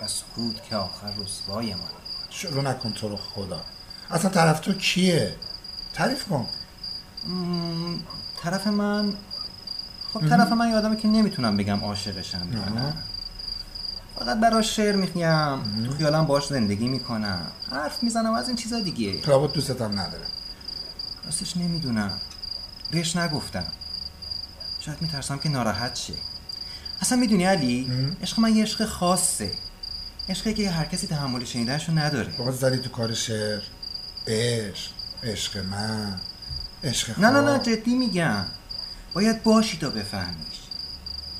و 0.00 0.08
سکوت 0.08 0.62
که 0.62 0.76
آخر 0.76 1.12
رسوای 1.18 1.74
من. 1.74 1.80
شروع 2.30 2.62
نکن 2.62 2.92
تو 2.92 3.08
رو 3.08 3.16
خدا. 3.16 3.64
اصلا 4.10 4.30
طرف 4.30 4.60
تو 4.60 4.72
کیه؟ 4.72 5.36
تعریف 5.92 6.24
کن. 6.24 6.46
طرف 8.42 8.66
من 8.66 9.14
خب 10.14 10.28
طرف 10.28 10.52
من 10.52 10.70
یادمه 10.70 10.96
که 10.96 11.08
نمی‌تونم 11.08 11.56
بگم 11.56 11.80
عاشقشم 11.80 12.48
فقط 14.18 14.40
براش 14.40 14.76
شعر 14.76 14.96
میخیم 14.96 15.84
تو 15.86 15.92
خیالم 15.98 16.26
باش 16.26 16.46
زندگی 16.46 16.88
می‌کنم. 16.88 17.46
حرف 17.70 18.02
می‌زنم 18.02 18.32
از 18.32 18.48
این 18.48 18.56
چیزا 18.56 18.80
دیگه. 18.80 19.22
رابط 19.26 19.52
دوستتم 19.52 19.98
نداره. 19.98 20.24
راستش 21.24 21.56
نمی‌دونم. 21.56 22.12
بهش 22.90 23.16
نگفتم. 23.16 23.66
شاید 24.80 25.02
میترسم 25.02 25.38
که 25.38 25.48
ناراحت 25.48 25.96
شه. 25.96 26.12
اصلا 27.00 27.18
می‌دونی 27.18 27.44
علی؟ 27.44 27.92
عشق 28.22 28.40
من 28.40 28.56
یه 28.56 28.62
عشق 28.62 28.84
خاصه. 28.84 29.50
عشقی 30.28 30.54
که 30.54 30.70
هر 30.70 30.84
کسی 30.84 31.06
تحمل 31.06 31.44
شنیدنشو 31.44 31.98
نداره. 31.98 32.32
بابا 32.38 32.52
زدی 32.52 32.78
تو 32.78 32.90
کار 32.90 33.14
شعر. 33.14 33.60
عشق. 34.26 34.90
عشق 35.22 35.64
من. 35.64 36.20
عشق 36.84 37.18
نه 37.18 37.30
نه 37.30 37.40
نه. 37.40 37.58
جدی 37.58 37.94
میگم. 37.94 38.44
باید 39.14 39.42
باشی 39.42 39.78
تا 39.78 39.90
بفهمیش. 39.90 40.58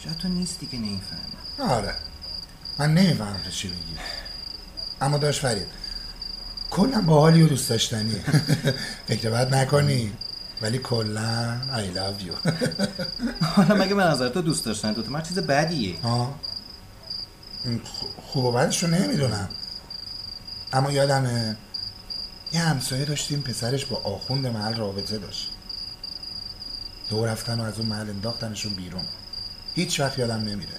شاید 0.04 0.16
تو 0.16 0.28
نیستی 0.28 0.66
که 0.66 0.76
نمی‌فهمی. 0.76 1.70
آره. 1.72 1.94
من 2.78 2.94
نمی‌فهمم 2.94 3.40
تو 3.44 3.50
چی 3.50 3.68
میگی. 3.68 4.00
اما 5.00 5.18
داشت 5.18 5.40
فرید 5.40 5.66
کلا 6.70 7.00
باحالی 7.00 7.42
و 7.42 7.48
دوست 7.48 7.68
داشتنی. 7.68 8.14
فکر 9.08 9.30
بد 9.30 9.54
نکنی. 9.54 10.12
ولی 10.62 10.78
کلا 10.78 11.60
I 11.72 11.96
love 11.96 12.24
you. 12.24 12.50
حالا 13.56 13.74
مگه 13.74 13.94
به 13.94 14.04
نظر 14.04 14.28
تو 14.28 14.42
دوست 14.42 14.64
داشتن؟ 14.64 14.94
تو 14.94 15.10
من 15.10 15.22
چیز 15.22 15.38
بدیه. 15.38 16.00
ها 16.00 16.34
خوب 18.26 18.44
و 18.44 18.52
بدش 18.52 18.82
رو 18.82 18.90
نمی‌دونم. 18.90 19.48
اما 20.72 20.92
یادمه 20.92 21.56
یه 22.52 22.60
همسایه 22.60 23.04
داشتیم 23.04 23.40
پسرش 23.42 23.84
با 23.84 23.96
آخوند 23.96 24.46
محل 24.46 24.74
رابطه 24.74 25.18
داشت. 25.18 25.50
دو 27.10 27.26
رفتن 27.26 27.60
و 27.60 27.62
از 27.62 27.78
اون 27.78 27.86
محل 27.86 28.10
انداختنشون 28.10 28.74
بیرون. 28.74 29.04
هیچ 29.74 30.00
وقت 30.00 30.18
یادم 30.18 30.40
نمیره. 30.40 30.78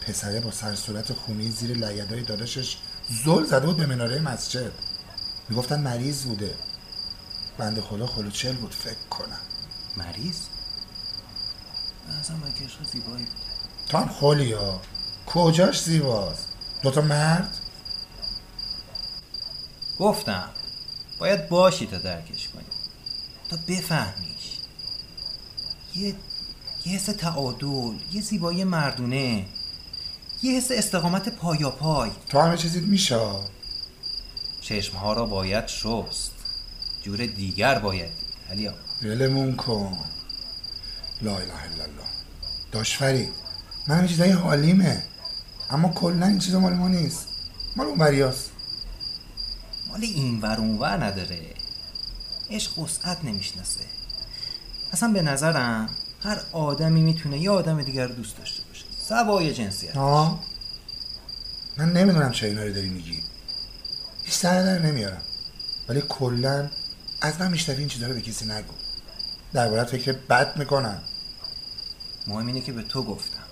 پسره 0.00 0.40
با 0.40 0.50
سر 0.50 0.74
صورت 0.74 1.12
خونی 1.12 1.50
زیر 1.50 1.76
لگدای 1.76 2.22
داداشش 2.22 2.76
زل 3.24 3.44
زده 3.44 3.66
بود 3.66 3.76
به 3.76 3.86
مناره 3.86 4.20
مسجد. 4.20 4.72
می‌گفتن 5.48 5.80
مریض 5.80 6.22
بوده. 6.22 6.54
بنده 7.58 7.80
خدا 7.82 8.06
خلوچل 8.06 8.52
بود 8.52 8.74
فکر 8.74 9.08
کنم. 9.10 9.40
مریض؟ 9.96 10.36
که 12.58 12.64
عشق 12.64 12.86
زیبایی 12.92 13.24
بود. 13.24 13.34
تو 13.88 13.98
هم 13.98 14.08
خلی 14.08 14.52
ها 14.52 14.80
کجاش 15.26 15.82
زیباست؟ 15.82 16.48
دوتا 16.82 17.00
مرد؟ 17.00 17.58
گفتم 19.98 20.48
باید 21.18 21.48
باشی 21.48 21.86
تا 21.86 21.98
درکش 21.98 22.48
کنی. 22.48 22.64
تا 23.50 23.56
بفهمیش 23.68 24.37
یه 25.98 26.14
یه 26.86 26.92
حس 26.92 27.04
تعادل 27.04 27.94
یه 28.12 28.22
زیبایی 28.22 28.64
مردونه 28.64 29.44
یه 30.42 30.56
حس 30.56 30.70
استقامت 30.70 31.28
پایا 31.28 31.70
پای 31.70 32.10
تو 32.28 32.40
همه 32.40 32.56
چیزیت 32.56 32.82
میشه. 32.82 33.20
چشمها 34.60 35.12
را 35.12 35.26
باید 35.26 35.66
شست. 35.66 36.32
جور 37.02 37.26
دیگر 37.26 37.78
باید 37.78 38.10
دید. 38.18 38.28
علی 38.50 38.68
آقا. 38.68 38.78
ولمون 39.02 39.56
کن. 39.56 39.98
لا 41.22 41.36
اله 41.36 41.42
الا 41.42 41.84
الله. 41.84 42.08
داش 42.72 42.96
فرید 42.96 43.32
من 43.88 43.98
همه 43.98 44.08
چیزای 44.08 44.30
حالیمه. 44.30 45.02
اما 45.70 45.88
کلا 45.88 46.26
این 46.26 46.38
چیزا 46.38 46.60
مال 46.60 46.72
ما 46.72 46.88
نیست. 46.88 47.26
مال 47.76 47.86
اون 47.86 47.98
بریاست 47.98 48.50
مال 49.88 50.00
این 50.02 50.40
ور 50.40 50.56
اون 50.56 50.78
ور 50.78 51.04
نداره. 51.04 51.54
عشق 52.50 52.78
وسعت 52.78 53.24
نمی‌شناسه. 53.24 53.97
اصلا 54.92 55.08
به 55.08 55.22
نظرم 55.22 55.90
هر 56.22 56.40
آدمی 56.52 57.00
می‌تونه 57.02 57.38
یه 57.38 57.50
آدم 57.50 57.82
دیگر 57.82 58.06
رو 58.06 58.14
دوست 58.14 58.38
داشته 58.38 58.62
باشه. 58.62 58.84
سوای 59.08 59.54
جنسیت. 59.54 59.96
ها 59.96 60.40
من 61.76 61.92
نمی‌دونم 61.92 62.32
چه 62.32 62.46
اینا 62.46 62.62
رو 62.62 62.72
داری 62.72 62.88
میگی. 62.88 63.22
هیچ 64.24 64.34
سر 64.34 64.62
در 64.62 64.78
نمیارم. 64.78 65.22
ولی 65.88 66.02
کلا 66.08 66.70
از 67.20 67.40
من 67.40 67.50
میشنوی 67.50 67.78
این 67.78 67.88
چیزا 67.88 68.06
رو 68.06 68.14
به 68.14 68.20
کسی 68.20 68.44
نگو. 68.44 68.72
دربارت 69.52 69.86
فکر 69.90 70.12
بد 70.12 70.56
می‌کنم. 70.56 71.02
مهم 72.26 72.46
اینه 72.46 72.60
که 72.60 72.72
به 72.72 72.82
تو 72.82 73.02
گفتم. 73.02 73.42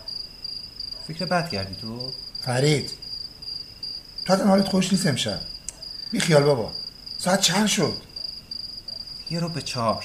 فکر 1.08 1.24
بد 1.24 1.48
کردی 1.48 1.74
تو؟ 1.74 2.12
فرید. 2.40 2.90
تو 4.24 4.32
اصلا 4.32 4.46
حالت 4.46 4.68
خوش 4.68 4.92
نیست 4.92 5.06
امشب. 5.06 5.40
بی 6.12 6.20
خیال 6.20 6.42
بابا. 6.42 6.72
ساعت 7.18 7.40
چند 7.40 7.66
شد؟ 7.66 7.96
یه 9.30 9.40
رو 9.40 9.48
به 9.48 9.62
چهار. 9.62 10.04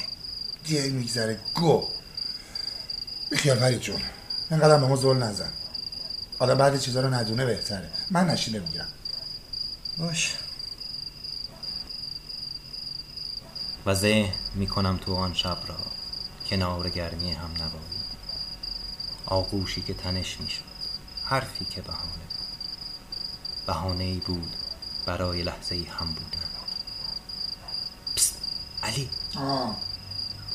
دیگه 0.63 0.89
میگذره. 0.89 1.39
گو. 1.55 1.87
بی 3.29 3.37
خیال 3.37 3.59
فرید 3.59 3.79
جون. 3.79 4.01
اینقدر 4.51 4.79
به 4.79 4.87
ما 4.87 4.95
زول 4.95 5.17
نزن. 5.17 5.51
آدم 6.39 6.57
بعد 6.57 6.79
چیزا 6.79 7.01
رو 7.01 7.13
ندونه 7.13 7.45
بهتره. 7.45 7.89
من 8.09 8.29
نشینه 8.29 8.59
می‌گیرم. 8.59 8.87
باش. 9.97 10.35
و 13.85 13.93
ذهن 13.95 14.33
می‌کنم 14.55 14.97
تو 14.97 15.15
آن 15.15 15.33
شب 15.33 15.57
را. 15.67 15.77
کنار 16.49 16.89
گرمی 16.89 17.31
هم 17.31 17.51
نوایی 17.51 18.01
آغوشی 19.25 19.81
که 19.81 19.93
تنش 19.93 20.37
می‌شد. 20.39 20.63
حرفی 21.25 21.65
که 21.65 21.81
بهانه 21.81 22.03
بود. 22.05 22.47
بهانه 23.67 24.03
ای 24.03 24.19
بود 24.19 24.55
برای 25.05 25.43
لحظه 25.43 25.75
ای 25.75 25.83
هم 25.83 26.07
بودن. 26.07 26.41
پست. 28.15 28.35
علی. 28.83 29.09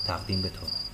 تقدیم 0.06 0.42
به 0.42 0.48
تو. 0.48 0.85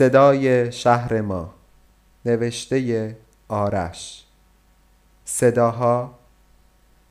صدای 0.00 0.72
شهر 0.72 1.20
ما 1.20 1.54
نوشته 2.24 3.16
آرش. 3.48 4.24
صداها 5.24 6.18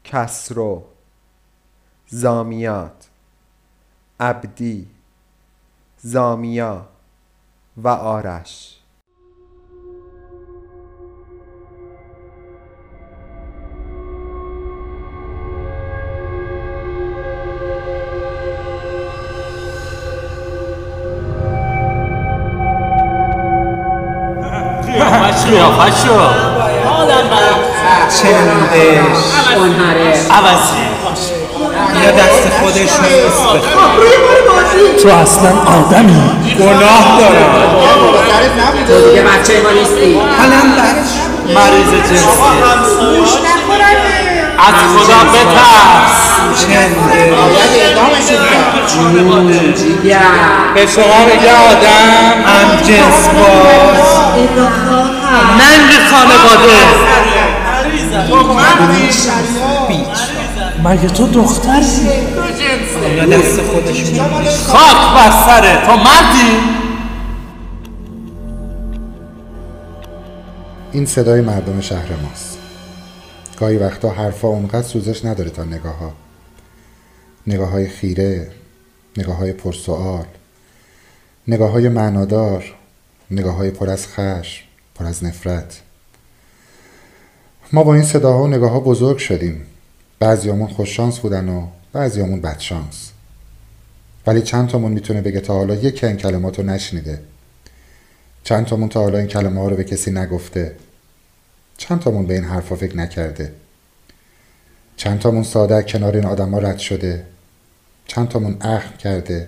کسرو 0.03 0.83
زامیات 2.07 3.09
عبدی 4.19 4.87
زامیا 5.97 6.85
و 7.77 7.87
آرش. 7.87 8.68
قیافشو 25.89 26.19
چندش 28.21 29.19
عوضی. 30.31 30.83
یا 32.03 32.11
دست 32.11 32.49
خودش 32.59 32.77
نیست 32.77 33.43
تو 35.03 35.09
اصلا 35.09 35.49
آدمی. 35.49 36.31
گناه 36.59 37.19
دارم. 37.19 37.69
تو 38.87 39.09
دیگه 39.09 39.21
بچه 39.21 39.61
ما 39.61 39.69
نیستی. 39.69 40.15
بچه. 40.77 41.59
مریض 41.59 42.09
جنسی. 42.09 42.25
از 44.59 44.73
خدا 44.73 45.19
بترس. 45.31 46.19
به 50.75 50.87
شما 50.87 51.25
میگه 51.25 51.51
آدم 51.51 52.43
هم 52.45 52.81
جنس 52.81 53.27
باز. 53.27 55.18
ننگ 55.31 55.91
خانواده. 56.11 56.79
مگه 60.83 61.07
تو 61.07 61.27
دختری؟ 61.27 62.09
دست 63.31 63.61
خودشون 63.61 64.19
خاک 64.67 65.15
بر 65.15 65.31
سره. 65.45 65.85
تو 65.85 65.95
مردی؟ 65.95 66.79
این 70.91 71.05
صدای 71.05 71.41
مردم 71.41 71.81
شهر 71.81 72.07
ماست. 72.23 72.57
گاهی 73.59 73.77
وقتا 73.77 74.09
حرفا 74.09 74.47
اونقدر 74.47 74.81
سوزش 74.81 75.25
نداره 75.25 75.49
تا 75.49 75.63
نگاه 75.63 75.97
ها 75.97 76.11
نگاه 77.47 77.69
های 77.69 77.87
خیره 77.87 78.51
نگاه 79.17 79.35
های 79.35 79.53
پرسوال 79.53 80.25
نگاه 81.47 81.71
های 81.71 81.89
معنادار 81.89 82.63
نگاه 83.31 83.55
های 83.55 83.71
پر 83.71 83.89
از 83.89 84.07
خشم. 84.07 84.68
پر 84.99 85.05
از 85.05 85.23
نفرت. 85.23 85.81
ما 87.71 87.83
با 87.83 87.93
این 87.93 88.03
صداها 88.03 88.43
و 88.43 88.47
نگاه 88.47 88.71
ها 88.71 88.79
بزرگ 88.79 89.17
شدیم. 89.17 89.65
بعضیامون 90.19 90.67
خوششانس 90.67 91.19
بودن 91.19 91.49
و 91.49 91.67
بعضیامون 91.93 92.41
بدشانس 92.41 93.11
ولی 94.27 94.41
چند 94.41 94.69
تامون 94.69 94.91
می‌تونه 94.91 95.21
بگه 95.21 95.39
تا 95.39 95.53
حالا 95.53 95.75
یک 95.75 96.03
این 96.03 96.17
کلمات 96.17 96.59
رو 96.59 96.65
نشنیده؟ 96.65 97.21
چند 98.43 98.65
تامون 98.65 98.89
تا 98.89 99.01
حالا 99.01 99.17
این 99.17 99.27
کلمه 99.27 99.61
ها 99.61 99.67
رو 99.67 99.75
به 99.75 99.83
کسی 99.83 100.11
نگفته؟ 100.11 100.75
چند 101.77 101.99
تامون 101.99 102.25
به 102.25 102.33
این 102.33 102.43
حرفا 102.43 102.75
فکر 102.75 102.97
نکرده؟ 102.97 103.53
چند 104.97 105.19
تامون 105.19 105.43
ساده 105.43 105.83
کنار 105.83 106.15
این 106.15 106.25
آدم 106.25 106.51
ها 106.51 106.59
رد 106.59 106.77
شده؟ 106.77 107.25
چند 108.07 108.29
تامون 108.29 108.57
اخم 108.61 108.97
کرده؟ 108.97 109.47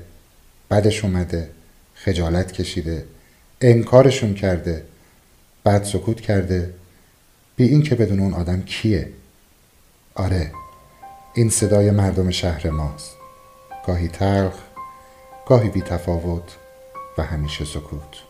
بدش 0.72 1.06
اومده؟ 1.06 1.50
خجالت 1.96 2.52
کشیده؟ 2.52 3.06
انکارشون 3.62 4.34
کرده؟ 4.34 4.84
بعد 5.64 5.84
سکوت 5.84 6.22
کرده 6.22 6.74
بی 7.56 7.64
این 7.64 7.84
که 7.84 7.96
بدون 7.96 8.20
اون 8.20 8.34
آدم 8.34 8.62
کیه؟ 8.62 9.10
آره 10.16 10.52
این 11.34 11.50
صدای 11.50 11.92
مردم 11.92 12.30
شهر 12.30 12.70
ماست. 12.70 13.16
گاهی 13.88 14.08
تلخ 14.08 14.54
گاهی 15.48 15.70
بی 15.70 15.82
تفاوت 15.82 16.58
و 17.18 17.24
همیشه 17.24 17.66
سکوت. 17.66 18.24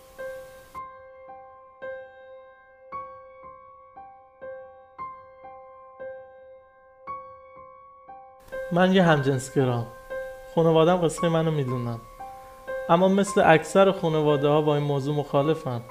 من 8.71 8.93
یه 8.93 9.03
همجنسگرام 9.03 9.87
خانوادم 10.55 10.97
قصه 10.97 11.29
منو 11.29 11.51
می‌دونن. 11.51 11.99
اما 12.89 13.07
مثل 13.07 13.41
اکثر 13.45 13.91
خانواده 13.91 14.47
ها 14.47 14.61
با 14.61 14.75
این 14.75 14.83
موضوع 14.83 15.15
مخالفن. 15.15 15.81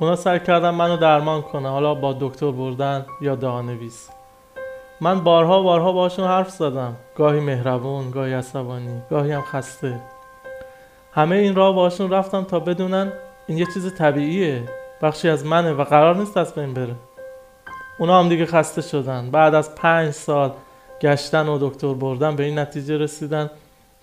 اونا 0.00 0.16
سعی 0.16 0.40
کردن 0.40 0.70
منو 0.70 0.96
درمان 0.96 1.42
کنه 1.42 1.68
حالا 1.68 1.94
با 1.94 2.16
دکتر 2.20 2.50
بردن 2.50 3.06
یا 3.20 3.34
دهانویس. 3.34 4.08
من 5.00 5.20
بارها 5.20 5.62
بارها 5.62 5.92
باشون 5.92 6.28
حرف 6.28 6.50
زدم. 6.50 6.96
گاهی 7.16 7.40
مهربون 7.40 8.10
گاهی 8.10 8.32
عصبانی 8.32 9.02
گاهی 9.10 9.32
هم 9.32 9.42
خسته. 9.42 10.00
همه 11.12 11.36
این 11.36 11.54
راه 11.54 11.74
باشون 11.74 12.10
رفتم 12.10 12.44
تا 12.44 12.60
بدونن 12.60 13.12
این 13.46 13.58
یه 13.58 13.66
چیز 13.74 13.94
طبیعیه. 13.94 14.62
بخشی 15.02 15.28
از 15.28 15.46
منه 15.46 15.72
و 15.72 15.84
قرار 15.84 16.16
نیست 16.16 16.36
از 16.36 16.54
بین 16.54 16.74
بره. 16.74 16.94
اونا 17.98 18.20
هم 18.20 18.28
دیگه 18.28 18.46
خسته 18.46 18.82
شدن. 18.82 19.30
بعد 19.30 19.54
از 19.54 19.74
پنج 19.74 20.10
سال 20.10 20.52
گشتن 21.00 21.48
و 21.48 21.68
دکتر 21.68 21.94
بردن 21.94 22.36
به 22.36 22.44
این 22.44 22.58
نتیجه 22.58 22.98
رسیدن 22.98 23.50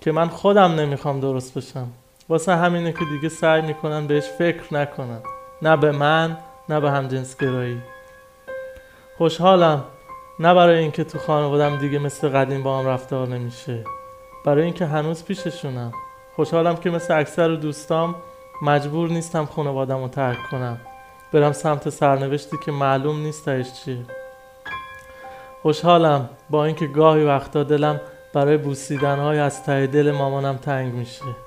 که 0.02 0.12
من 0.12 0.28
خودم 0.28 0.72
نمی‌خوام 0.72 1.20
درست 1.20 1.58
بشم. 1.58 1.88
واسه 2.30 2.56
همینه 2.56 2.92
که 2.92 3.06
دیگه 3.06 3.30
سعی 3.30 3.62
می‌کنن 3.62 4.08
بهش 4.08 4.24
فکر 4.24 4.74
نکنن. 4.74 5.20
نه 5.62 5.78
به 5.78 5.92
من 5.92 6.38
نه 6.70 6.80
به 6.80 6.92
همجنسگرایی 6.92 7.82
خوشحالم 9.18 9.84
نه 10.40 10.54
برای 10.54 10.78
اینکه 10.78 11.04
تو 11.04 11.20
خانوادم 11.20 11.78
دیگه 11.78 12.00
مثل 12.00 12.30
قدیم 12.30 12.64
با 12.64 12.80
هم 12.80 12.88
رفتار 12.88 13.28
نمیشه. 13.28 13.84
برای 14.46 14.64
اینکه 14.64 14.86
هنوز 14.86 15.26
پیششونم. 15.26 15.92
خوشحالم 16.36 16.76
که 16.76 16.90
مثل 16.90 17.20
اکثر 17.20 17.56
دوستام 17.56 18.16
مجبور 18.62 19.10
نیستم 19.10 19.46
خانوادم 19.46 20.02
رو 20.02 20.08
ترک 20.08 20.38
کنم. 20.52 20.78
برم 21.34 21.52
سمت 21.52 21.90
سرنوشتی 21.90 22.58
که 22.66 22.72
معلوم 22.72 23.20
نیست 23.20 23.46
تهش 23.46 23.74
چیه. 23.74 24.06
خوشحالم 25.62 26.30
با 26.50 26.66
اینکه 26.66 26.88
گاهی 26.88 27.24
وقتا 27.24 27.64
دلم 27.64 28.02
برای 28.34 28.58
بوسیدن 28.58 29.20
های 29.20 29.40
از 29.40 29.64
ته 29.64 29.88
دل 29.88 30.12
مامانم 30.12 30.58
تنگ 30.58 30.94
میشه. 30.94 31.47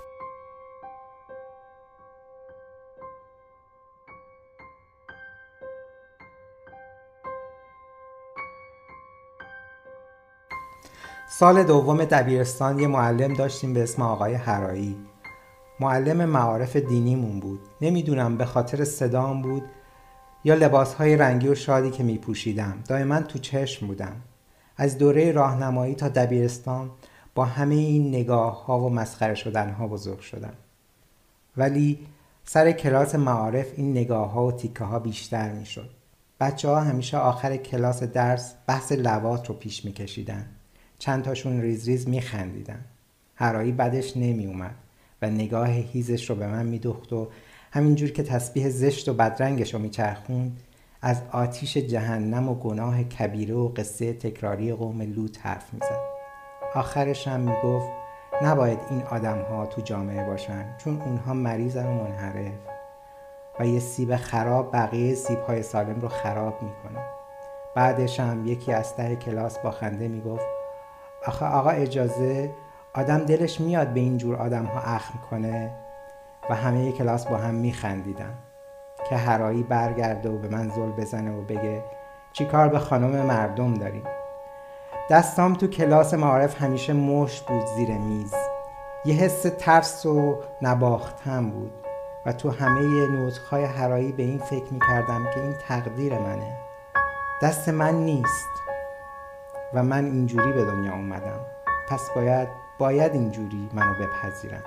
سال 11.33 11.63
دوم 11.63 12.05
دبیرستان 12.05 12.79
یه 12.79 12.87
معلم 12.87 13.35
داشتیم 13.35 13.75
به 13.75 13.83
اسم 13.83 14.03
آقای 14.03 14.35
هرایی 14.35 14.97
معلم 15.81 16.25
معارف 16.25 16.77
دینیمون 16.77 17.41
بود. 17.41 17.61
نمی‌دونم 17.81 18.37
به 18.37 18.45
خاطر 18.45 18.85
صدام 18.85 19.43
بود 19.43 19.63
یا 20.45 20.55
لباسهای 20.55 21.17
رنگی 21.17 21.49
و 21.49 21.55
شادی 21.55 21.91
که 21.91 22.03
میپوشیدم. 22.03 22.75
دائما 22.89 23.21
تو 23.21 23.39
چشم 23.39 23.87
بودم. 23.87 24.17
از 24.77 24.99
دوره 24.99 25.33
راهنمایی 25.33 25.95
تا 25.95 26.09
دبیرستان 26.09 26.91
با 27.35 27.45
همه 27.45 27.75
این 27.75 28.09
نگاه 28.09 28.65
ها 28.65 28.81
و 28.81 28.91
مسخره 28.91 29.35
شدن 29.35 29.71
ها 29.71 29.89
بزرگ 29.89 30.21
شدم. 30.21 30.55
ولی 31.57 31.99
سر 32.45 32.73
کلاس 32.73 33.15
معارف 33.15 33.67
این 33.77 33.91
نگاه 33.91 34.31
ها 34.31 34.47
و 34.47 34.53
تیکه 34.53 34.85
ها 34.85 34.99
بیشتر 34.99 35.53
می‌شد. 35.53 35.91
بچه 36.41 36.69
ها 36.69 36.81
همیشه 36.81 37.19
آخر 37.19 37.57
کلاس 37.57 38.03
درس 38.03 38.55
بحث 38.67 38.93
لوات 38.93 39.49
رو 39.49 39.55
پیش 39.55 39.85
میکشیدن. 39.85 40.47
چند 41.01 41.23
تاشون 41.23 41.61
ریز 41.61 41.89
ریز 41.89 42.09
میخندیدن. 42.09 42.85
هرایی 43.35 43.73
بدش 43.73 44.17
نمیومد 44.17 44.75
و 45.23 45.31
نگاه 45.31 45.69
هیزش 45.69 46.31
رو 46.31 46.37
به 46.37 46.47
من 46.47 46.67
میدوخت 46.67 47.13
و 47.13 47.29
همینجور 47.73 48.11
که 48.11 48.23
تسبیح 48.23 48.69
زشت 48.69 49.09
و 49.09 49.15
بدرنگش 49.15 49.75
رو 49.75 49.81
میچرخوند 49.81 50.61
از 51.03 51.23
آتیش 51.33 51.77
جهنم 51.77 52.49
و 52.49 52.55
گناه 52.55 53.05
کبیره 53.05 53.55
و 53.55 53.69
قصه 53.69 54.13
تکراری 54.13 54.73
قوم 54.73 55.03
لوط 55.03 55.39
حرف 55.39 55.75
می‌زد. 55.75 56.01
آخرش 56.75 57.29
هم 57.29 57.41
می‌گفت 57.41 57.89
نباید 58.43 58.79
این 58.91 59.03
آدم 59.03 59.43
ها 59.43 59.67
تو 59.67 59.81
جامعه 59.81 60.27
باشن 60.27 60.65
چون 60.79 61.01
اونها 61.01 61.35
مریضن 61.35 61.87
و 61.87 62.05
منحرف. 62.05 62.53
و 63.61 63.67
یه 63.67 63.81
سیب 63.81 64.17
خراب 64.17 64.73
بقیه 64.73 65.15
سیب 65.15 65.39
های 65.39 65.63
سالم 65.63 66.01
رو 66.01 66.09
خراب 66.09 66.63
می‌کنه 66.63 67.05
بعدش 67.77 68.21
هم 68.21 68.47
یکی 68.47 68.73
از 68.73 68.97
ته 68.97 69.17
کلاس 69.17 69.59
با 69.59 69.71
خنده 69.71 70.09
می‌گفت 70.09 70.60
آخه 71.27 71.47
آقا 71.47 71.71
اجازه 71.71 72.51
آدم 72.95 73.19
دلش 73.19 73.61
میاد 73.61 73.89
به 73.89 74.01
این 74.01 74.19
جور 74.19 74.37
آدم 74.37 74.65
ها 74.65 74.81
اخم 74.81 75.19
کنه 75.31 75.71
و 76.51 76.55
همه 76.55 76.93
کلاس 76.93 77.27
با 77.27 77.37
هم 77.37 77.55
میخندیدن 77.55 78.35
که 79.09 79.17
هرایی 79.17 79.63
برگرده 79.63 80.31
و 80.31 80.39
به 80.39 80.49
من 80.49 80.69
زل 80.69 80.91
بزنه 80.91 81.31
و 81.31 81.43
بگه 81.43 81.85
چی 82.33 82.45
کار 82.45 82.69
به 82.69 82.79
خانم 82.79 83.27
مردم 83.27 83.75
داریم؟ 83.75 84.05
دستام 85.11 85.55
تو 85.55 85.67
کلاس 85.67 86.15
معارف 86.15 86.63
همیشه 86.63 86.93
مش 86.93 87.41
بود 87.41 87.67
زیر 87.67 87.99
میز. 87.99 88.35
یه 89.05 89.15
حس 89.15 89.43
ترس 89.59 90.07
و 90.07 90.39
نباختم 90.63 91.51
بود 91.51 91.73
و 92.27 92.33
تو 92.33 92.51
همه 92.51 93.07
نوتهای 93.07 93.65
هرایی 93.65 94.13
به 94.13 94.23
این 94.23 94.39
فکر 94.39 94.73
می‌کردم 94.73 95.25
که 95.35 95.41
این 95.41 95.55
تقدیر 95.69 96.19
منه. 96.19 96.57
دست 97.43 97.69
من 97.69 97.95
نیست. 97.95 98.50
و 99.75 99.83
من 99.83 100.05
اینجوری 100.05 100.53
به 100.53 100.65
دنیا 100.65 100.93
اومدم. 100.93 101.41
پس 101.89 102.11
باید 102.15 102.49
باید 102.79 103.13
اینجوری 103.13 103.71
منو 103.73 103.95
بپذیرن 103.95 104.63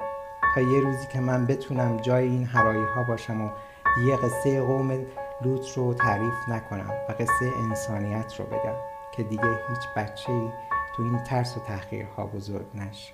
تا 0.56 0.62
یه 0.62 0.80
روزی 0.80 1.08
که 1.08 1.20
من 1.20 1.46
بتونم 1.46 1.98
جای 1.98 2.28
این 2.28 2.46
هرایی 2.46 2.84
ها 2.96 3.04
باشم 3.04 3.42
و 3.42 3.50
دیگه 3.96 4.18
قصه 4.18 4.62
قوم 4.62 5.06
لوط 5.42 5.78
رو 5.78 5.94
تعریف 5.94 6.50
نکنم 6.50 6.92
و 7.10 7.12
قصه 7.12 7.52
انسانیت 7.70 8.36
رو 8.40 8.46
بگم 8.46 8.76
که 9.12 9.24
دیگه 9.24 9.60
هیچ 9.70 9.88
بچه 9.96 10.32
ای 10.32 10.50
تو 10.96 11.04
این 11.04 11.24
ترس 11.24 11.58
و 11.58 11.60
تحقیرها 11.60 12.26
بزرگ 12.26 12.66
نشه. 12.76 13.14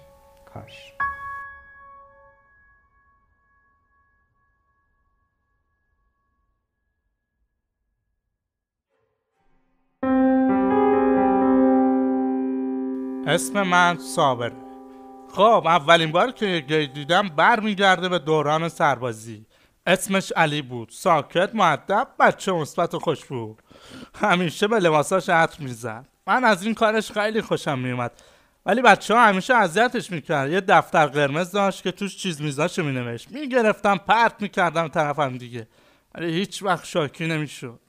کاش. 0.53 0.93
اسم 13.29 13.63
من 13.63 13.97
صابر. 13.97 14.51
خب 15.31 15.63
اولین 15.65 16.11
بار 16.11 16.31
که 16.31 16.63
گی 16.67 16.87
دیدم 16.87 17.29
برمیگرده 17.29 18.09
به 18.09 18.19
دوران 18.19 18.69
سربازی. 18.69 19.45
اسمش 19.85 20.31
علی 20.31 20.61
بود. 20.61 20.89
ساکت 20.91 21.49
معدب 21.53 22.07
بچه 22.19 22.51
مثبت 22.51 22.93
و 22.93 22.99
خوش 22.99 23.25
بود 23.25 23.61
همیشه 24.21 24.67
به 24.67 24.79
لباساش 24.79 25.29
عطر 25.29 25.63
می‌زد. 25.63 26.05
من 26.27 26.43
از 26.43 26.63
این 26.63 26.73
کارش 26.73 27.11
خیلی 27.11 27.41
خوشم 27.41 27.79
میومد 27.79 28.11
ولی 28.65 28.81
بچه 28.81 29.13
ها 29.15 29.25
همیشه 29.25 29.53
اذیتش 29.53 30.11
می‌کرد 30.11 30.51
یه 30.51 30.61
دفتر 30.61 31.05
قرمز 31.05 31.51
داشت 31.51 31.83
که 31.83 31.91
توش 31.91 32.17
چیز 32.17 32.41
میزاشو 32.41 32.83
مینوشت. 32.83 33.31
می‌گرفتم 33.31 33.97
پرت 33.97 34.41
می‌کردم 34.41 34.87
طرفم 34.87 35.37
دیگه. 35.37 35.67
ولی 36.15 36.33
هیچ 36.33 36.63
وقت 36.63 36.85
شاکی 36.85 37.27
نمی‌شد. 37.27 37.79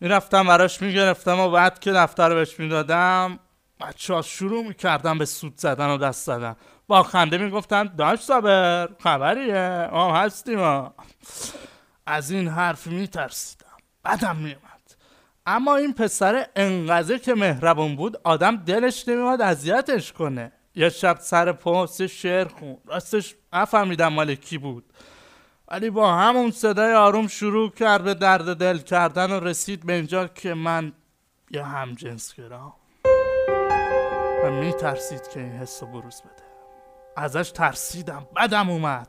می‌رفتم 0.00 0.46
براش 0.46 0.82
می‌گرفتم 0.82 1.40
و 1.40 1.50
بعد 1.50 1.78
که 1.78 1.92
دفتر 1.92 2.34
بهش 2.34 2.60
می‌دادم 2.60 3.38
بچه 3.80 4.14
ها 4.14 4.22
شروع 4.22 4.68
می‌کردم 4.68 5.18
به 5.18 5.24
سود 5.24 5.56
زدن 5.56 5.88
و 5.88 5.98
دست 5.98 6.26
زدن. 6.26 6.56
با 6.86 7.02
خنده 7.02 7.38
می‌گفتن 7.38 7.84
داشت 7.84 8.22
صابر 8.22 8.88
خبریه 9.00 9.88
آه 9.92 10.18
هستیم 10.18 10.60
آه. 10.60 10.94
از 12.06 12.30
این 12.30 12.48
حرف 12.48 12.86
میترسیدم. 12.86 13.66
بدم 14.04 14.36
میومد 14.36 14.68
اما 15.46 15.76
این 15.76 15.94
پسر 15.94 16.46
انقدر 16.56 17.18
که 17.18 17.34
مهربون 17.34 17.96
بود 17.96 18.20
آدم 18.24 18.56
دلش 18.56 19.08
نمیاد 19.08 19.40
اذیتش 19.40 20.12
کنه. 20.12 20.52
یه 20.74 20.88
شب 20.88 21.18
سر 21.20 21.52
پست 21.52 22.06
شعر 22.06 22.48
خون. 22.48 22.76
راستش 22.86 23.34
نفهمیدم 23.52 24.08
مال 24.08 24.34
کی 24.34 24.58
بود. 24.58 24.84
ولی 25.68 25.90
با 25.90 26.14
همون 26.14 26.50
صدای 26.50 26.94
آروم 26.94 27.26
شروع 27.26 27.70
کرد 27.70 28.04
به 28.04 28.14
درد 28.14 28.56
دل 28.56 28.78
کردن 28.78 29.30
و 29.30 29.40
رسید 29.40 29.86
به 29.86 29.92
اینجا 29.92 30.28
که 30.28 30.54
من 30.54 30.92
یه 31.50 31.64
همجنس 31.64 32.34
گرام. 32.34 32.72
و 34.48 34.50
میترسید 34.50 35.28
که 35.28 35.40
این 35.40 35.52
حس 35.52 35.82
رو 35.82 35.88
بروز 35.88 36.22
بده. 36.22 36.42
ازش 37.16 37.50
ترسیدم 37.50 38.26
بدم 38.36 38.70
اومد. 38.70 39.08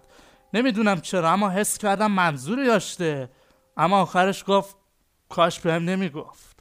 نمی‌دونم 0.53 1.01
چرا 1.01 1.29
اما 1.29 1.49
حس 1.49 1.77
کردم 1.77 2.11
منظوری 2.11 2.65
داشته 2.65 3.29
اما 3.77 4.01
آخرش 4.01 4.43
گفت 4.47 4.77
کاش 5.29 5.59
بهم 5.59 5.83
نمی‌گفت. 5.83 6.59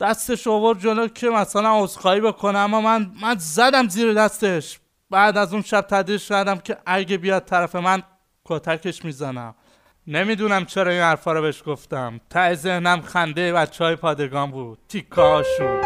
دستش 0.00 0.46
آورد 0.46 0.78
جلو 0.78 1.08
که 1.08 1.28
مثلا 1.28 1.82
عذرخواهی 1.82 2.20
بکنم 2.20 2.56
اما 2.56 2.80
من 2.80 3.12
من 3.22 3.34
زدم 3.38 3.88
زیر 3.88 4.14
دستش. 4.14 4.80
بعد 5.10 5.36
از 5.36 5.52
اون 5.52 5.62
شب 5.62 5.86
تدریش 5.90 6.28
کردم 6.28 6.58
که 6.58 6.76
اگه 6.86 7.18
بیاد 7.18 7.44
طرف 7.44 7.76
من 7.76 8.02
کتکش 8.44 9.04
می‌زنم. 9.04 9.54
نمی‌دونم 10.06 10.64
چرا 10.64 10.90
این 10.90 11.00
حرفا 11.00 11.32
رو 11.32 11.42
بهش 11.42 11.62
گفتم. 11.66 12.20
ته 12.30 12.54
ذهنم 12.54 13.00
خنده 13.00 13.52
بچه 13.52 13.84
های 13.84 13.96
پادگان 13.96 14.50
بود. 14.50 14.78
تیکاشون 14.88 15.80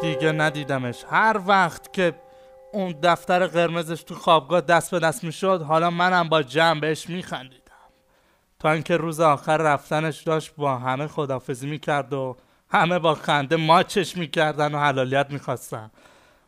دیگه 0.00 0.32
ندیدمش. 0.32 1.04
هر 1.10 1.40
وقت 1.46 1.92
که 1.92 2.14
اون 2.72 2.94
دفتر 3.02 3.46
قرمزش 3.46 4.02
تو 4.02 4.14
خوابگاه 4.14 4.60
دست 4.60 4.90
به 4.90 4.98
دست 4.98 5.24
می‌شد 5.24 5.62
حالا 5.62 5.90
منم 5.90 6.28
با 6.28 6.42
جمع 6.42 6.80
بهش 6.80 7.08
میخندیدم. 7.08 7.62
تا 8.58 8.70
اینکه 8.70 8.96
روز 8.96 9.20
آخر 9.20 9.56
رفتنش 9.56 10.22
داشت 10.22 10.56
با 10.56 10.78
همه 10.78 11.06
خدافزی 11.06 11.66
می‌کرد 11.66 12.12
و 12.12 12.36
همه 12.68 12.98
با 12.98 13.14
خنده 13.14 13.56
ماچش 13.56 14.16
می‌کردن 14.16 14.74
و 14.74 14.78
حلالیت 14.78 15.26
می‌خواستن. 15.30 15.90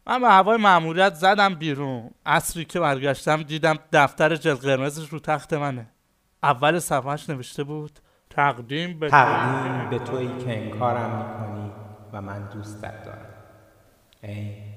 من 0.06 0.20
به 0.20 0.28
هوای 0.28 0.56
معمولیت 0.56 1.14
زدم 1.14 1.54
بیرون. 1.54 2.10
اصری 2.26 2.64
که 2.64 2.80
برگشتم 2.80 3.42
دیدم 3.42 3.78
دفتر 3.92 4.36
جل 4.36 4.54
قرمزش 4.54 5.08
رو 5.08 5.18
تخت 5.18 5.52
منه. 5.52 5.86
اول 6.42 6.78
صفحش 6.78 7.30
نوشته 7.30 7.64
بود 7.64 7.98
تقدیم 8.30 8.98
به 8.98 9.10
تقدیم 9.10 9.90
به 9.90 9.98
تویی 9.98 10.38
که 10.44 10.58
انکارم 10.58 11.10
می‌کنی 11.10 11.72
و 12.12 12.22
من 12.22 12.48
دوست 12.48 12.82
دارم. 12.82 13.27
ای 14.22 14.68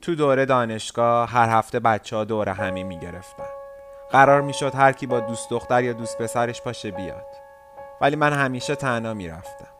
تو 0.00 0.14
دوره 0.14 0.46
دانشگاه 0.46 1.30
هر 1.30 1.48
هفته 1.48 1.80
بچه 1.80 2.16
ها 2.16 2.24
دوره 2.24 2.52
همی 2.52 2.84
می‌گرفتن. 2.84 3.44
قرار 4.10 4.40
می‌شد 4.42 4.74
هر 4.74 4.92
کی 4.92 5.06
با 5.06 5.20
دوست 5.20 5.50
دختر 5.50 5.84
یا 5.84 5.92
دوست 5.92 6.18
پسرش 6.18 6.62
پاشه 6.62 6.90
بیاد. 6.90 7.26
ولی 8.00 8.16
من 8.16 8.32
همیشه 8.32 8.74
تنها 8.74 9.14
می‌رفتم. 9.14 9.73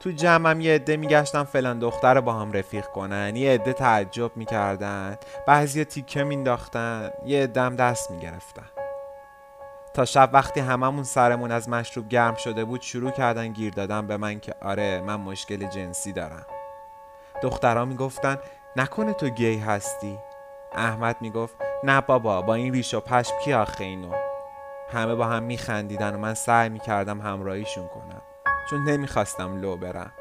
تو 0.00 0.10
جمعم 0.10 0.60
یه 0.60 0.74
عده 0.74 0.96
میگشتم 0.96 1.44
فلان 1.44 1.78
دختر 1.78 2.14
رو 2.14 2.20
با 2.20 2.32
هم 2.32 2.52
رفیق 2.52 2.86
کنن. 2.86 3.36
یه 3.36 3.52
عده 3.52 3.72
تعجب 3.72 4.36
می‌کردن. 4.36 5.18
بعضی 5.46 5.84
تیکه 5.84 6.24
مینداختن 6.24 7.10
یه 7.24 7.42
عدم 7.42 7.76
دست 7.76 8.10
می‌گرفتن. 8.10 8.66
تا 9.94 10.04
شب 10.04 10.30
وقتی 10.32 10.60
هممون 10.60 11.04
سرمون 11.04 11.52
از 11.52 11.68
مشروب 11.68 12.08
گرم 12.08 12.34
شده 12.34 12.64
بود 12.64 12.80
شروع 12.82 13.10
کردن 13.10 13.48
گیر 13.48 13.72
دادن 13.72 14.06
به 14.06 14.16
من 14.16 14.40
که 14.40 14.54
آره 14.62 15.00
من 15.00 15.16
مشکل 15.16 15.68
جنسی 15.68 16.12
دارم. 16.12 16.46
دخترها 17.42 17.84
می‌گفتن 17.84 18.38
نکنه 18.76 19.12
تو 19.12 19.28
گی 19.28 19.58
هستی. 19.58 20.18
احمد 20.72 21.16
می‌گفت 21.20 21.56
نه 21.84 22.00
بابا 22.00 22.42
با 22.42 22.54
این 22.54 22.72
ریش 22.72 22.94
و 22.94 23.00
پشم 23.00 23.34
کی 23.44 23.52
آخه 23.52 23.84
اینو؟ 23.84 24.12
همه 24.92 25.14
با 25.14 25.26
هم 25.26 25.42
میخندیدن 25.42 26.14
و 26.14 26.18
من 26.18 26.34
سعی 26.34 26.68
می‌کردم 26.68 27.20
همراهیشون 27.20 27.88
کنم. 27.88 28.22
چون 28.70 28.84
نمی‌خواستم 28.84 29.60
لو 29.60 29.76
برم. 29.76 30.12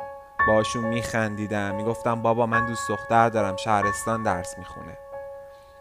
باشون 0.48 0.84
میخندیدم 0.84 1.76
می‌گفتم 1.76 2.22
بابا 2.22 2.46
من 2.46 2.66
دوست 2.66 2.90
دختر 2.90 3.30
دارم 3.30 3.56
شهرستان 3.56 4.24
درس 4.24 4.58
می‌خونه. 4.58 4.98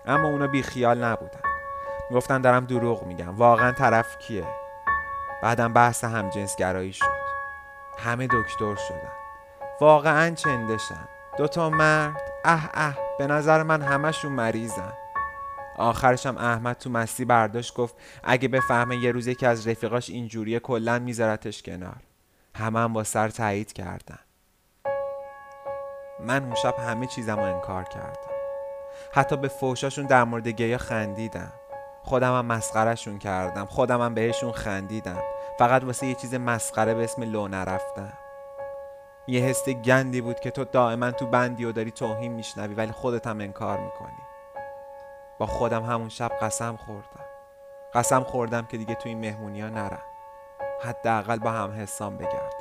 اما 0.07 0.29
اونا 0.29 0.47
بیخیال 0.47 1.05
نبودن. 1.05 1.41
می‌گفتن 2.11 2.41
دارم 2.41 2.65
دروغ 2.65 3.07
میگم. 3.07 3.37
واقعا 3.37 3.73
طرف 3.73 4.19
کیه؟ 4.19 4.47
بعدم 5.43 5.73
بحث 5.73 6.05
همجنسگرایی 6.05 6.93
شد. 6.93 7.25
همه 7.99 8.27
دکتر 8.27 8.75
شدن. 8.75 9.13
واقعا 9.81 10.35
چندشن. 10.35 11.09
دوتا 11.39 11.71
مرد. 11.71 12.33
اه 12.45 12.71
اه 12.75 12.99
به 13.19 13.27
نظر 13.27 13.63
من 13.63 13.83
همشون 13.83 14.33
مریضن. 14.33 14.93
آخرشم 15.77 16.37
احمد 16.39 16.79
تو 16.79 16.91
مستی 16.91 17.25
برداشت 17.25 17.75
گفت 17.75 17.97
اگه 18.23 18.49
بفهمه 18.49 18.97
یه 18.97 19.13
روز 19.13 19.27
یکی 19.27 19.47
از 19.47 19.69
رفیقاش 19.69 20.11
اینجوریه 20.11 20.61
کلا 20.61 20.99
میذارتش 20.99 21.63
کنار. 21.63 21.97
همه 22.55 22.81
هم 22.81 22.93
با 22.93 23.05
سر 23.05 23.29
تایید 23.29 23.73
کردن. 23.73 24.19
من 26.21 26.45
اون 26.45 26.55
شب 26.55 26.75
همه 26.79 27.07
چیزم 27.07 27.37
رو 27.37 27.55
انکار 27.55 27.85
کردم. 27.85 28.35
حتی 29.13 29.37
به 29.37 29.49
فوشاشون 29.49 30.07
در 30.07 30.25
مورد 30.25 30.49
گیا 30.49 30.79
خندیدم. 30.79 31.53
خودم 32.03 32.39
هم 32.39 32.47
مسخرشون 32.47 33.19
کردم. 33.19 33.65
خودم 33.65 34.01
هم 34.01 34.15
بهشون 34.15 34.53
خندیدم. 34.53 35.23
فقط 35.59 35.85
واسه 35.85 36.07
یه 36.07 36.15
چیز 36.15 36.35
مسخره 36.35 36.95
به 36.95 37.05
اسم 37.05 37.23
لو 37.23 37.49
نرفتم. 37.49 38.13
یه 39.27 39.41
حس 39.41 39.69
گندی 39.69 40.21
بود 40.21 40.41
که 40.41 40.51
تو 40.51 40.65
دائما 40.65 41.11
تو 41.11 41.27
بندی 41.27 41.65
و 41.65 41.73
داری 41.73 41.91
توهین 41.91 42.33
میشنوی 42.33 42.75
ولی 42.75 42.93
خودت 42.93 43.27
هم 43.27 43.41
انکار 43.41 43.79
می‌کنی. 43.79 44.23
با 45.39 45.47
خودم 45.47 45.83
همون 45.83 46.09
شب 46.09 46.31
قسم 46.41 46.77
خوردم. 46.77 47.25
قسم 47.95 48.23
خوردم 48.23 48.67
که 48.67 48.77
دیگه 48.77 48.95
تو 48.95 49.09
این 49.09 49.19
مهمونی 49.19 49.61
ها 49.61 49.69
نرم. 49.69 50.03
حداقل 50.85 51.39
با 51.39 51.51
هم 51.51 51.71
حسام 51.81 52.17
بگردم 52.17 52.54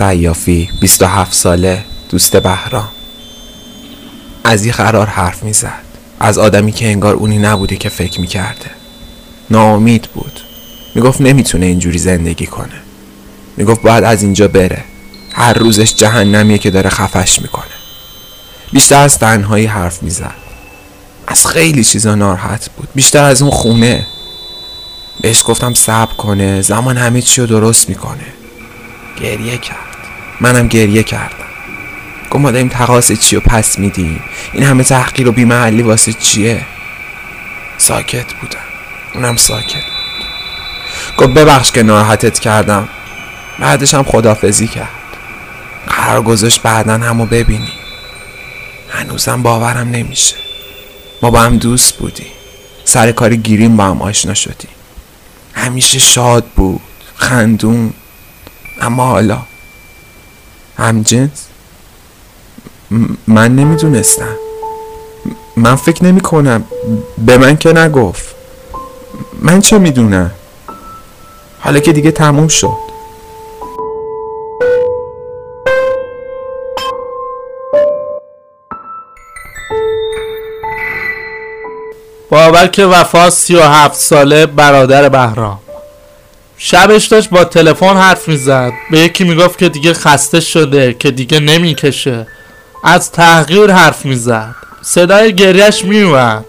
سیافی 0.00 0.70
27 0.80 1.32
ساله 1.32 1.84
دوست 2.10 2.36
بهرام. 2.36 2.88
از 4.44 4.66
یه 4.66 4.72
قرار 4.72 5.06
حرف 5.06 5.42
می‌زد. 5.42 5.82
از 6.20 6.38
آدمی 6.38 6.72
که 6.72 6.86
انگار 6.86 7.14
اونی 7.14 7.38
نبوده 7.38 7.76
که 7.76 7.88
فکر 7.88 8.20
می‌کرده. 8.20 8.70
ناامید 9.50 10.08
بود. 10.14 10.40
می‌گفت 10.94 11.20
نمی‌تونه 11.20 11.66
اینجوری 11.66 11.98
زندگی 11.98 12.46
کنه. 12.46 12.80
می‌گفت 13.56 13.82
باید 13.82 14.04
از 14.04 14.22
اینجا 14.22 14.48
بره. 14.48 14.84
هر 15.32 15.52
روزش 15.52 15.94
جهنمیه 15.94 16.58
که 16.58 16.70
داره 16.70 16.90
خفش 16.90 17.42
می‌کنه. 17.42 17.64
بیشتر 18.72 19.02
از 19.02 19.18
تنهایی 19.18 19.66
حرف 19.66 20.02
می‌زد. 20.02 20.34
از 21.26 21.46
خیلی 21.46 21.84
چیزا 21.84 22.14
ناراحت 22.14 22.70
بود. 22.70 22.88
بیشتر 22.94 23.24
از 23.24 23.42
اون 23.42 23.50
خونه. 23.50 24.06
بهش 25.20 25.42
گفتم 25.46 25.74
صبر 25.74 26.14
کنه. 26.14 26.62
زمان 26.62 26.96
همه 26.96 27.22
چی 27.22 27.40
رو 27.40 27.46
درست 27.46 27.88
می‌کنه. 27.88 28.26
گریه 29.20 29.58
کرد. 29.58 29.89
منم 30.40 30.68
گریه 30.68 31.02
کردم. 31.02 31.46
گفت 32.30 32.42
ما 32.42 32.50
داریم 32.50 32.68
تقاس 32.68 33.12
چی 33.12 33.36
رو 33.36 33.42
پس 33.42 33.78
میدیم؟ 33.78 34.22
این 34.52 34.62
همه 34.62 34.84
تحقیر 34.84 35.28
و 35.28 35.32
بیمحلی 35.32 35.82
واسه 35.82 36.12
چیه؟ 36.12 36.66
ساکت 37.78 38.32
بودم. 38.32 38.58
اونم 39.14 39.36
ساکت 39.36 39.74
بود. 39.74 40.26
گفت 41.16 41.34
ببخش 41.34 41.70
که 41.70 41.82
ناراحتت 41.82 42.38
کردم. 42.38 42.88
بعدش 43.58 43.94
هم 43.94 44.02
خدافزی 44.02 44.68
کرد. 44.68 44.88
قرار 45.86 46.22
گذاشت 46.22 46.62
بعدا 46.62 46.92
همو 46.92 47.26
ببینی 47.26 47.72
هنوزم 48.90 49.42
باورم 49.42 49.90
نمیشه. 49.90 50.36
ما 51.22 51.30
با 51.30 51.40
هم 51.40 51.56
دوست 51.56 51.94
بودیم. 51.94 52.32
سر 52.84 53.12
کاری 53.12 53.36
گیریم 53.36 53.76
با 53.76 53.84
هم 53.84 54.02
آشنا 54.02 54.34
شدیم. 54.34 54.70
همیشه 55.54 55.98
شاد 55.98 56.44
بود 56.44 56.80
خندون. 57.16 57.92
اما 58.80 59.06
حالا 59.06 59.38
همجنس؟ 60.80 61.46
من 63.26 63.56
نمی‌دونستم. 63.56 64.36
من 65.56 65.76
فکر 65.76 66.04
نمی 66.04 66.20
کنم 66.20 66.64
به 67.18 67.38
من 67.38 67.56
که 67.56 67.72
نگفت. 67.72 68.34
من 69.42 69.60
چه 69.60 69.78
می‌دونم؟ 69.78 70.30
حالا 71.60 71.80
که 71.80 71.92
دیگه 71.92 72.10
تموم 72.10 72.48
شد. 72.48 72.90
بابک 82.30 82.86
وفا 82.90 83.30
سی 83.30 83.54
و 83.54 83.62
هفت 83.62 84.00
ساله 84.00 84.46
برادر 84.46 85.08
بهرام. 85.08 85.58
شبش 86.62 87.06
داشت 87.06 87.30
با 87.30 87.44
تلفن 87.44 87.96
حرف 87.96 88.28
می‌زد. 88.28 88.72
به 88.90 88.98
یکی 88.98 89.24
می‌گفت 89.24 89.58
که 89.58 89.68
دیگه 89.68 89.94
خسته 89.94 90.40
شده 90.40 90.94
که 90.94 91.10
دیگه 91.10 91.40
نمی‌کشه. 91.40 92.26
از 92.84 93.12
تحقیر 93.12 93.72
حرف 93.72 94.04
می‌زد. 94.04 94.54
صدای 94.82 95.34
گریش 95.34 95.84
میومد 95.84 96.44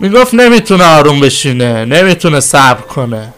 می‌گفت 0.00 0.34
نمی‌تونه 0.34 0.84
آروم 0.84 1.20
بشینه 1.20 1.84
نمی‌تونه 1.84 2.40
صبر 2.40 2.80
کنه. 2.80 3.34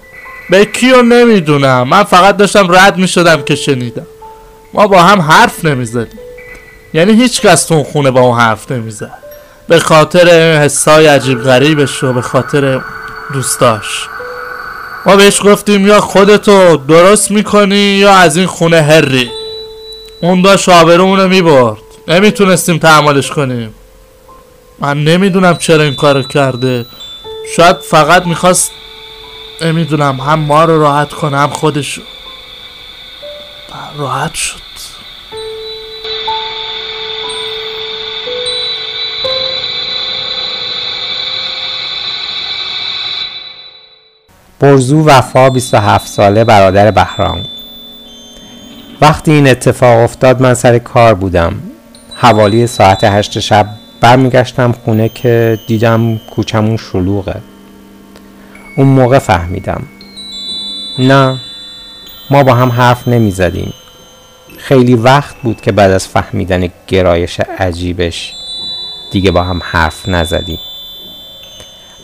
به 0.51 0.65
کیو 0.65 1.03
نمی‌دونم. 1.03 1.89
من 1.89 2.05
فقط 2.05 2.37
داشتم 2.37 2.75
رد 2.75 2.97
می‌شدم 2.97 3.43
که 3.43 3.55
شنیدم. 3.55 4.07
ما 4.75 4.87
با 4.87 5.03
هم 5.03 5.21
حرف 5.21 5.65
نمی‌زدیم. 5.65 6.21
یعنی 6.95 7.13
هیچ 7.13 7.41
کس 7.41 7.65
تو 7.65 7.85
خونه 7.85 8.11
با 8.11 8.21
اون 8.21 8.41
حرف 8.41 8.71
نمی‌زد. 8.71 9.19
به 9.69 9.79
خاطر 9.79 10.59
حسای 10.63 11.07
عجیب 11.07 11.43
غریبش 11.43 12.05
و 12.05 12.13
به 12.13 12.23
خاطر 12.23 12.81
دوستاش. 13.33 14.09
ما 15.07 15.17
بهش 15.17 15.43
گفتیم 15.43 15.87
یا 15.87 16.01
خودتو 16.01 16.77
درست 16.77 17.31
می‌کنی 17.31 17.77
یا 17.77 18.13
از 18.15 18.37
این 18.37 18.47
خونه 18.47 18.83
هری 18.83 19.31
اون 20.23 20.43
داشت 20.43 20.69
آبرومونو 20.69 21.29
می‌برد. 21.29 21.79
نمی‌تونستیم 22.09 22.79
تحملش 22.79 23.31
کنیم. 23.31 23.75
من 24.79 25.05
نمی‌دونم 25.05 25.57
چرا 25.57 25.83
این 25.83 25.95
کارو 25.95 26.23
کرده. 26.23 26.87
شاید 27.57 27.77
فقط 27.77 28.27
می‌خواست 28.27 28.71
نمی‌دونم 29.63 30.21
هم 30.21 30.39
ما 30.39 30.65
رو 30.65 30.81
راحت 30.81 31.13
کنه 31.13 31.39
هم 31.39 31.51
خودشو 31.51 32.03
راحت 33.99 34.35
شد. 34.35 34.66
برزو 44.61 45.05
وفا 45.05 45.51
27 45.51 46.07
ساله 46.07 46.45
برادر 46.45 46.91
بهرام. 46.91 47.43
وقتی 49.01 49.33
این 49.33 49.49
اتفاق 49.49 49.99
افتاد 49.99 50.43
من 50.43 50.55
سر 50.55 50.79
کار 50.79 51.15
بودم. 51.15 51.55
حوالی 52.15 52.67
ساعت 52.67 53.05
هشت 53.05 53.39
شب 53.39 53.67
برمیگشتم 54.01 54.73
خونه 54.73 55.09
که 55.09 55.59
دیدم 55.67 56.19
کوچمون 56.19 56.77
شلوغه. 56.77 57.37
اون 58.77 58.87
موقع 58.87 59.19
فهمیدم. 59.19 59.83
نه 60.99 61.39
ما 62.31 62.43
با 62.43 62.55
هم 62.55 62.73
حرف 62.73 63.09
نمی 63.09 63.31
زدیم 63.31 63.73
خیلی 64.59 64.95
وقت 64.95 65.37
بود 65.43 65.61
که 65.61 65.73
بعد 65.73 65.91
از 65.91 66.09
فهمیدن 66.09 66.69
گرایش 66.87 67.41
عجیبش 67.41 68.35
دیگه 69.11 69.31
با 69.31 69.43
هم 69.43 69.61
حرف 69.65 70.09
نزدیم. 70.09 70.59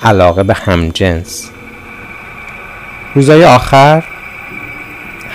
علاقه 0.02 0.42
به 0.42 0.54
همجنس. 0.54 1.50
روزای 3.14 3.44
آخر 3.44 4.02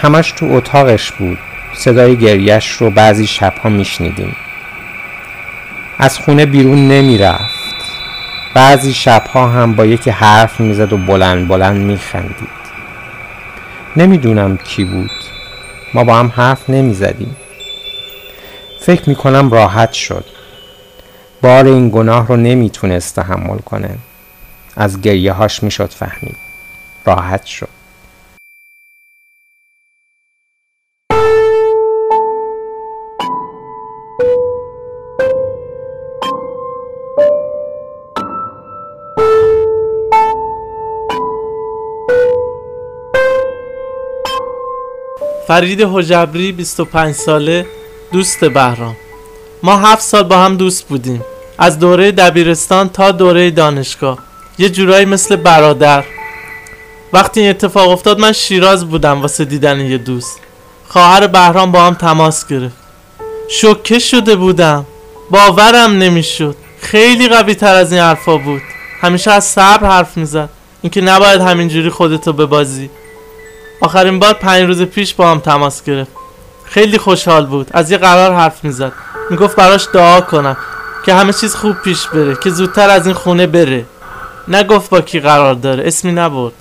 همش 0.02 0.32
تو 0.32 0.46
اتاقش 0.52 1.12
بود. 1.12 1.38
صدای 1.74 2.18
گریش 2.18 2.68
رو 2.72 2.90
بعضی 2.90 3.28
شبها 3.28 3.70
میشنیدیم. 3.70 4.36
از 6.00 6.20
خونه 6.20 6.46
بیرون 6.46 6.88
نمی‌رفت. 6.88 7.58
بعضی 8.54 8.94
شبها 8.94 9.48
هم 9.48 9.76
با 9.76 9.86
یکی 9.86 10.10
حرف 10.10 10.60
می‌زد 10.60 10.94
و 10.94 10.98
بلند 10.98 11.48
بلند 11.48 11.82
میخندید. 11.82 12.58
نمی‌دونم 13.96 14.58
کی 14.58 14.84
بود. 14.84 15.12
ما 15.94 16.04
با 16.04 16.16
هم 16.16 16.32
حرف 16.36 16.70
نمی‌زدیم. 16.70 17.36
فکر 18.82 19.10
می‌کنم 19.10 19.52
راحت 19.52 19.94
شد. 19.94 20.26
بار 21.42 21.66
این 21.66 21.90
گناه 21.90 22.28
رو 22.28 22.36
نمی‌تونست 22.36 23.16
تحمل 23.16 23.58
کنه. 23.58 23.90
از 24.76 25.02
گریه 25.02 25.34
هاش 25.34 25.64
می‌شد 25.64 25.90
فهمید. 25.90 26.47
راحت 27.08 27.46
شو 27.46 27.66
فرید 45.48 45.82
حجبری 45.82 46.52
25 46.52 47.16
ساله 47.16 47.66
دوست 48.12 48.46
بهرام. 48.46 48.96
ما 49.64 49.78
هفت 49.78 50.02
سال 50.02 50.24
با 50.24 50.38
هم 50.38 50.58
دوست 50.58 50.88
بودیم. 50.88 51.24
از 51.58 51.80
دوره 51.80 52.12
دبیرستان 52.12 52.90
تا 52.90 53.12
دوره 53.12 53.52
دانشگاه. 53.52 54.18
یه 54.58 54.70
جورایی 54.70 55.06
مثل 55.06 55.36
برادر. 55.36 56.04
وقتی 57.14 57.40
این 57.40 57.50
اتفاق 57.50 57.90
افتاد 57.90 58.20
من 58.20 58.32
شیراز 58.32 58.90
بودم 58.90 59.22
واسه 59.22 59.46
دیدن 59.46 59.80
یه 59.80 59.98
دوست. 59.98 60.40
خواهر 60.88 61.28
بهرام 61.28 61.72
با 61.72 61.84
هم 61.84 61.94
تماس 61.94 62.48
گرفت. 62.48 62.76
شوکه 63.50 64.00
شده 64.00 64.36
بودم. 64.36 64.86
باورم 65.32 65.92
نمی‌شد. 65.92 66.56
خیلی 66.82 67.28
قوی 67.28 67.56
تر 67.56 67.76
از 67.76 67.92
این 67.92 68.02
حرفا 68.02 68.38
بود. 68.38 68.62
همیشه 69.02 69.32
از 69.32 69.46
صبر 69.46 69.88
حرف 69.88 70.18
می‌زد. 70.18 70.50
اینکه 70.82 71.02
نباید 71.02 71.42
همینجوری 71.42 71.90
خودتو 71.90 72.34
ببازی. 72.34 72.90
آخرین 73.82 74.20
بار 74.20 74.34
پنج 74.34 74.68
روز 74.68 74.82
پیش 74.82 75.14
با 75.14 75.32
هم 75.32 75.40
تماس 75.40 75.84
گرفت. 75.84 76.12
خیلی 76.66 76.98
خوشحال 76.98 77.46
بود. 77.46 77.68
از 77.72 77.92
یه 77.92 77.98
قرار 77.98 78.34
حرف 78.34 78.64
می‌زد. 78.64 78.92
می‌گفت 79.30 79.56
براش 79.56 79.88
دعا 79.94 80.22
کنم. 80.22 80.58
که 81.06 81.14
همه 81.14 81.34
چیز 81.34 81.56
خوب 81.56 81.76
پیش 81.76 82.08
بره. 82.08 82.36
که 82.44 82.50
زودتر 82.50 82.90
از 82.90 83.06
این 83.06 83.16
خونه 83.16 83.48
بره. 83.48 83.86
نگفت 84.48 84.90
با 84.90 85.02
کی 85.02 85.20
قرار 85.20 85.54
داره. 85.54 85.88
اسمی 85.88 86.12
نبرد. 86.12 86.54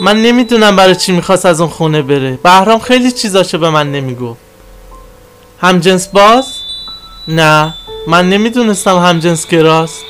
من 0.00 0.22
نمی‌دونم 0.22 0.76
برای 0.76 0.96
چی 0.96 1.12
می‌خواست 1.12 1.46
از 1.46 1.60
اون 1.60 1.70
خونه 1.70 2.02
بره. 2.02 2.38
بهرام 2.42 2.78
خیلی 2.78 3.12
چیزاشو 3.12 3.58
به 3.58 3.70
من 3.70 3.92
نمی‌گفت. 3.92 4.40
همجنس 5.60 6.08
باز؟ 6.08 6.46
نه. 7.28 7.74
من 8.06 8.28
نمی‌دونستم 8.28 8.96
همجنس 8.98 9.46
گراست 9.46 10.04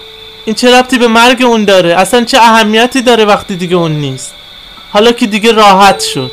این 0.44 0.54
چه 0.54 0.78
ربطی 0.78 0.98
به 0.98 1.08
مرگ 1.08 1.42
اون 1.42 1.64
داره؟ 1.64 1.94
اصلا 1.94 2.24
چه 2.24 2.38
اهمیتی 2.38 3.02
داره 3.02 3.24
وقتی 3.24 3.56
دیگه 3.56 3.76
اون 3.76 3.92
نیست؟ 3.92 4.34
حالا 4.92 5.12
که 5.12 5.26
دیگه 5.26 5.52
راحت 5.52 6.00
شد. 6.00 6.30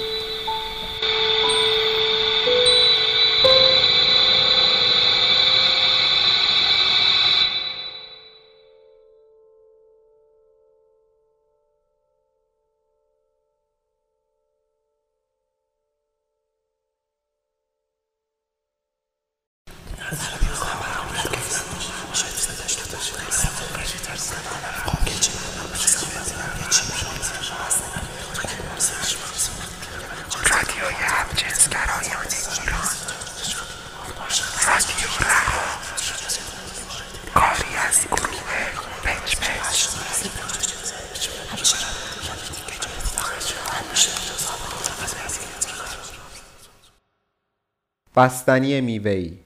بستنی 48.15 48.81
میوه‌ای. 48.81 49.37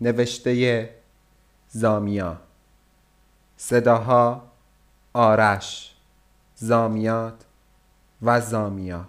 نوشته 0.00 0.90
زامیا. 1.68 2.36
صداها 3.56 4.42
آرش 5.12 5.94
زامیات 6.54 7.34
و 8.22 8.40
زامیا. 8.40 9.04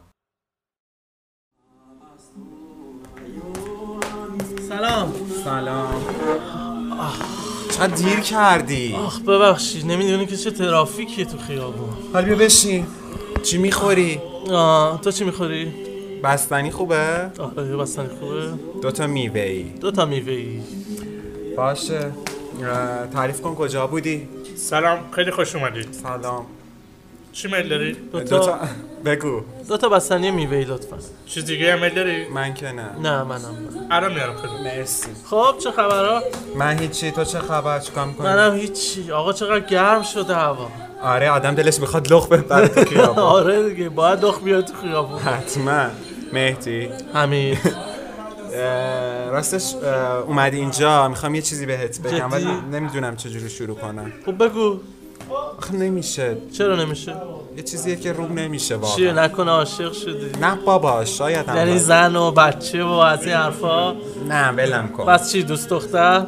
سلام. 4.69 5.13
سلام. 5.43 6.03
چقدر 7.71 7.95
دیر 7.95 8.19
کردی. 8.19 8.95
آخ 8.95 9.19
ببخشید 9.19 9.85
نمی‌دونی 9.85 10.25
که 10.25 10.37
چه 10.37 10.51
ترافیکیه 10.51 11.25
تو 11.25 11.37
خیابون. 11.37 11.93
حالا 12.13 12.25
بیا 12.25 12.35
بشین. 12.35 12.87
چی 13.43 13.57
می‌خوری؟ 13.57 14.21
آه 14.51 15.01
تو 15.01 15.11
چی 15.11 15.23
می‌خوری؟ 15.23 15.86
بستنی 16.23 16.71
خوبه؟ 16.71 17.31
آره 17.39 17.77
بستنی 17.77 18.07
خوبه. 18.19 18.49
دوتا 18.81 19.07
میوه 19.07 19.41
ای 19.41 19.63
دو 19.63 19.91
تا 19.91 20.05
میوه 20.05 20.31
ای 20.33 20.59
باشه 21.57 22.11
تعریف 23.13 23.41
کن 23.41 23.55
کجا 23.55 23.87
بودی؟ 23.87 24.27
سلام 24.55 24.99
خیلی 25.11 25.31
خوش 25.31 25.55
اومدید 25.55 25.87
سلام. 25.93 26.45
چی 27.31 27.47
میل 27.47 27.69
داری؟ 27.69 27.93
دو 27.93 28.19
دو 28.19 28.25
تا 28.25 28.39
تا 28.39 28.59
بگو. 29.05 29.41
دو 29.67 29.77
تا 29.77 29.89
بستنی 29.89 30.31
میوه 30.31 30.57
ای 30.57 30.63
لطفا. 30.63 30.97
چیز 31.25 31.45
دیگه 31.45 31.73
هم 31.73 31.79
میل 31.81 31.93
داری؟ 31.93 32.27
من 32.27 32.53
که 32.53 32.71
نه. 32.71 32.89
نه 33.03 33.23
منم 33.23 33.55
الان 33.91 34.13
میارم 34.13 34.35
خیلی. 34.35 34.63
مرسی. 34.63 35.07
خب 35.29 35.55
چه 35.63 35.71
خبرها؟ 35.71 36.21
من 36.55 36.79
هیچی. 36.79 37.11
تو 37.11 37.23
چه 37.23 37.39
خبر؟ 37.39 37.79
چیکار 37.79 38.05
می‌کنی؟ 38.05 38.27
منم 38.27 38.55
هیچی. 38.55 39.11
آقا 39.11 39.33
چقدر 39.33 39.59
گرم 39.59 40.03
شده 40.03 40.35
هوا. 40.35 40.67
آره 41.03 41.29
آدم 41.29 41.55
دلش 41.55 41.79
می‌خواد 41.79 42.13
لخ 42.13 42.27
ببره 42.27 42.67
تو 42.67 42.85
خیابون. 42.93 43.23
آره 43.23 43.69
دیگه 43.69 43.89
باید 43.89 44.19
دخ 44.19 44.39
بیاد 44.43 44.65
تو 44.65 44.73
خیابون. 44.81 45.19
حتما. 45.19 45.85
مهدی. 46.33 46.89
همین 47.13 47.57
راستش 49.33 49.73
اومدی 50.27 50.57
اینجا 50.57 51.07
می‌خوام 51.07 51.35
یه 51.35 51.41
چیزی 51.41 51.65
بهت 51.65 52.01
بگم؟ 52.01 52.31
ولی 52.31 52.47
نمی‌دونم 52.71 53.15
چجوری 53.15 53.49
شروع 53.49 53.75
کنم. 53.75 54.11
خب 54.25 54.43
بگو. 54.45 54.77
آخه 55.57 55.73
نمیشه. 55.75 56.37
چرا 56.57 56.75
نمیشه؟ 56.75 57.15
یه 57.57 57.63
چیزیه 57.63 57.95
که 57.95 58.13
روم 58.13 58.39
نمیشه 58.39 58.79
چیه؟ 58.95 59.07
واقعا 59.09 59.25
نکنه 59.25 59.51
عاشق 59.51 59.93
شدی. 59.93 60.39
نه 60.41 60.55
بابا 60.65 61.05
شاید 61.05 61.45
هم 61.45 61.57
یعنی. 61.57 61.79
زن 61.79 62.15
و 62.15 62.31
بچه 62.31 62.83
و 62.83 62.89
از 62.89 63.23
این 63.23 63.35
حرفا؟ 63.35 63.95
نه 64.29 64.49
ولم 64.49 64.87
کن. 64.87 65.05
بس 65.05 65.31
چی 65.31 65.43
دوست 65.43 65.69
دختر؟ 65.69 66.25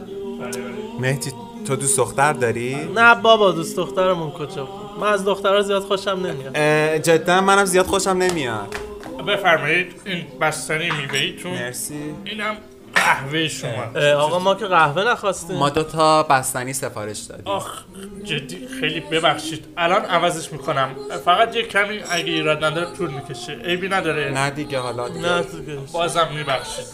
مهدی 1.00 1.32
تو 1.68 1.76
دوست 1.76 1.98
دختر 1.98 2.34
داری؟ 2.34 2.76
نه 2.96 3.16
بابا 3.16 3.52
دوست 3.52 3.78
دخترمون 3.78 4.32
کجا؟ 4.32 4.68
من 5.02 5.08
از 5.08 5.26
دخترها 5.26 5.62
زیاد 5.62 5.84
خوشم 5.84 6.20
نمیاد. 6.26 6.58
جدا 7.02 7.42
منم 7.42 7.66
زیاد 7.66 7.86
خوشم 7.86 8.10
نمیاد. 8.10 8.76
بفرمایید 9.24 10.02
این 10.06 10.26
بستنی 10.42 10.92
میوهیتون 10.92 11.52
مرسی. 11.52 12.16
اینم 12.26 12.58
قهوه 12.96 13.48
شما. 13.48 13.84
اه، 13.96 14.12
آقا 14.12 14.40
ما 14.40 14.56
که 14.56 14.66
قهوه 14.66 15.04
نخواستیم. 15.04 15.56
ما 15.56 15.70
دو 15.70 15.84
تا 15.84 16.24
بستنی 16.24 16.74
سفارش 16.74 17.20
دادیم. 17.20 17.48
آخ 17.48 17.84
جدی 18.24 18.68
خیلی 18.80 19.00
ببخشید. 19.00 19.66
الان 19.78 20.06
عوضش 20.06 20.52
می‌کنم. 20.52 20.90
فقط 21.26 21.56
یه 21.56 21.64
کمی 21.64 22.00
اگه 22.12 22.32
ایراد 22.32 22.64
نداره 22.64 22.96
طول 22.98 23.10
می‌کشه. 23.10 23.54
عیبی 23.54 23.90
نداره. 23.90 24.32
نه 24.32 24.50
دیگه 24.50 24.80
حالا 24.80 25.10
دیگه. 25.10 25.28
نه 25.28 25.42
دیگه. 25.42 25.78
بازم 25.94 26.28
میبخشید. 26.36 26.86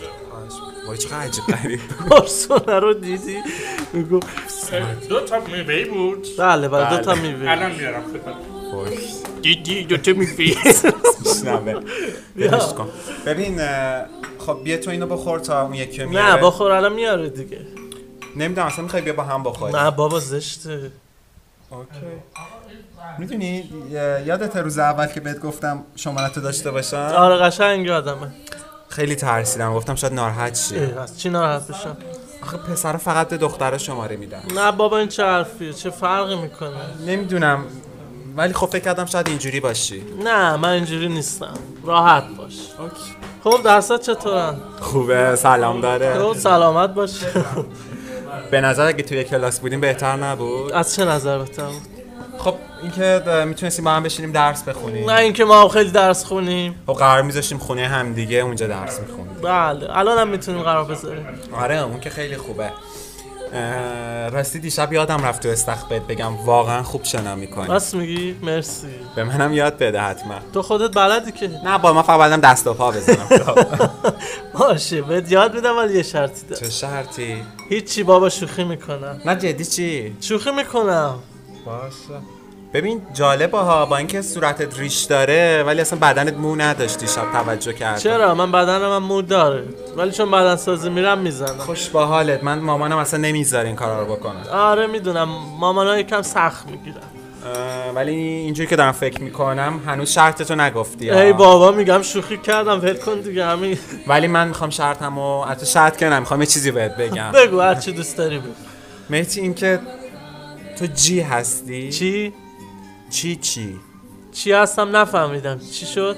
وای 0.87 0.97
چقدر 0.97 1.17
عجیب 1.17 1.43
غریب. 1.45 1.79
پرسونه 2.09 2.79
رو 2.79 2.93
دیدی؟ 2.93 3.37
میگو 3.93 4.19
دو 5.09 5.19
تا 5.19 5.39
میوهی 5.39 5.85
بود. 5.85 6.27
بله 6.37 6.67
بله 6.67 6.89
دو 6.89 6.97
تا 6.97 7.13
بله. 7.13 7.21
میوه. 7.21 7.51
الان 7.51 7.71
میارم 7.71 8.03
خدمت 8.03 8.35
خوش 8.83 8.99
دیدی 9.41 9.83
دو 9.83 9.97
تا 9.97 10.11
میوه 10.11 10.55
میشنوه 11.25 12.73
کن 12.77 12.89
ببین 13.25 13.61
خب 14.39 14.59
بیا 14.63 14.77
تو 14.77 14.91
اینو 14.91 15.07
بخور 15.07 15.39
تا 15.39 15.61
اون 15.61 15.73
یکی 15.73 16.05
میاره 16.05 16.35
نه 16.35 16.41
بخور 16.41 16.71
الان 16.71 16.93
میاره 16.93 17.29
دیگه. 17.29 17.59
نمی‌دونم 18.35 18.67
اصلا 18.67 18.83
می‌خوای 18.83 19.01
بیا 19.01 19.13
با 19.13 19.23
هم 19.23 19.43
بخوریم. 19.43 19.75
نه 19.75 19.91
بابا 19.91 20.19
زشته. 20.19 20.91
اوکی. 21.69 21.89
می‌دونی 23.17 23.69
یادت 24.25 24.57
روز 24.57 24.77
اول 24.79 25.07
که 25.07 25.19
بهت 25.19 25.39
گفتم 25.39 25.83
شمارتو 25.95 26.41
داشته 26.41 26.71
باشم؟ 26.71 26.97
آره 26.97 27.37
قشنگ 27.37 27.85
یادمه. 27.85 28.31
خیلی 28.89 29.15
ترسیدم. 29.15 29.73
گفتم 29.73 29.95
شاید 29.95 30.13
ناراحت 30.13 30.55
شی. 30.57 30.79
از 30.79 31.19
چی 31.19 31.29
ناراحت 31.29 31.67
بشم؟ 31.67 31.97
آخه 32.43 32.57
پسرا 32.57 32.97
فقط 32.97 33.29
به 33.29 33.37
دخترها 33.37 33.77
شماره 33.77 34.15
میدن. 34.15 34.41
نه 34.55 34.71
بابا 34.71 34.97
این 34.97 35.07
چه 35.07 35.23
حرفیه؟ 35.23 35.73
چه 35.73 35.89
فرقی 35.89 36.35
می‌کنه؟ 36.35 36.71
نمی‌دونم. 37.07 37.65
ولی 38.35 38.53
خب 38.53 38.65
فکر 38.65 38.83
کردم 38.83 39.05
شاید 39.05 39.27
اینجوری 39.27 39.59
باشی. 39.59 40.03
نه 40.23 40.55
من 40.55 40.69
اینجوری 40.69 41.07
نیستم. 41.07 41.53
راحت 41.83 42.23
باش. 42.37 42.53
خب 43.43 43.63
درصد 43.63 44.01
چطورن؟ 44.01 44.55
خوبه 44.79 45.35
سلام 45.35 45.81
داره. 45.81 46.19
خب 46.19 46.33
سلامت 46.37 46.89
باش. 46.89 47.19
به 48.51 48.61
نظر 48.61 48.85
اگه 48.85 49.03
توی 49.03 49.23
کلاس 49.23 49.59
بودیم 49.59 49.81
بهتر 49.81 50.15
نبود. 50.15 50.71
از 50.71 50.95
چه 50.95 51.05
نظر 51.05 51.37
بهتر 51.37 51.65
بود؟ 51.65 51.81
خب 52.37 52.55
اینکه 52.81 53.21
می‌تونستیم 53.47 53.85
با 53.85 53.91
هم 53.91 54.03
بشینیم 54.03 54.31
درس 54.31 54.63
بخونیم. 54.63 55.09
نه 55.09 55.19
اینکه 55.19 55.45
ما 55.45 55.61
هم 55.61 55.67
خیلی 55.67 55.91
درس 55.91 56.25
خونیم. 56.25 56.75
خب 56.87 56.93
قرار 56.93 57.21
میذاشتیم 57.21 57.57
خونه 57.57 57.87
هم 57.87 58.13
دیگه 58.13 58.37
اونجا 58.37 58.67
درس 58.67 58.99
می‌خونیم. 58.99 59.33
بله 59.41 59.97
الان 59.97 60.17
هم 60.17 60.27
می‌تونیم 60.27 60.61
قرار 60.61 60.85
بذاریم. 60.85 61.25
آره 61.53 61.83
اون 61.83 61.99
که 61.99 62.09
خیلی 62.09 62.37
خوبه. 62.37 62.71
راستی 64.31 64.59
دیشب 64.59 64.93
یادم 64.93 65.25
رفت 65.25 65.43
تو 65.43 65.49
استخ 65.49 65.83
بهت 65.83 66.01
بگم 66.01 66.35
واقعا 66.45 66.83
خوب 66.83 67.03
شنا 67.03 67.35
می‌کنی. 67.35 67.67
راست 67.67 67.95
میگی؟ 67.95 68.35
مرسی. 68.43 68.87
به 69.15 69.23
منم 69.23 69.53
یاد 69.53 69.77
بده 69.77 70.01
حتما. 70.01 70.35
تو 70.53 70.61
خودت 70.61 70.95
بلدی 70.95 71.31
که. 71.31 71.47
نه 71.65 71.77
با 71.77 71.93
من 71.93 72.01
فقط 72.01 72.41
دست 72.41 72.67
و 72.67 72.73
پا 72.73 72.91
بزنم. 72.91 73.27
باشه 74.59 75.01
بهت 75.01 75.31
یاد 75.31 75.55
میدم 75.55 75.77
ولی 75.77 75.93
یه 75.97 76.03
شرطی 76.03 76.47
داره. 76.47 76.61
چه 76.61 76.69
شرطی؟ 76.69 77.43
هیچی 77.69 78.03
بابا 78.03 78.29
شوخی 78.29 78.63
می‌کنم. 78.63 79.21
نه 79.25 79.35
جدی 79.35 79.65
چی؟ 79.65 80.15
شوخی 80.21 80.51
می‌کنم. 80.51 81.19
باشه. 81.65 82.21
ببین 82.75 83.01
جالبه 83.13 83.57
ها 83.57 83.85
با 83.85 83.97
اینکه 83.97 84.21
صورتت 84.21 84.79
ریش 84.79 85.03
داره 85.03 85.63
ولی 85.63 85.81
اصلا 85.81 85.99
بدنت 85.99 86.33
مو 86.33 86.55
نداشتی 86.55 87.07
شب 87.07 87.31
توجه 87.31 87.73
کردم. 87.73 87.99
چرا؟ 87.99 88.35
من 88.35 88.51
بدن 88.51 88.77
من 88.77 88.97
مو 88.97 89.21
داره. 89.21 89.63
ولی 89.97 90.11
چون 90.11 90.31
بدن 90.31 90.55
سازی 90.55 90.89
میرم 90.89 91.17
می‌زنم. 91.17 91.57
خوش 91.57 91.89
با 91.89 92.05
حالت. 92.05 92.43
من 92.43 92.59
مامانم 92.59 92.97
اصلا 92.97 93.19
نمی‌ذاره 93.19 93.67
این 93.67 93.75
کارا 93.75 94.03
رو 94.03 94.15
بکنه. 94.15 94.49
آره 94.49 94.87
می‌دونم. 94.87 95.29
مامانا 95.59 95.99
یکم 95.99 96.21
سخت 96.21 96.67
می‌گیرن. 96.67 96.95
ولی 97.95 98.15
اینجوری 98.15 98.69
که 98.69 98.75
دارم 98.75 98.91
فکر 98.91 99.21
می‌کنم 99.21 99.79
هنوز 99.87 100.09
شرطتو 100.09 100.55
نگفتی. 100.55 101.09
ها. 101.09 101.19
ای 101.19 101.33
بابا 101.33 101.71
میگم 101.71 102.01
شوخی 102.01 102.37
کردم. 102.37 102.81
ول 102.81 102.93
کن 102.93 103.19
دیگه 103.19 103.45
همین. 103.45 103.77
ولی 104.07 104.27
من 104.27 104.47
می‌خوام 104.47 104.69
شرطمو 104.69 105.43
حتی 105.43 105.65
شرط 105.65 105.97
کنم 105.97 106.19
می‌خوام 106.19 106.41
یه 106.41 106.47
چیزی 106.47 106.71
بهت 106.71 106.97
بگم. 106.97 107.31
بگو 107.45 107.59
هر 107.59 107.75
چی 107.75 107.91
دوست 107.91 108.17
داری 108.17 108.37
بگو. 108.37 108.49
مهتی 109.09 109.41
اینکه 109.41 109.79
تو 110.79 110.85
جی 110.85 111.21
هستی؟ 111.21 111.91
چی؟ 111.91 112.33
چی 113.09 113.35
چی؟ 113.35 113.79
چی 114.31 114.51
هستم 114.51 114.95
نفهمیدم. 114.95 115.59
چی 115.71 115.85
شد؟ 115.85 116.17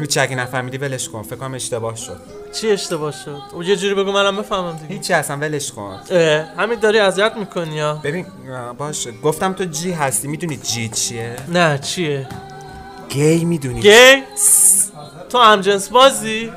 هیچ 0.00 0.18
اگه 0.18 0.36
نفهمیدی 0.36 0.78
ولش 0.78 1.08
کن. 1.08 1.22
فکر 1.22 1.36
کنم 1.36 1.54
اشتباه 1.54 1.96
شد. 1.96 2.20
چی 2.52 2.70
اشتباه 2.70 3.12
شد؟ 3.12 3.42
او 3.52 3.62
یه 3.62 3.76
جوری 3.76 3.94
بگو 3.94 4.12
منم 4.12 4.36
بفهمم 4.36 4.72
دیگه. 4.72 4.94
هیچی 4.94 5.12
اصلا 5.12 5.36
ولش 5.36 5.72
کن. 5.72 6.00
اه، 6.10 6.44
همین 6.56 6.78
داری 6.78 6.98
اذیت 6.98 7.32
می‌کنی 7.36 7.74
یا 7.74 8.00
ببین 8.04 8.26
باشه. 8.78 9.12
گفتم 9.12 9.52
تو 9.52 9.64
جی 9.64 9.92
هستی. 9.92 10.28
می‌دونی 10.28 10.56
جی 10.56 10.88
چیه؟ 10.88 11.36
نه 11.48 11.78
چیه؟ 11.78 12.28
گی 13.08 13.44
می‌دونی 13.44 13.80
گی؟ 13.80 14.22
تو 15.34 15.40
هم 15.40 15.60
جنس 15.60 15.88
بازی؟ 15.88 16.52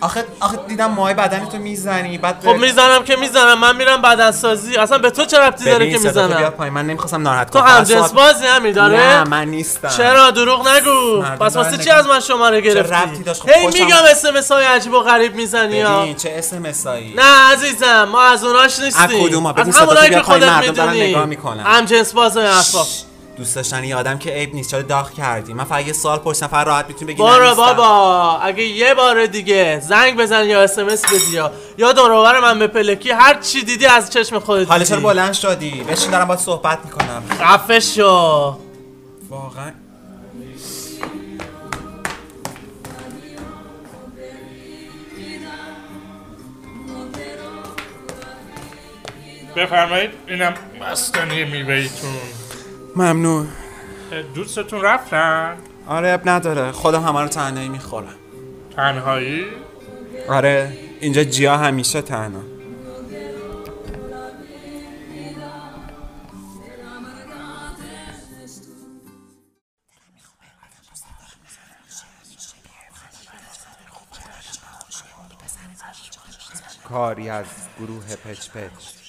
آخه 0.00 0.24
آخه 0.40 0.58
دیدم 0.68 0.90
ماه 0.90 1.14
بدنتو 1.14 1.58
می‌زنی 1.58 2.18
بعد 2.18 2.40
خب 2.44 2.48
می‌زنم 2.54 3.04
که 3.04 3.16
می‌زنم 3.16 3.58
من 3.58 3.76
میرم 3.76 4.02
بدن 4.02 4.30
سازی 4.30 4.76
اصلا 4.76 4.98
به 4.98 5.10
تو 5.10 5.24
چه 5.24 5.38
ربطی 5.38 5.64
داره 5.64 5.90
که 5.90 5.98
بیا 5.98 6.08
می‌زنم؟ 6.08 6.50
پای 6.50 6.70
من 6.70 6.86
نمی‌خواستم 6.86 7.22
ناراحت 7.22 7.50
تو 7.50 7.60
کنم. 7.60 7.68
هم 7.68 7.74
فقط 7.74 7.86
جنس 7.86 8.10
سوال- 8.10 8.32
بازی 8.32 8.46
همین 8.46 8.72
داره 8.72 8.96
نه 8.96 9.24
من 9.24 9.48
نیستم. 9.48 9.88
چرا؟ 9.88 10.30
دروغ 10.30 10.68
نگو. 10.68 11.22
پس 11.22 11.56
واسه 11.56 11.78
چی 11.78 11.90
از 11.90 12.06
من 12.06 12.20
شماره 12.20 12.60
گرفتی؟ 12.60 12.94
ربطی 12.94 13.22
داشت؟ 13.22 13.42
خب 13.42 13.48
هی 13.48 13.66
میگم 13.66 13.96
اسمس 14.10 14.52
های 14.52 14.64
عجیب 14.64 14.92
و 14.92 15.00
غریب 15.00 15.34
می‌زنی 15.34 15.84
ببین 15.84 16.14
چه 16.16 16.34
اسم 16.38 16.58
مسایی 16.58 17.14
نه 17.14 17.52
عزیزم 17.52 18.04
ما 18.04 18.22
از 18.22 18.44
اوناش 18.44 18.78
نیستیم. 18.78 19.02
از 19.02 19.10
تو 19.10 19.80
همونایی 19.80 20.08
بیا 20.08 20.18
که 20.18 20.24
خودت 20.24 20.42
مردم 20.48 20.72
دارن 20.72 20.90
می‌دونی. 20.90 21.10
نگاه 21.10 21.24
می‌کنن. 21.24 21.62
هم 21.62 21.84
جنس 21.84 22.12
باز 22.12 22.36
و 22.36 22.40
این 22.40 22.48
حرفا. 22.48 22.82
دوست 23.40 23.56
داشتن 23.56 23.84
یه 23.84 23.96
آدم 23.96 24.18
که 24.18 24.30
عیب 24.30 24.54
نیست 24.54 24.70
چرا 24.70 24.82
داغ 24.82 25.12
کردی؟ 25.12 25.52
من 25.52 25.64
فقط 25.64 25.86
یه 25.86 25.92
سال 25.92 26.18
پرسیدم 26.18 26.46
فقط 26.46 26.66
راحت 26.66 26.86
می‌تونی 26.88 27.12
بگی 27.12 27.22
برو. 27.22 27.54
بابا 27.54 28.38
اگه 28.38 28.62
یه 28.62 28.94
بار 28.94 29.26
دیگه 29.26 29.80
زنگ 29.80 30.16
بزن 30.16 30.44
یا 30.44 30.62
اسمس 30.62 31.04
بدی 31.04 31.36
یا 31.36 31.52
یا 31.78 31.92
دور 31.92 32.40
من 32.40 32.58
به 32.58 32.66
پلکی 32.66 33.10
هر 33.10 33.40
چی 33.40 33.64
دیدی 33.64 33.86
از 33.86 34.10
چشم 34.10 34.38
خودت 34.38 34.70
حالا. 34.70 34.84
چرا 34.84 35.00
بلند 35.00 35.32
شدی؟ 35.32 35.70
بشین 35.70 36.10
دارم 36.10 36.28
باید 36.28 36.40
صحبت 36.40 36.78
می‌کنم. 36.84 37.22
خفه 37.40 37.80
شو. 37.80 38.58
واقعا. 39.28 39.72
بفرمایید 49.56 50.10
اینم 50.28 50.54
بستنی 50.80 51.44
میوهیتون 51.44 52.10
ممنون. 52.96 53.48
دوستتون 54.34 54.82
رفتن؟ 54.82 55.56
آره 55.86 56.08
اب 56.08 56.28
نداره. 56.28 56.72
خودم 56.72 57.02
همه 57.02 57.20
رو 57.20 57.28
تنهایی 57.28 57.68
می‌خورم 57.68 58.14
تنهایی؟ 58.76 59.44
آره 60.28 60.78
اینجا 61.00 61.24
جیا 61.24 61.56
همیشه 61.56 62.02
تنها. 62.02 62.40
کاری 76.88 77.28
از 77.28 77.46
گروه 77.78 78.16
پچ 78.16 78.48
پچ. 78.48 78.99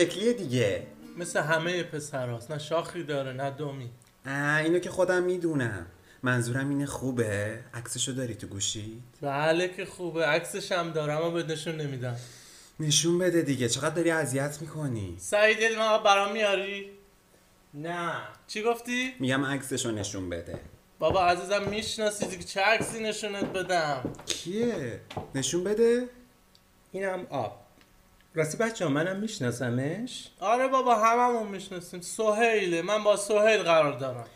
شکلیه 0.00 0.32
دیگه. 0.32 0.86
مثل 1.16 1.40
همه 1.40 1.82
پسراست. 1.82 2.50
نه 2.50 2.58
شاخی 2.58 3.02
داره 3.02 3.32
نه 3.32 3.50
دومی. 3.50 3.90
اه 4.26 4.56
اینو 4.56 4.78
که 4.78 4.90
خودم 4.90 5.22
می‌دونم. 5.22 5.86
منظورم 6.22 6.68
اینه 6.68 6.86
خوبه. 6.86 7.58
عکسشو 7.74 8.12
داری 8.12 8.34
تو 8.34 8.46
گوشی؟ 8.46 9.02
بله 9.20 9.68
که 9.68 9.84
خوبه. 9.84 10.26
عکسش 10.26 10.72
هم 10.72 10.90
دارم 10.90 11.16
اما 11.16 11.30
به 11.30 11.42
نشون 11.42 11.76
نمیدم. 11.76 12.16
نشون 12.80 13.18
بده 13.18 13.42
دیگه. 13.42 13.68
چقدر 13.68 13.94
داری 13.94 14.10
اذیت 14.10 14.58
می‌کنی؟ 14.60 15.16
سعید 15.18 15.60
یه 15.60 15.68
دونه 15.68 15.98
برام 16.04 16.32
میاری؟ 16.32 16.90
نه. 17.74 18.12
چی 18.46 18.62
گفتی؟ 18.62 19.14
میگم 19.18 19.44
عکسشو 19.44 19.90
نشون 19.90 20.30
بده. 20.30 20.60
بابا 20.98 21.26
عزیزم 21.26 21.68
می‌شناسی 21.68 22.26
دیگه. 22.26 22.44
چه 22.44 22.60
عکسی 22.60 23.02
نشونت 23.02 23.44
بدم؟ 23.44 24.12
کیه؟ 24.26 25.00
نشون 25.34 25.64
بده. 25.64 26.08
اینم 26.92 27.26
آب. 27.30 27.59
راستی 28.34 28.56
بچه 28.56 28.88
منم 28.88 29.16
میشناسمش؟ 29.16 30.28
آره 30.40 30.68
بابا 30.68 30.94
هممون 30.94 31.48
می‌شناسیم. 31.48 32.00
سهیله 32.00 32.82
من 32.82 33.04
با 33.04 33.16
سهیل 33.16 33.62
قرار 33.62 33.98
دارم. 33.98 34.26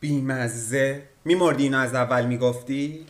بیمزه. 0.00 1.02
میمردی 1.24 1.62
اینو 1.62 1.78
از 1.78 1.94
اول 1.94 2.26
می‌گفتی؟ 2.26 3.06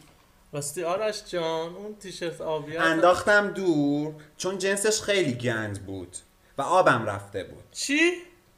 راستی 0.52 0.84
آرش 0.84 1.22
جان 1.28 1.74
اون 1.74 1.94
تیشرت 1.94 2.40
آبی؟ 2.40 2.76
انداختم 2.76 3.50
دور 3.50 4.14
چون 4.36 4.58
جنسش 4.58 5.00
خیلی 5.00 5.32
گند 5.34 5.86
بود 5.86 6.16
و 6.58 6.62
آبم 6.62 7.06
رفته 7.06 7.44
بود. 7.44 7.64
چی؟ 7.72 8.12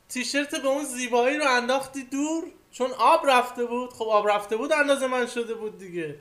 تیشرت 0.09 0.55
به 0.63 0.69
اون 0.69 0.85
زیبایی 0.85 1.37
رو 1.37 1.45
انداختی 1.49 2.05
دور؟ 2.05 2.45
چون 2.71 2.91
آب 2.99 3.21
رفته 3.27 3.65
بود؟ 3.65 3.91
خب 3.91 4.05
آب 4.05 4.29
رفته 4.29 4.57
بود 4.57 4.73
اندازه 4.73 5.07
من 5.07 5.27
شده 5.27 5.55
بود 5.55 5.79
دیگه. 5.79 6.17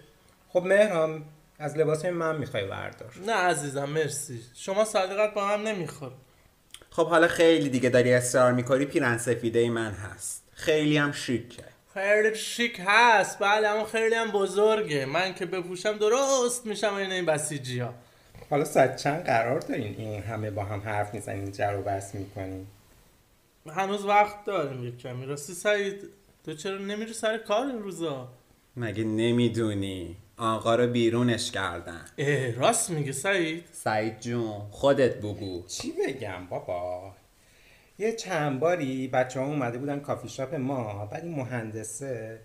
خب 0.49 0.63
مهرام 0.63 1.25
از 1.63 1.77
لباس 1.77 2.05
من 2.05 2.37
می‌خوای 2.37 2.65
بردار. 2.65 3.13
نه 3.25 3.33
عزیزم 3.33 3.85
مرسی. 3.85 4.39
شما 4.55 4.85
صدیقت 4.85 5.33
با 5.33 5.47
هم 5.47 5.61
نمی‌خوره 5.61 6.11
خب 6.89 7.07
حالا 7.07 7.27
خیلی 7.27 7.69
دیگه 7.69 7.89
داری 7.89 8.13
اصرار 8.13 8.53
می‌کنی 8.53 8.85
پیرن 8.85 9.17
سفیده 9.17 9.69
من 9.69 9.91
هست. 9.91 10.43
خیلی 10.53 10.97
هم 10.97 11.11
شیکه 11.11 11.63
خیلی 11.93 12.35
شیک 12.35 12.81
هست. 12.85 13.39
بله 13.39 13.67
اما 13.67 13.85
خیلی 13.85 14.15
هم 14.15 14.31
بزرگه. 14.31 15.05
من 15.05 15.33
که 15.33 15.45
بپوشم 15.45 15.97
درست 15.97 16.65
میشم 16.65 16.93
این 16.93 17.11
این 17.11 17.25
بسیجی 17.25 17.79
ها 17.79 17.93
حالا 18.49 18.65
ساعت 18.65 18.95
چند 18.95 19.25
قرار 19.25 19.59
دارین 19.59 19.95
این 19.97 20.23
همه 20.23 20.51
با 20.51 20.63
هم 20.63 20.79
حرف 20.79 21.13
می‌زنین 21.13 21.51
جر 21.51 21.75
و 21.79 21.81
بحث 21.81 22.15
می‌کنین؟ 22.15 22.67
هنوز 23.69 24.05
وقت 24.05 24.45
داریم 24.45 24.87
یک 24.87 24.97
کمی. 24.97 25.25
راستی 25.25 25.53
سعید 25.53 26.09
تو 26.45 26.53
چرا 26.53 26.77
نمیری 26.77 27.13
سر 27.13 27.37
کار 27.37 27.65
این 27.65 27.79
روزا؟ 27.79 28.27
مگه 28.77 29.03
نمی‌دونی؟ 29.03 30.15
آقا 30.43 30.75
رو 30.75 30.87
بیرونش 30.87 31.51
کردن. 31.51 32.05
اه 32.17 32.51
راست 32.51 32.89
میگه 32.89 33.11
سعید؟ 33.11 33.63
سعید 33.71 34.19
جون 34.19 34.61
خودت 34.71 35.17
بگو. 35.17 35.63
چی 35.67 35.93
بگم 36.07 36.47
بابا؟ 36.49 37.15
یه 37.99 38.11
چند 38.11 38.59
باری 38.59 39.07
بچه 39.07 39.39
ها 39.39 39.45
اومده 39.45 39.77
بودن 39.77 39.99
کافی 39.99 40.29
شاپ 40.29 40.55
ما 40.55 41.05
بعد 41.05 41.23
این 41.23 41.35
مهندسه 41.35 42.39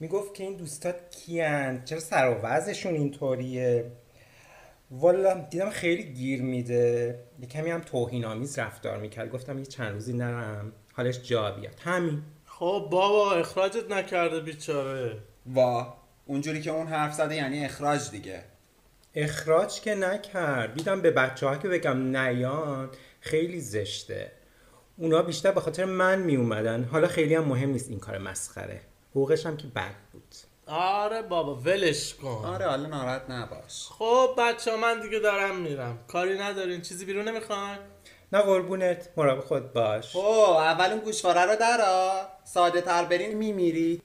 می‌گفت 0.00 0.34
که 0.34 0.44
این 0.44 0.56
دوستات 0.56 1.10
کیان؟ 1.10 1.84
چرا 1.84 2.00
سر 2.00 2.28
و 2.28 2.34
وضعشون 2.46 2.94
اینطوریه؟ 2.94 3.92
والا 4.90 5.34
دیدم 5.34 5.70
خیلی 5.70 6.02
گیر 6.02 6.42
میده. 6.42 7.18
یه 7.40 7.48
کمی 7.48 7.70
هم 7.70 7.80
توهین 7.80 8.24
آمیز 8.24 8.58
رفتار 8.58 8.98
می‌کرد. 8.98 9.30
گفتم 9.30 9.58
یه 9.58 9.66
چند 9.66 9.92
روزی 9.92 10.12
نرم 10.12 10.72
حالش 10.92 11.22
جا 11.22 11.50
بیاد. 11.50 11.80
همین. 11.84 12.22
خب 12.44 12.88
بابا 12.90 13.32
اخراجت 13.32 13.90
نکرده 13.90 14.40
بیچاره. 14.40 15.18
وا 15.46 16.05
اونجوری 16.26 16.62
که 16.62 16.70
اون 16.70 16.86
حرف 16.86 17.14
زده 17.14 17.34
یعنی 17.34 17.64
اخراج 17.64 18.10
دیگه. 18.10 18.42
اخراج 19.14 19.80
که 19.80 19.94
نکرد. 19.94 20.74
دیدم 20.74 21.00
به 21.00 21.10
بچه 21.10 21.46
ها 21.46 21.56
که 21.56 21.68
بگم 21.68 22.16
نیان 22.16 22.90
خیلی 23.20 23.60
زشته. 23.60 24.32
اونا 24.96 25.22
بیشتر 25.22 25.52
به 25.52 25.60
خاطر 25.60 25.84
من 25.84 26.18
می 26.18 26.36
اومدن 26.36 26.84
حالا 26.84 27.08
خیلی 27.08 27.34
هم 27.34 27.44
مهم 27.44 27.70
نیست 27.70 27.90
این 27.90 28.00
کار 28.00 28.18
مسخره. 28.18 28.80
حقوقش 29.10 29.46
هم 29.46 29.56
که 29.56 29.66
بد 29.66 29.94
بود. 30.12 30.34
آره 30.66 31.22
بابا 31.22 31.54
ولش 31.54 32.14
کن. 32.14 32.44
آره 32.44 32.66
حالا 32.66 32.88
ناراحت 32.88 33.30
نباش. 33.30 33.86
خب 33.88 34.30
بچه 34.38 34.76
من 34.76 35.00
دیگه 35.00 35.18
دارم 35.18 35.56
میرم. 35.60 35.98
کاری 36.08 36.38
ندارین. 36.38 36.82
چیزی 36.82 37.04
بیرون 37.04 37.28
نمی‌خواین؟ 37.28 37.78
نه 38.32 38.40
قربونت. 38.42 39.08
مراقب 39.16 39.40
خود 39.40 39.72
باش. 39.72 40.16
او 40.16 40.56
اول 40.56 40.90
اون 40.90 41.00
گوشواره 41.00 41.42
رو 41.42 41.56
درا 41.56 42.28
ساده 42.44 42.80
تر 42.80 43.04
برین 43.04 43.38
میمیری. 43.38 44.02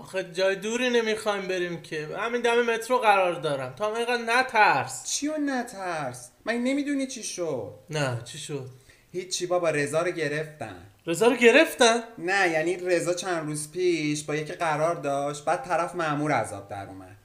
آخه 0.00 0.24
جای 0.32 0.56
دوری 0.56 0.90
نمی‌خوایم 0.90 1.48
بریم 1.48 1.82
که. 1.82 2.08
همین 2.18 2.40
دم 2.40 2.62
مترو 2.62 2.98
قرار 2.98 3.40
دارم. 3.40 3.74
تا 3.78 3.96
اینقدر 3.96 4.22
نترس. 4.22 5.12
چیو 5.12 5.32
نترس؟ 5.38 6.30
من 6.44 6.54
نمی‌دونی 6.54 7.06
چی 7.06 7.22
شد. 7.22 7.72
نه 7.90 8.20
چی 8.24 8.38
شد؟ 8.38 8.66
هیچی 9.12 9.46
بابا 9.46 9.70
رضا 9.70 10.02
رو 10.02 10.10
گرفتن. 10.10 10.76
رضا 11.06 11.26
رو 11.26 11.36
گرفتن؟ 11.36 12.02
نه 12.18 12.50
یعنی 12.50 12.76
رضا 12.76 13.14
چند 13.14 13.46
روز 13.46 13.70
پیش 13.70 14.24
با 14.24 14.36
یکی 14.36 14.52
قرار 14.52 14.94
داشت 14.94 15.44
بعد 15.44 15.64
طرف 15.64 15.94
مامور 15.94 16.32
عذاب 16.32 16.68
در 16.68 16.86
اومد. 16.86 17.16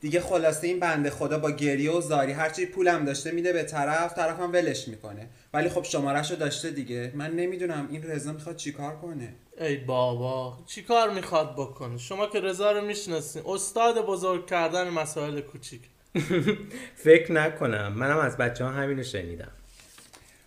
دیگه 0.00 0.20
خلاصه 0.20 0.66
این 0.66 0.80
بنده 0.80 1.10
خدا 1.10 1.38
با 1.38 1.50
گریه 1.50 1.92
و 1.92 2.00
زاری 2.00 2.32
هرچی 2.32 2.66
پولم 2.66 3.04
داشته 3.04 3.30
میده 3.30 3.52
به 3.52 3.62
طرف 3.62 4.14
طرفم 4.14 4.52
ولش 4.52 4.88
می‌کنه. 4.88 5.28
ولی 5.54 5.68
خب 5.68 5.82
شمارش 5.82 6.30
رو 6.30 6.36
داشته 6.36 6.70
دیگه. 6.70 7.12
من 7.14 7.30
نمی‌دونم 7.30 7.88
این 7.90 8.02
رضا 8.02 8.32
می‌خواد 8.32 8.56
چیکار 8.56 8.96
کنه. 8.96 9.34
ای 9.60 9.76
بابا 9.76 10.58
چی 10.66 10.82
کار 10.82 11.10
می‌خواد 11.10 11.52
بکنه؟ 11.52 11.98
شما 11.98 12.26
که 12.26 12.40
رضا 12.40 12.72
رو 12.72 12.80
می‌شناسین 12.80 13.42
استاد 13.46 14.06
بزرگ 14.06 14.46
کردن 14.46 14.88
مسائل 14.88 15.40
کوچیک. 15.40 15.80
فکر 17.04 17.32
نکنم. 17.32 17.92
منم 17.92 18.18
از 18.18 18.36
بچه 18.36 18.64
ها 18.64 18.70
همینو 18.70 19.02
شنیدم. 19.02 19.52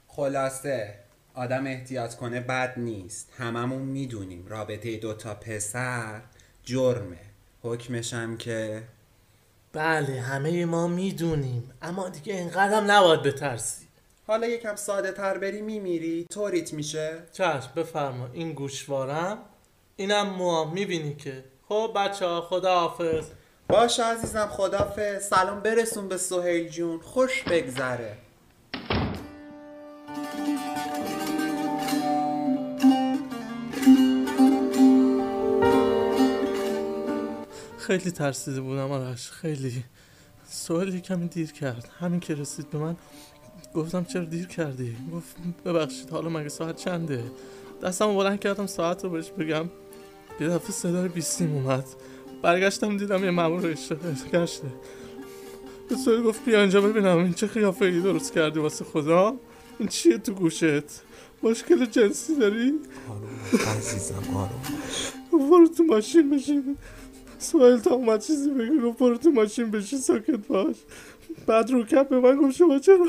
خلاصه 0.08 1.00
آدم 1.34 1.68
احتیاط 1.68 2.16
کنه 2.16 2.40
بد 2.40 2.74
نیست. 2.78 3.32
هممون 3.38 3.82
می‌دونیم 3.82 4.48
رابطه 4.48 4.98
دوتا 4.98 5.36
پسر 5.36 6.22
جرمه. 6.64 7.20
حکمشم 7.62 8.38
که 8.38 8.84
بله 9.74 10.22
همه 10.22 10.66
ما 10.66 10.88
می‌دونیم. 10.88 11.72
اما 11.82 12.10
دیگه 12.10 12.34
اینقدرم 12.34 12.92
نباید 12.92 13.22
بترسی. 13.22 13.85
حالا 14.28 14.48
یکم 14.48 14.76
ساده 14.76 15.12
تر 15.12 15.38
بری 15.38 15.62
میمیری 15.62 16.26
طوریت 16.34 16.74
میشه. 16.74 17.24
چشم 17.32 17.72
بفرما. 17.76 18.30
این 18.34 18.54
گوشوارم. 18.54 19.38
اینم 19.96 20.30
موام 20.30 20.74
می‌بینی 20.74 21.16
که. 21.16 21.44
خب 21.70 21.92
بچه 21.96 22.26
ها 22.26 22.42
خدا 22.42 22.80
حافظ 22.80 23.26
باشه 23.70 24.04
عزیزم 24.04 24.48
خدافه 24.48 25.20
سلام 25.20 25.60
برسون 25.60 26.08
به 26.08 26.18
سهیل 26.18 26.70
جون. 26.70 27.00
خوش 27.00 27.44
بگذره. 27.44 28.18
خیلی 37.78 38.12
ترسیده 38.12 38.62
بودم 38.62 38.92
آرش. 38.92 39.32
خیلی. 39.32 39.84
سوالی 40.50 41.02
کمی 41.02 41.28
دیر 41.28 41.52
کرد. 41.52 41.90
همین 42.00 42.20
که 42.20 42.36
رسید 42.36 42.70
به 42.70 42.78
من. 42.78 42.96
گفتم 43.76 44.04
چرا 44.04 44.24
دیر 44.24 44.48
کردی؟ 44.48 44.96
گفت 45.14 45.36
ببخشید 45.66 46.10
حالا 46.10 46.30
مگه 46.30 46.50
ساعت 46.50 46.76
چنده؟ 46.76 47.24
دستم 47.84 48.08
رو 48.08 48.16
بلند 48.16 48.40
کردم 48.40 48.68
ساعت 48.68 49.04
رو 49.04 49.10
بهش 49.10 49.30
بگم. 49.30 49.70
یه 50.40 50.50
دفعه 50.50 50.72
صدای 50.72 51.08
بیستیم 51.08 51.54
اومد. 51.54 51.86
برگشتم 52.42 52.98
دیدم 52.98 53.24
یه 53.24 53.32
مامور 53.32 53.68
اشتغال 53.68 54.16
گشته. 54.34 54.68
به 55.90 56.22
گفت 56.22 56.46
بیا 56.46 56.62
اینجا 56.62 56.82
ببینم 56.82 57.18
این 57.18 57.34
چه 57.34 57.48
قیافه 57.48 57.86
ای 57.86 58.02
درست 58.02 58.34
کردی 58.34 58.60
واسه 58.60 58.86
خدا؟ 58.86 59.36
این 59.80 59.88
چیه 59.88 60.18
تو 60.18 60.34
گوشت؟ 60.34 61.04
مشکل 61.44 61.86
جنسی 61.86 62.36
داری؟ 62.36 62.74
آروم 63.10 63.78
عزیزم 63.78 64.36
آروم 64.36 65.50
برو 65.50 65.68
تو 65.68 65.84
ماشین 65.84 66.30
بشین. 66.30 66.78
سوال 67.40 67.80
تا 67.80 67.96
اومد 67.96 68.22
چیزی 68.22 68.50
گفت 68.86 69.00
برو 69.00 69.18
تو 69.18 69.32
ماشین 69.32 69.72
بشین 69.72 70.00
ساکت 70.00 70.48
باش. 70.48 70.76
بعد 71.48 71.72
رو 71.72 71.84
کپ 71.84 72.10
به 72.10 72.20
من 72.20 72.36
گفت 72.36 72.56
شما 72.56 72.80
چرا؟ 72.80 73.08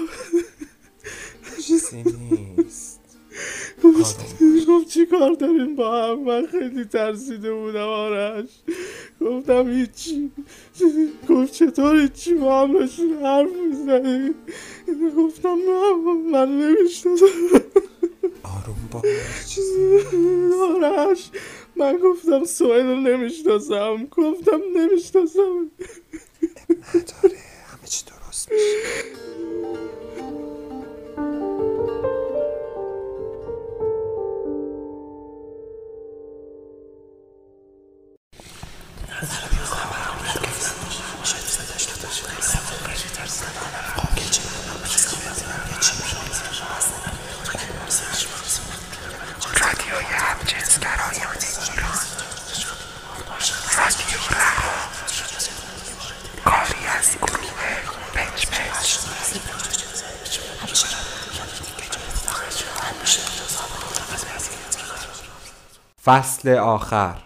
چیزی 1.66 2.04
نیست. 2.56 3.00
گفت 4.68 4.88
چی 4.88 5.06
کار 5.06 5.32
داریم 5.32 5.76
با 5.76 6.02
هم؟ 6.02 6.20
من 6.20 6.46
خیلی 6.46 6.84
ترسیده 6.84 7.54
بودم 7.54 7.88
آرش. 7.88 8.48
گفتم 9.20 9.70
هیچی. 9.70 10.30
گفت 11.28 11.52
چطور 11.52 12.00
هیچی؟ 12.00 12.34
با 12.34 12.62
هم 12.62 12.72
داشتین 12.72 13.14
حرف 13.14 13.48
می‌زنی 13.68 14.34
گفتم 15.16 15.48
نه 15.68 15.94
من 16.32 16.58
نمی‌شناسم. 16.58 17.26
آروم 18.42 18.88
باش. 18.90 19.04
چیزی 19.48 19.98
آرش 20.84 21.30
من 21.76 21.96
گفتم 21.96 22.44
سوال 22.44 22.86
رو 22.86 22.96
نمی‌شناسم. 23.00 24.06
گفتم 24.16 24.60
نمی‌شناسم. 24.76 25.70
نداره. 26.94 27.35
嗯 28.48 29.95
فصل 66.06 66.48
آخر 66.48 67.22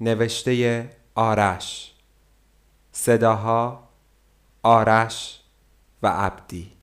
نوشته 0.00 0.90
آرش. 1.14 1.94
صداها 2.92 3.88
آرش 4.62 5.40
و 6.02 6.08
عبدی. 6.08 6.81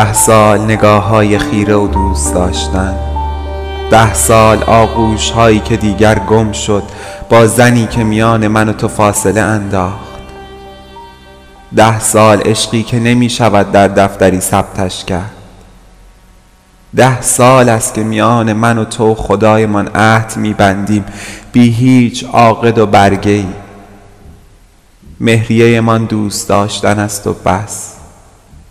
ده 0.00 0.12
سال 0.12 0.60
نگاه 0.60 1.08
های 1.08 1.38
خیره 1.38 1.74
و 1.74 1.88
دوست 1.88 2.34
داشتن. 2.34 2.94
ده 3.90 4.14
سال 4.14 4.62
آغوش 4.62 5.30
هایی 5.30 5.60
که 5.60 5.76
دیگر 5.76 6.18
گم 6.18 6.52
شد 6.52 6.82
با 7.30 7.46
زنی 7.46 7.86
که 7.86 8.04
میان 8.04 8.48
من 8.48 8.68
و 8.68 8.72
تو 8.72 8.88
فاصله 8.88 9.40
انداخت. 9.40 10.20
ده 11.76 12.00
سال 12.00 12.40
عشقی 12.40 12.82
که 12.82 13.00
نمی 13.00 13.30
شود 13.30 13.72
در 13.72 13.88
دفتری 13.88 14.40
ثبتش 14.40 15.04
کرد. 15.04 15.30
ده 16.96 17.20
سال 17.20 17.68
است 17.68 17.94
که 17.94 18.02
میان 18.02 18.52
من 18.52 18.78
و 18.78 18.84
تو 18.84 19.14
خدایمان 19.14 19.88
عهد 19.94 20.36
میبندیم 20.36 21.04
بی 21.52 21.70
هیچ 21.70 22.24
عاقد 22.24 22.78
و 22.78 22.86
برگه 22.86 23.30
ای 23.30 23.46
مهریه 25.20 25.80
من 25.80 26.04
دوست 26.04 26.48
داشتن 26.48 26.98
است 26.98 27.26
و 27.26 27.32
بس. 27.32 27.89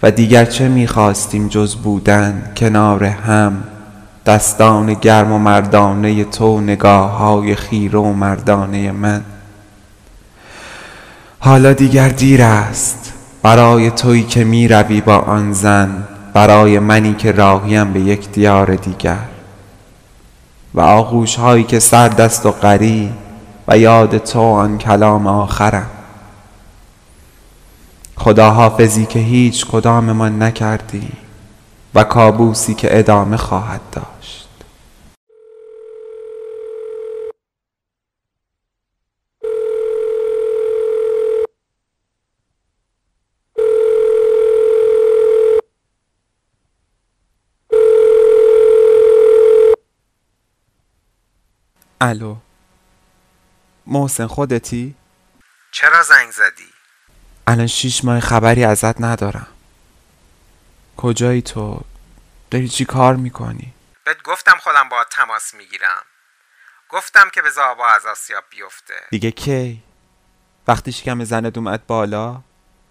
و 0.03 0.11
دیگر 0.11 0.45
چه 0.45 0.67
می‌خواستیم 0.67 1.47
جز 1.47 1.75
بودن 1.75 2.51
کنار 2.57 3.03
هم؟ 3.03 3.63
دستان 4.25 4.93
گرم 4.93 5.31
و 5.31 5.39
مردانه 5.39 6.23
تو 6.23 6.61
نگاه 6.61 7.17
های 7.17 7.55
خیره 7.55 7.99
و 7.99 8.13
مردانه 8.13 8.91
من. 8.91 9.21
حالا 11.39 11.73
دیگر 11.73 12.09
دیر 12.09 12.41
است. 12.41 13.13
برای 13.43 13.91
تویی 13.91 14.23
که 14.23 14.43
می 14.43 14.67
روی 14.67 15.01
با 15.01 15.17
آن 15.17 15.53
زن 15.53 16.03
برای 16.33 16.79
منی 16.79 17.13
که 17.13 17.31
راهیم 17.31 17.93
به 17.93 17.99
یک 17.99 18.31
دیار 18.31 18.75
دیگر. 18.75 19.25
و 20.73 20.81
آغوش 20.81 21.35
هایی 21.35 21.63
که 21.63 21.79
سرد 21.79 22.21
است 22.21 22.45
و 22.45 22.51
غریب 22.51 23.11
و 23.67 23.77
یاد 23.77 24.17
تو 24.17 24.41
آن 24.41 24.77
کلام 24.77 25.27
آخرم. 25.27 25.98
خداحافظی 28.19 29.05
که 29.05 29.19
هیچ 29.19 29.65
کدام 29.65 30.11
ما 30.11 30.29
نکردی 30.29 31.11
و 31.95 32.03
کابوسی 32.03 32.73
که 32.73 32.99
ادامه 32.99 33.37
خواهد 33.37 33.81
داشت 33.91 34.49
الو 52.01 52.35
محسن 53.87 54.27
خودتی؟ 54.27 54.95
چرا 55.71 56.03
زنگ 56.03 56.31
زدی؟ 56.31 56.68
الان 57.49 57.67
شیش 57.67 58.03
ماه 58.05 58.19
خبری 58.19 58.63
ازت 58.63 59.01
ندارم 59.01 59.47
کجایی 60.97 61.41
تو؟ 61.41 61.81
داری 62.51 62.67
چی 62.69 62.85
کار 62.85 63.15
می‌کنی؟ 63.15 63.73
بهت 64.03 64.23
گفتم 64.23 64.57
خودم 64.57 64.89
باهات 64.89 65.07
تماس 65.11 65.53
می‌گیرم 65.53 66.03
گفتم 66.89 67.29
که 67.29 67.41
به 67.41 67.49
آبا 67.61 67.87
از 67.87 68.05
آسیاب 68.05 68.43
بیفته 68.49 68.93
دیگه 69.09 69.31
کی؟ 69.31 69.83
وقتی 70.67 70.91
شکم 70.91 71.23
زنت 71.23 71.57
اومد 71.57 71.87
بالا؟ 71.87 72.41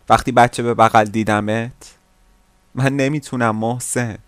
وقتی 0.08 0.32
بچه 0.32 0.62
به 0.62 0.74
بغل 0.74 1.04
دیدمت؟ 1.04 1.94
من 2.74 2.96
نمی‌تونم 2.96 3.56
محسن 3.56 4.18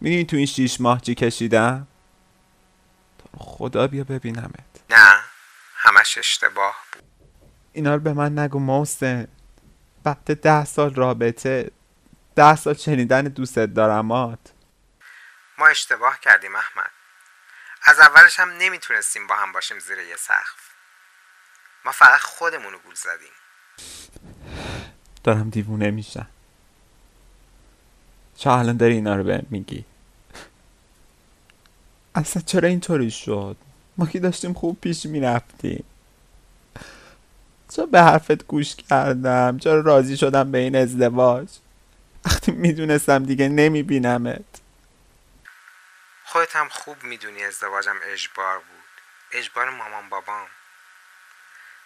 می‌دونی 0.00 0.24
تو 0.24 0.36
این 0.36 0.46
شیش 0.46 0.80
ماه 0.80 1.00
چی 1.00 1.14
کشیدم؟ 1.14 1.86
خدا 3.38 3.86
بیا 3.86 4.04
ببینمت 4.04 4.64
نه 4.90 5.16
همش 5.76 6.18
اشتباه 6.18 6.76
بود 6.92 7.15
اینا 7.76 7.94
رو 7.94 8.00
به 8.00 8.12
من 8.12 8.38
نگو 8.38 8.58
محسن. 8.58 9.28
بعد 10.04 10.40
ده 10.40 10.64
سال 10.64 10.94
رابطه 10.94 11.70
ده 12.36 12.56
سال 12.56 12.74
شنیدن 12.74 13.22
دوست 13.22 13.58
دارمات 13.58 14.38
ما 15.58 15.66
اشتباه 15.66 16.20
کردیم 16.20 16.56
احمد. 16.56 16.90
از 17.84 18.00
اولش 18.00 18.40
هم 18.40 18.50
نمی‌تونستیم 18.58 19.26
با 19.26 19.34
هم 19.34 19.52
باشیم 19.52 19.78
زیر 19.78 19.98
یه 19.98 20.16
سقف. 20.16 20.70
ما 21.84 21.92
فقط 21.92 22.20
خودمون 22.20 22.72
رو 22.72 22.78
گول 22.78 22.94
زدیم. 22.94 23.32
دارم 25.24 25.50
دیوونه 25.50 25.90
میشم. 25.90 26.28
چرا 28.36 28.58
الان 28.58 28.76
داری 28.76 28.94
اینا 28.94 29.16
رو 29.16 29.24
بهم 29.24 29.46
میگی؟ 29.50 29.84
اصلا 32.14 32.42
چرا 32.46 32.68
اینطوری 32.68 33.10
شد؟ 33.10 33.56
ما 33.96 34.06
که 34.06 34.20
داشتیم 34.20 34.52
خوب 34.52 34.80
پیش 34.80 35.06
می‌رفتیم. 35.06 35.84
چرا 37.70 37.86
به 37.86 38.02
حرفت 38.02 38.46
گوش 38.46 38.76
کردم؟ 38.76 39.58
چرا 39.58 39.80
راضی 39.80 40.16
شدم 40.16 40.50
به 40.50 40.58
این 40.58 40.76
ازدواج؟ 40.76 41.48
وقتی 42.26 42.52
می‌دونستم 42.52 43.24
دیگه 43.24 43.48
نمیبینمت. 43.48 44.44
خودت 46.24 46.56
هم 46.56 46.68
خوب 46.68 47.02
می‌دونی 47.02 47.44
ازدواجم 47.44 47.96
اجبار 48.02 48.58
بود. 48.58 49.02
اجبار 49.32 49.70
مامان 49.70 50.08
بابام. 50.08 50.48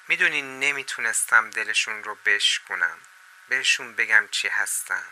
می‌دونی 0.09 0.43
نمی‌تونستم 0.43 1.51
دلشون 1.51 2.05
رو 2.05 2.17
بشکنم 2.27 2.97
بهشون 3.49 3.95
بگم 3.95 4.25
چی 4.31 4.49
هستم. 4.49 5.05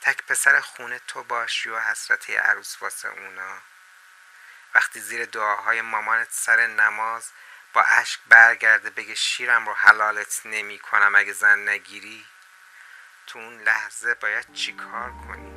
تک 0.00 0.26
پسر 0.26 0.60
خونه 0.60 1.00
تو 1.06 1.22
باشی 1.22 1.68
و 1.68 1.78
حسرت 1.78 2.30
عروس 2.30 2.76
واسه 2.82 3.08
اونا. 3.08 3.54
وقتی 4.74 5.00
زیر 5.00 5.24
دعاهای 5.24 5.80
مامانت 5.80 6.28
سر 6.30 6.66
نماز 6.66 7.24
با 7.72 7.82
اشک 7.82 8.20
برگرده 8.28 8.90
بگه 8.90 9.14
شیرم 9.14 9.66
رو 9.66 9.74
حلالت 9.74 10.42
نمی 10.44 10.78
کنم 10.78 11.14
اگه 11.14 11.32
زن 11.32 11.68
نگیری. 11.68 12.26
تو 13.26 13.38
اون 13.38 13.62
لحظه 13.62 14.14
باید 14.14 14.54
چی 14.54 14.72
کار 14.72 15.12
کنی؟ 15.28 15.51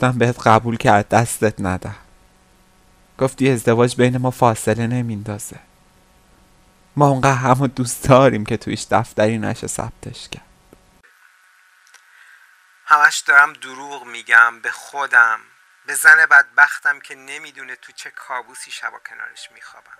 گفتم 0.00 0.18
بهت 0.18 0.46
قبول 0.46 0.76
کرد 0.76 1.08
دستت 1.08 1.60
نده 1.60 1.94
گفتی 3.18 3.50
ازدواج 3.50 3.96
بین 3.96 4.18
ما 4.18 4.30
فاصله 4.30 4.86
نمیندازه 4.86 5.56
ما 6.96 7.08
اونقدر 7.08 7.34
همو 7.34 7.66
دوست 7.66 8.08
داریم 8.08 8.46
که 8.46 8.56
تویش 8.56 8.86
دفتری 8.90 9.38
نشه 9.38 9.66
ثبتش 9.66 10.28
کرد. 10.28 10.42
همش 12.84 13.18
دارم 13.18 13.52
دروغ 13.52 14.06
میگم 14.06 14.60
به 14.60 14.70
خودم. 14.70 15.40
به 15.86 15.94
زن 15.94 16.26
بدبختم 16.26 17.00
که 17.00 17.14
نمی‌دونه 17.14 17.76
تو 17.76 17.92
چه 17.92 18.10
کابوسی 18.10 18.70
شبا 18.70 18.98
کنارش 19.10 19.48
میخوابم. 19.54 19.98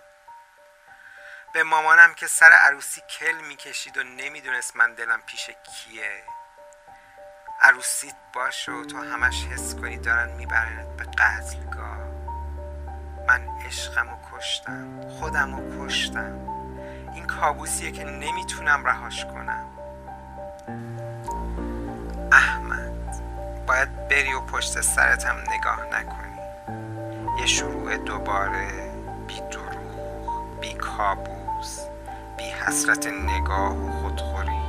به 1.54 1.62
مامانم 1.62 2.14
که 2.14 2.26
سر 2.26 2.50
عروسی 2.52 3.00
کل 3.18 3.34
می‌کشید 3.48 3.96
و 3.98 4.02
نمی‌دونست 4.02 4.76
من 4.76 4.94
دلم 4.94 5.22
پیش 5.26 5.46
کیه. 5.46 6.22
عروسیت 7.62 8.14
باش 8.32 8.68
و 8.68 8.84
تو 8.84 8.98
همش 8.98 9.46
حس 9.46 9.74
کنی 9.74 9.98
دارن 9.98 10.32
میبرنت 10.36 10.86
به 10.96 11.04
قتلگاه. 11.04 11.98
من 13.28 13.48
عشقم 13.66 14.06
کشتم 14.32 15.08
خودم 15.08 15.54
و 15.54 15.78
کشتم. 15.78 16.32
این 17.14 17.26
کابوسیه 17.26 17.92
که 17.92 18.04
نمی‌تونم 18.04 18.84
رهاش 18.84 19.24
کنم. 19.24 19.64
احمد 22.32 23.22
باید 23.66 24.08
بری 24.08 24.32
و 24.32 24.40
پشت 24.40 24.80
سرتم 24.80 25.36
نگاه 25.36 25.80
نکنی. 25.92 26.38
یه 27.40 27.46
شروع 27.46 27.96
دوباره 27.96 28.92
بی 29.26 29.40
دروغ 29.40 30.60
بی 30.60 30.74
کابوس 30.74 31.80
بی 32.36 32.44
حسرت 32.44 33.06
نگاه 33.06 33.76
و 33.76 34.00
خودخوری. 34.00 34.59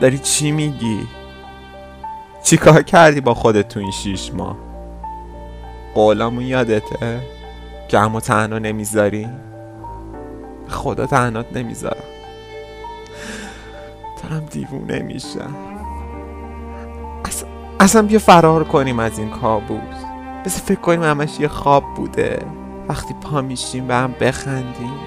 داری 0.00 0.18
چی 0.18 0.50
میگی؟ 0.50 1.08
چی 2.42 2.56
کار 2.56 2.82
کردی 2.82 3.20
با 3.20 3.34
خودت 3.34 3.68
تو 3.68 3.80
این 3.80 3.90
شیش 3.90 4.34
ماه؟ 4.34 4.56
قولامون 5.94 6.44
یادته؟ 6.44 7.20
که 7.88 7.98
همو 7.98 8.20
تنها 8.20 8.58
نمی‌ذاری؟ 8.58 9.28
خدا 10.68 11.06
تنهات 11.06 11.46
نمی‌ذارم 11.56 12.04
دارم 14.22 14.46
دیوونه 14.50 14.98
میشم 14.98 15.54
اصلا, 17.24 17.48
اصلا 17.80 18.02
بیا 18.02 18.18
فرار 18.18 18.64
کنیم 18.64 18.98
از 18.98 19.18
این 19.18 19.30
کابوس 19.30 19.96
بذار 20.44 20.60
فکر 20.60 20.80
کنیم 20.80 21.02
همش 21.02 21.40
یه 21.40 21.48
خواب 21.48 21.84
بوده 21.94 22.38
وقتی 22.88 23.14
پا 23.14 23.40
میشیم 23.40 23.86
به 23.86 23.94
هم 23.94 24.14
بخندیم 24.20 24.98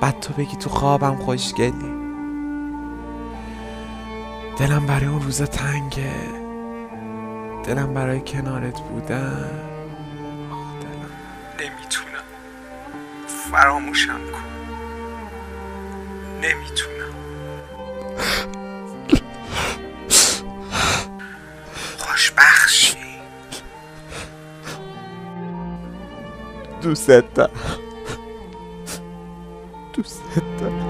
بعد 0.00 0.20
تو 0.20 0.32
بگی 0.32 0.56
تو 0.56 0.70
خوابم 0.70 1.16
خوشگلی 1.16 2.05
دلم 4.58 4.86
برای 4.86 5.06
اون 5.06 5.22
روزا 5.22 5.46
تنگه. 5.46 6.14
دلم 7.64 7.94
برای 7.94 8.20
کنارت 8.20 8.80
بودن. 8.80 9.50
نمی‌تونم. 11.58 12.24
فراموشم 13.50 14.20
کن. 14.32 14.42
نمی‌تونم. 16.42 17.14
خوشبخشی 21.98 22.96
دوست 26.82 27.10
دارم. 27.10 27.50
دوست 29.92 30.22
دارم. 30.60 30.85